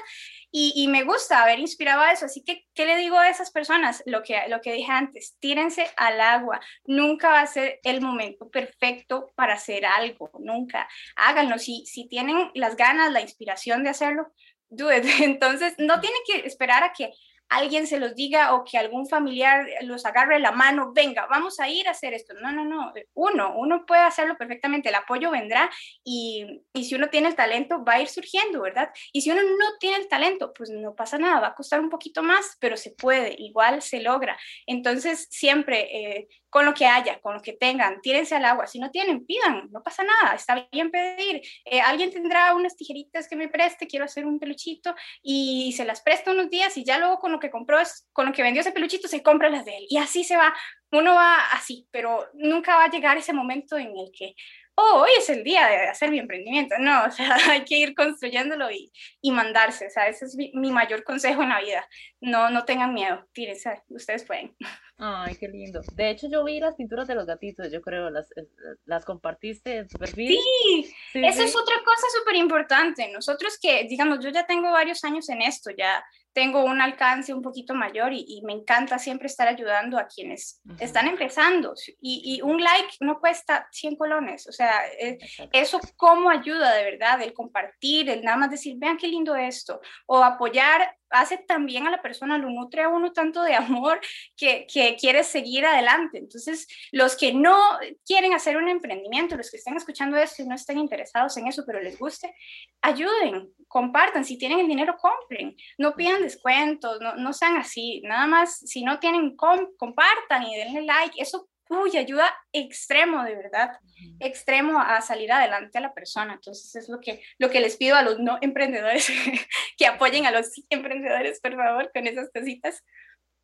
y, 0.50 0.86
me 0.88 1.04
gusta 1.04 1.42
haber 1.42 1.58
inspirado 1.58 2.02
a 2.02 2.12
eso, 2.12 2.26
así 2.26 2.44
que, 2.44 2.66
¿qué 2.74 2.84
le 2.84 2.96
digo 2.98 3.16
a 3.18 3.28
esas 3.28 3.50
personas? 3.50 4.02
Lo 4.06 4.22
que, 4.22 4.38
lo 4.48 4.60
que 4.60 4.72
dije 4.72 4.92
antes, 4.92 5.36
tírense 5.40 5.90
al 5.96 6.20
agua, 6.20 6.60
nunca 6.84 7.30
va 7.30 7.40
a 7.40 7.46
ser 7.46 7.80
el 7.82 8.00
momento 8.02 8.50
perfecto 8.50 9.32
para 9.34 9.54
hacer 9.54 9.86
algo, 9.86 10.30
nunca, 10.40 10.88
háganlo, 11.16 11.58
si, 11.58 11.86
si 11.86 12.06
tienen 12.06 12.50
las 12.54 12.76
ganas, 12.76 13.12
la 13.12 13.22
inspiración 13.22 13.82
de 13.82 13.90
hacerlo, 13.90 14.32
do 14.68 14.90
Entonces, 15.22 15.74
no 15.78 16.00
tienen 16.00 16.20
que 16.26 16.46
esperar 16.46 16.82
a 16.82 16.92
que 16.92 17.12
alguien 17.56 17.86
se 17.86 17.98
los 17.98 18.14
diga 18.14 18.54
o 18.54 18.64
que 18.64 18.78
algún 18.78 19.08
familiar 19.08 19.66
los 19.82 20.04
agarre 20.06 20.38
la 20.38 20.52
mano, 20.52 20.92
venga, 20.92 21.26
vamos 21.26 21.60
a 21.60 21.68
ir 21.68 21.88
a 21.88 21.92
hacer 21.92 22.14
esto. 22.14 22.34
No, 22.34 22.52
no, 22.52 22.64
no. 22.64 22.92
Uno, 23.14 23.54
uno 23.56 23.84
puede 23.86 24.02
hacerlo 24.02 24.36
perfectamente, 24.36 24.88
el 24.88 24.94
apoyo 24.94 25.30
vendrá 25.30 25.70
y, 26.04 26.62
y, 26.72 26.84
si 26.84 26.94
uno 26.94 27.08
tiene 27.08 27.28
el 27.28 27.36
talento 27.36 27.84
va 27.84 27.94
a 27.94 28.02
ir 28.02 28.08
surgiendo, 28.08 28.62
¿verdad? 28.62 28.90
Y 29.12 29.22
si 29.22 29.30
uno 29.30 29.42
no 29.42 29.78
tiene 29.78 29.98
el 29.98 30.08
talento, 30.08 30.52
pues 30.52 30.70
no 30.70 30.94
pasa 30.94 31.18
nada, 31.18 31.40
va 31.40 31.48
a 31.48 31.54
costar 31.54 31.80
un 31.80 31.90
poquito 31.90 32.22
más, 32.22 32.56
pero 32.60 32.76
se 32.76 32.90
puede, 32.90 33.34
igual 33.38 33.82
se 33.82 34.00
logra. 34.00 34.38
Entonces, 34.66 35.28
siempre 35.30 35.88
eh, 35.92 36.28
con 36.52 36.66
lo 36.66 36.74
que 36.74 36.84
haya, 36.84 37.18
con 37.20 37.32
lo 37.32 37.40
que 37.40 37.54
tengan, 37.54 38.02
tírense 38.02 38.34
al 38.34 38.44
agua. 38.44 38.66
Si 38.66 38.78
no 38.78 38.90
tienen, 38.90 39.24
pidan, 39.24 39.70
no 39.72 39.82
pasa 39.82 40.04
nada, 40.04 40.34
está 40.34 40.68
bien 40.70 40.90
pedir. 40.90 41.40
Eh, 41.64 41.80
alguien 41.80 42.10
tendrá 42.10 42.54
unas 42.54 42.76
tijeritas 42.76 43.26
que 43.26 43.36
me 43.36 43.48
preste, 43.48 43.86
quiero 43.86 44.04
hacer 44.04 44.26
un 44.26 44.38
peluchito 44.38 44.94
y 45.22 45.72
se 45.74 45.86
las 45.86 46.02
presta 46.02 46.30
unos 46.30 46.50
días 46.50 46.76
y 46.76 46.84
ya 46.84 46.98
luego 46.98 47.20
con 47.20 47.32
lo 47.32 47.38
que 47.38 47.50
compró, 47.50 47.78
con 48.12 48.26
lo 48.26 48.32
que 48.32 48.42
vendió 48.42 48.60
ese 48.60 48.70
peluchito, 48.70 49.08
se 49.08 49.22
compra 49.22 49.48
las 49.48 49.64
de 49.64 49.78
él. 49.78 49.86
Y 49.88 49.96
así 49.96 50.24
se 50.24 50.36
va, 50.36 50.54
uno 50.90 51.14
va 51.14 51.38
así, 51.52 51.88
pero 51.90 52.28
nunca 52.34 52.76
va 52.76 52.84
a 52.84 52.90
llegar 52.90 53.16
ese 53.16 53.32
momento 53.32 53.78
en 53.78 53.96
el 53.96 54.12
que 54.14 54.34
oh, 54.74 55.02
hoy 55.02 55.10
es 55.18 55.28
el 55.28 55.44
día 55.44 55.66
de 55.66 55.88
hacer 55.88 56.10
mi 56.10 56.18
emprendimiento. 56.18 56.76
No, 56.78 57.04
o 57.06 57.10
sea, 57.10 57.36
hay 57.50 57.64
que 57.64 57.76
ir 57.76 57.94
construyéndolo 57.94 58.70
y, 58.70 58.92
y 59.20 59.30
mandarse. 59.30 59.86
O 59.86 59.90
sea, 59.90 60.08
ese 60.08 60.26
es 60.26 60.36
mi, 60.36 60.70
mayor 60.70 61.04
consejo 61.04 61.42
en 61.42 61.50
la 61.50 61.60
vida. 61.60 61.86
No, 62.20 62.50
no 62.50 62.64
tengan 62.64 62.94
miedo, 62.94 63.26
tírense, 63.32 63.82
ustedes 63.88 64.24
pueden. 64.24 64.54
Ay, 65.04 65.34
qué 65.34 65.48
lindo. 65.48 65.80
De 65.94 66.10
hecho, 66.10 66.28
yo 66.28 66.44
vi 66.44 66.60
las 66.60 66.76
pinturas 66.76 67.08
de 67.08 67.16
los 67.16 67.26
gatitos, 67.26 67.72
yo 67.72 67.82
creo, 67.82 68.08
las, 68.08 68.30
eh, 68.36 68.46
las 68.84 69.04
compartiste 69.04 69.78
en 69.78 69.88
su 69.88 69.98
perfil. 69.98 70.28
Sí, 70.28 70.94
sí 71.12 71.24
esa 71.24 71.42
es 71.42 71.56
otra 71.56 71.74
cosa 71.84 72.06
súper 72.16 72.36
importante. 72.36 73.10
Nosotros 73.10 73.58
que, 73.60 73.82
digamos, 73.88 74.20
yo 74.20 74.30
ya 74.30 74.46
tengo 74.46 74.70
varios 74.70 75.02
años 75.02 75.28
en 75.28 75.42
esto, 75.42 75.72
ya 75.76 76.04
tengo 76.32 76.64
un 76.64 76.80
alcance 76.80 77.34
un 77.34 77.42
poquito 77.42 77.74
mayor 77.74 78.12
y, 78.12 78.40
me 78.44 78.52
encanta 78.52 78.98
siempre 79.00 79.26
estar 79.26 79.48
ayudando 79.48 79.98
a 79.98 80.06
quienes 80.06 80.60
están 80.78 81.08
empezando. 81.08 81.74
Y, 82.00 82.36
y, 82.36 82.42
un 82.42 82.62
like 82.62 82.94
no 83.00 83.18
cuesta 83.18 83.66
100 83.72 83.96
colones. 83.96 84.46
O 84.46 84.52
sea, 84.52 84.86
eh, 85.00 85.18
eso 85.52 85.80
cómo 85.96 86.30
ayuda 86.30 86.74
de 86.74 86.84
verdad, 86.84 87.20
el 87.22 87.34
compartir, 87.34 88.08
el 88.08 88.22
nada 88.22 88.36
más 88.36 88.50
decir, 88.50 88.76
vean 88.78 88.96
qué 88.96 89.08
lindo 89.08 89.34
esto, 89.34 89.80
o 90.06 90.22
apoyar 90.22 90.96
hace 91.12 91.38
también 91.38 91.86
a 91.86 91.90
la 91.90 92.02
persona, 92.02 92.38
lo 92.38 92.50
nutre 92.50 92.82
a 92.82 92.88
uno 92.88 93.12
tanto 93.12 93.42
de 93.42 93.54
amor 93.54 94.00
que, 94.36 94.66
que 94.72 94.96
quiere 94.98 95.24
seguir 95.24 95.64
adelante. 95.64 96.18
Entonces, 96.18 96.66
los 96.90 97.16
que 97.16 97.32
no 97.32 97.56
quieren 98.04 98.32
hacer 98.32 98.56
un 98.56 98.68
emprendimiento, 98.68 99.36
los 99.36 99.50
que 99.50 99.58
estén 99.58 99.76
escuchando 99.76 100.16
esto 100.16 100.42
y 100.42 100.46
no 100.46 100.54
estén 100.54 100.78
interesados 100.78 101.36
en 101.36 101.46
eso, 101.46 101.64
pero 101.66 101.80
les 101.80 101.98
guste, 101.98 102.34
ayuden, 102.80 103.52
compartan, 103.68 104.24
si 104.24 104.38
tienen 104.38 104.60
el 104.60 104.68
dinero, 104.68 104.96
compren, 104.96 105.56
no 105.78 105.94
pidan 105.94 106.22
descuentos, 106.22 107.00
no, 107.00 107.14
no 107.16 107.32
sean 107.32 107.56
así, 107.56 108.02
nada 108.04 108.26
más, 108.26 108.58
si 108.58 108.84
no 108.84 108.98
tienen, 108.98 109.36
compartan 109.36 110.42
y 110.44 110.56
denle 110.56 110.82
like, 110.82 111.20
eso 111.20 111.48
uy, 111.68 111.96
ayuda 111.96 112.32
extremo, 112.52 113.24
de 113.24 113.34
verdad, 113.34 113.78
extremo 114.20 114.78
a 114.80 115.00
salir 115.00 115.32
adelante 115.32 115.78
a 115.78 115.80
la 115.80 115.94
persona. 115.94 116.34
Entonces 116.34 116.74
es 116.74 116.88
lo 116.88 117.00
que, 117.00 117.22
lo 117.38 117.50
que 117.50 117.60
les 117.60 117.76
pido 117.76 117.96
a 117.96 118.02
los 118.02 118.18
no 118.18 118.38
emprendedores, 118.40 119.08
que 119.76 119.86
apoyen 119.86 120.26
a 120.26 120.30
los 120.30 120.50
emprendedores, 120.70 121.40
por 121.40 121.56
favor, 121.56 121.90
con 121.92 122.06
esas 122.06 122.30
cositas. 122.30 122.82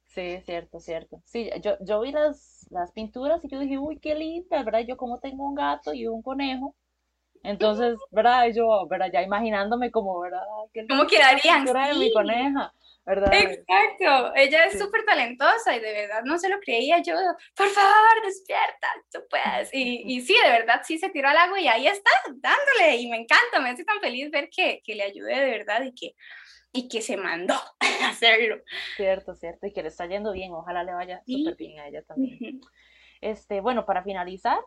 Sí, 0.07 0.41
cierto, 0.45 0.81
cierto. 0.81 1.23
Sí, 1.27 1.51
yo, 1.63 1.77
yo 1.81 2.01
vi 2.01 2.13
las, 2.13 2.67
las 2.71 2.93
pinturas 2.93 3.45
y 3.45 3.49
yo 3.49 3.61
dije, 3.61 3.79
uy, 3.79 3.99
qué 4.01 4.15
linda, 4.15 4.63
¿verdad? 4.63 4.81
Yo 4.87 4.97
como 4.97 5.21
tengo 5.21 5.47
un 5.47 5.55
gato 5.55 5.93
y 5.93 6.07
un 6.07 6.23
conejo, 6.23 6.75
entonces, 7.49 7.99
¿verdad? 8.11 8.49
Yo, 8.55 8.87
¿verdad? 8.89 9.11
Ya 9.13 9.23
imaginándome 9.23 9.91
como, 9.91 10.21
¿verdad? 10.21 10.43
¿Cómo 10.89 11.07
quedarían? 11.07 11.65
de 11.65 11.95
mi 11.99 12.13
coneja. 12.13 12.73
¿verdad? 13.07 13.33
Exacto, 13.33 14.35
ella 14.37 14.65
es 14.65 14.79
súper 14.79 15.03
talentosa 15.07 15.75
y 15.75 15.81
de 15.81 15.93
verdad 15.95 16.21
no 16.25 16.37
se 16.37 16.51
lo 16.51 16.61
creía 16.61 16.99
yo, 17.03 17.15
por 17.57 17.69
favor, 17.69 18.23
despierta, 18.23 18.87
tú 19.11 19.21
puedes. 19.31 19.73
Y, 19.73 20.03
y, 20.05 20.21
sí, 20.21 20.37
de 20.45 20.51
verdad, 20.51 20.83
sí 20.85 20.99
se 20.99 21.09
tiró 21.09 21.31
al 21.31 21.39
agua 21.39 21.59
y 21.59 21.69
ahí 21.69 21.87
está, 21.87 22.11
dándole, 22.27 22.97
y 22.97 23.09
me 23.09 23.17
encanta, 23.17 23.61
me 23.61 23.71
hace 23.71 23.87
tan 23.87 23.99
feliz 24.01 24.31
ver 24.31 24.51
que, 24.55 24.83
que 24.85 24.95
le 24.95 25.05
ayudé 25.05 25.41
de 25.41 25.51
verdad 25.53 25.83
y 25.85 25.95
que, 25.95 26.17
y 26.71 26.87
que 26.89 27.01
se 27.01 27.17
mandó 27.17 27.55
a 28.03 28.09
hacerlo. 28.11 28.63
Cierto, 28.97 29.35
cierto, 29.35 29.67
y 29.67 29.73
que 29.73 29.83
le 29.83 29.89
está 29.89 30.05
yendo 30.05 30.33
bien, 30.33 30.53
ojalá 30.53 30.85
le 30.85 30.93
vaya 30.93 31.23
súper 31.27 31.57
bien 31.57 31.81
a 31.81 31.89
ella 31.89 32.03
también. 32.03 32.61
Este, 33.23 33.61
bueno, 33.63 33.87
para 33.87 34.03
finalizar, 34.03 34.59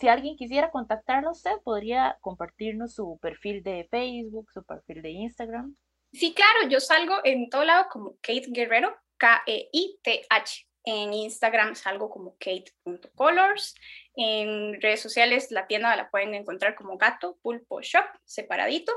si 0.00 0.08
alguien 0.08 0.36
quisiera 0.36 0.70
contactarlo 0.70 1.28
a 1.28 1.32
usted, 1.32 1.52
podría 1.62 2.16
compartirnos 2.22 2.94
su 2.94 3.18
perfil 3.20 3.62
de 3.62 3.86
Facebook, 3.90 4.50
su 4.50 4.64
perfil 4.64 5.02
de 5.02 5.10
Instagram. 5.10 5.76
Sí, 6.12 6.32
claro, 6.32 6.68
yo 6.70 6.80
salgo 6.80 7.16
en 7.22 7.50
todo 7.50 7.64
lado 7.64 7.86
como 7.90 8.16
Kate 8.22 8.46
Guerrero, 8.48 8.96
K-E-I-T-H. 9.18 10.66
En 10.84 11.12
Instagram 11.12 11.74
salgo 11.74 12.08
como 12.08 12.36
kate.colors. 12.38 13.74
En 14.22 14.78
redes 14.82 15.00
sociales 15.00 15.50
la 15.50 15.66
tienda 15.66 15.96
la 15.96 16.10
pueden 16.10 16.34
encontrar 16.34 16.74
como 16.74 16.98
Gato 16.98 17.38
Pulpo 17.40 17.80
Shop, 17.80 18.04
separadito. 18.26 18.92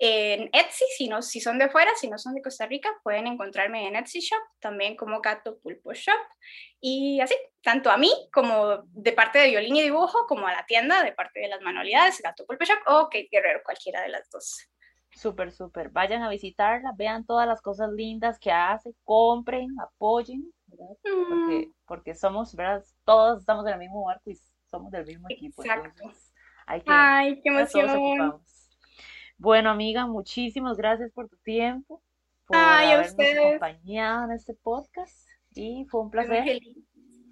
En 0.00 0.50
Etsy, 0.52 0.84
si, 0.96 1.06
no, 1.06 1.22
si 1.22 1.40
son 1.40 1.60
de 1.60 1.68
fuera, 1.68 1.92
si 1.94 2.08
no 2.08 2.18
son 2.18 2.34
de 2.34 2.42
Costa 2.42 2.66
Rica, 2.66 2.90
pueden 3.04 3.28
encontrarme 3.28 3.86
en 3.86 3.94
Etsy 3.94 4.18
Shop, 4.18 4.42
también 4.58 4.96
como 4.96 5.20
Gato 5.20 5.60
Pulpo 5.60 5.92
Shop. 5.92 6.18
Y 6.80 7.20
así, 7.20 7.36
tanto 7.62 7.88
a 7.88 7.96
mí 7.96 8.10
como 8.32 8.78
de 8.88 9.12
parte 9.12 9.38
de 9.38 9.50
violín 9.50 9.76
y 9.76 9.82
dibujo, 9.82 10.26
como 10.26 10.48
a 10.48 10.52
la 10.52 10.66
tienda 10.66 11.04
de 11.04 11.12
parte 11.12 11.38
de 11.38 11.46
las 11.46 11.60
manualidades, 11.60 12.20
Gato 12.20 12.44
Pulpo 12.44 12.64
Shop 12.64 12.78
o 12.88 13.04
Kate 13.04 13.28
Guerrero, 13.30 13.60
cualquiera 13.64 14.02
de 14.02 14.08
las 14.08 14.28
dos. 14.28 14.68
Súper, 15.12 15.52
súper. 15.52 15.90
Vayan 15.90 16.22
a 16.22 16.28
visitarla, 16.30 16.90
vean 16.96 17.24
todas 17.24 17.46
las 17.46 17.62
cosas 17.62 17.92
lindas 17.92 18.40
que 18.40 18.50
hace, 18.50 18.92
compren, 19.04 19.68
apoyen, 19.80 20.52
¿verdad? 20.66 20.96
Porque, 21.28 21.68
mm. 21.68 21.74
porque 21.86 22.14
somos, 22.16 22.56
¿verdad? 22.56 22.84
Todos 23.04 23.38
estamos 23.38 23.64
en 23.68 23.74
el 23.74 23.78
mismo 23.78 24.04
barco 24.04 24.30
y 24.30 24.36
somos 24.74 24.90
del 24.90 25.06
mismo 25.06 25.26
equipo. 25.30 25.62
Exacto. 25.64 26.12
hay 26.66 26.80
que, 26.80 26.86
Ay, 26.90 27.40
qué 27.42 27.48
emoción. 27.50 28.40
Bueno, 29.36 29.70
amiga, 29.70 30.06
muchísimas 30.06 30.76
gracias 30.76 31.10
por 31.12 31.28
tu 31.28 31.36
tiempo, 31.38 32.02
por 32.46 32.56
habernos 32.56 33.14
acompañado 33.18 34.24
en 34.24 34.32
este 34.32 34.54
podcast 34.54 35.28
y 35.54 35.84
fue 35.90 36.02
un 36.02 36.10
placer. 36.10 36.60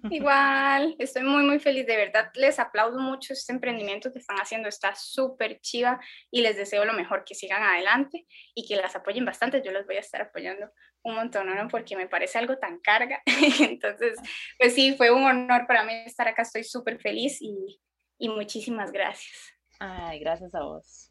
Igual, 0.09 0.95
estoy 0.99 1.23
muy, 1.23 1.43
muy 1.43 1.59
feliz. 1.59 1.87
De 1.87 1.95
verdad, 1.95 2.29
les 2.35 2.59
aplaudo 2.59 2.99
mucho 2.99 3.31
este 3.31 3.53
emprendimiento 3.53 4.11
que 4.11 4.19
están 4.19 4.37
haciendo. 4.37 4.67
Está 4.67 4.95
súper 4.95 5.61
chiva 5.61 5.99
y 6.29 6.41
les 6.41 6.57
deseo 6.57 6.83
lo 6.83 6.93
mejor, 6.93 7.23
que 7.23 7.35
sigan 7.35 7.63
adelante 7.63 8.25
y 8.53 8.67
que 8.67 8.75
las 8.75 8.95
apoyen 8.97 9.23
bastante. 9.23 9.61
Yo 9.63 9.71
los 9.71 9.85
voy 9.85 9.95
a 9.95 10.01
estar 10.01 10.21
apoyando 10.21 10.69
un 11.03 11.15
montón, 11.15 11.47
¿no? 11.47 11.67
Porque 11.67 11.95
me 11.95 12.07
parece 12.07 12.39
algo 12.39 12.57
tan 12.57 12.79
carga. 12.79 13.21
Entonces, 13.59 14.19
pues 14.57 14.73
sí, 14.73 14.95
fue 14.95 15.11
un 15.11 15.23
honor 15.23 15.67
para 15.67 15.83
mí 15.83 15.93
estar 16.05 16.27
acá. 16.27 16.43
Estoy 16.43 16.63
súper 16.63 16.99
feliz 16.99 17.41
y, 17.41 17.79
y 18.17 18.29
muchísimas 18.29 18.91
gracias. 18.91 19.53
Ay, 19.79 20.19
gracias 20.19 20.53
a 20.55 20.63
vos. 20.63 21.09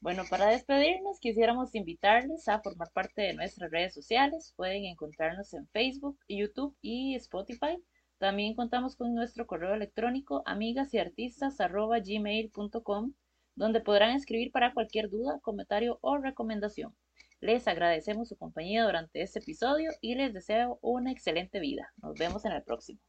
Bueno, 0.00 0.24
para 0.28 0.46
despedirnos, 0.46 1.20
quisiéramos 1.20 1.74
invitarles 1.74 2.48
a 2.48 2.60
formar 2.60 2.90
parte 2.92 3.22
de 3.22 3.34
nuestras 3.34 3.70
redes 3.70 3.94
sociales. 3.94 4.52
Pueden 4.56 4.84
encontrarnos 4.84 5.52
en 5.54 5.68
Facebook, 5.68 6.18
YouTube 6.28 6.76
y 6.82 7.14
Spotify 7.16 7.76
también 8.20 8.54
contamos 8.54 8.96
con 8.96 9.14
nuestro 9.14 9.46
correo 9.46 9.72
electrónico 9.72 10.42
amigas 10.44 10.92
y 10.92 10.98
artistas 10.98 11.56
gmail.com, 11.56 13.14
donde 13.54 13.80
podrán 13.80 14.14
escribir 14.14 14.52
para 14.52 14.74
cualquier 14.74 15.08
duda, 15.08 15.40
comentario 15.40 15.98
o 16.02 16.18
recomendación. 16.18 16.94
Les 17.40 17.66
agradecemos 17.66 18.28
su 18.28 18.36
compañía 18.36 18.84
durante 18.84 19.22
este 19.22 19.38
episodio 19.38 19.90
y 20.00 20.14
les 20.14 20.32
deseo 20.34 20.78
una 20.82 21.10
excelente 21.10 21.58
vida. 21.58 21.92
Nos 21.96 22.14
vemos 22.18 22.44
en 22.44 22.52
el 22.52 22.62
próximo. 22.62 23.00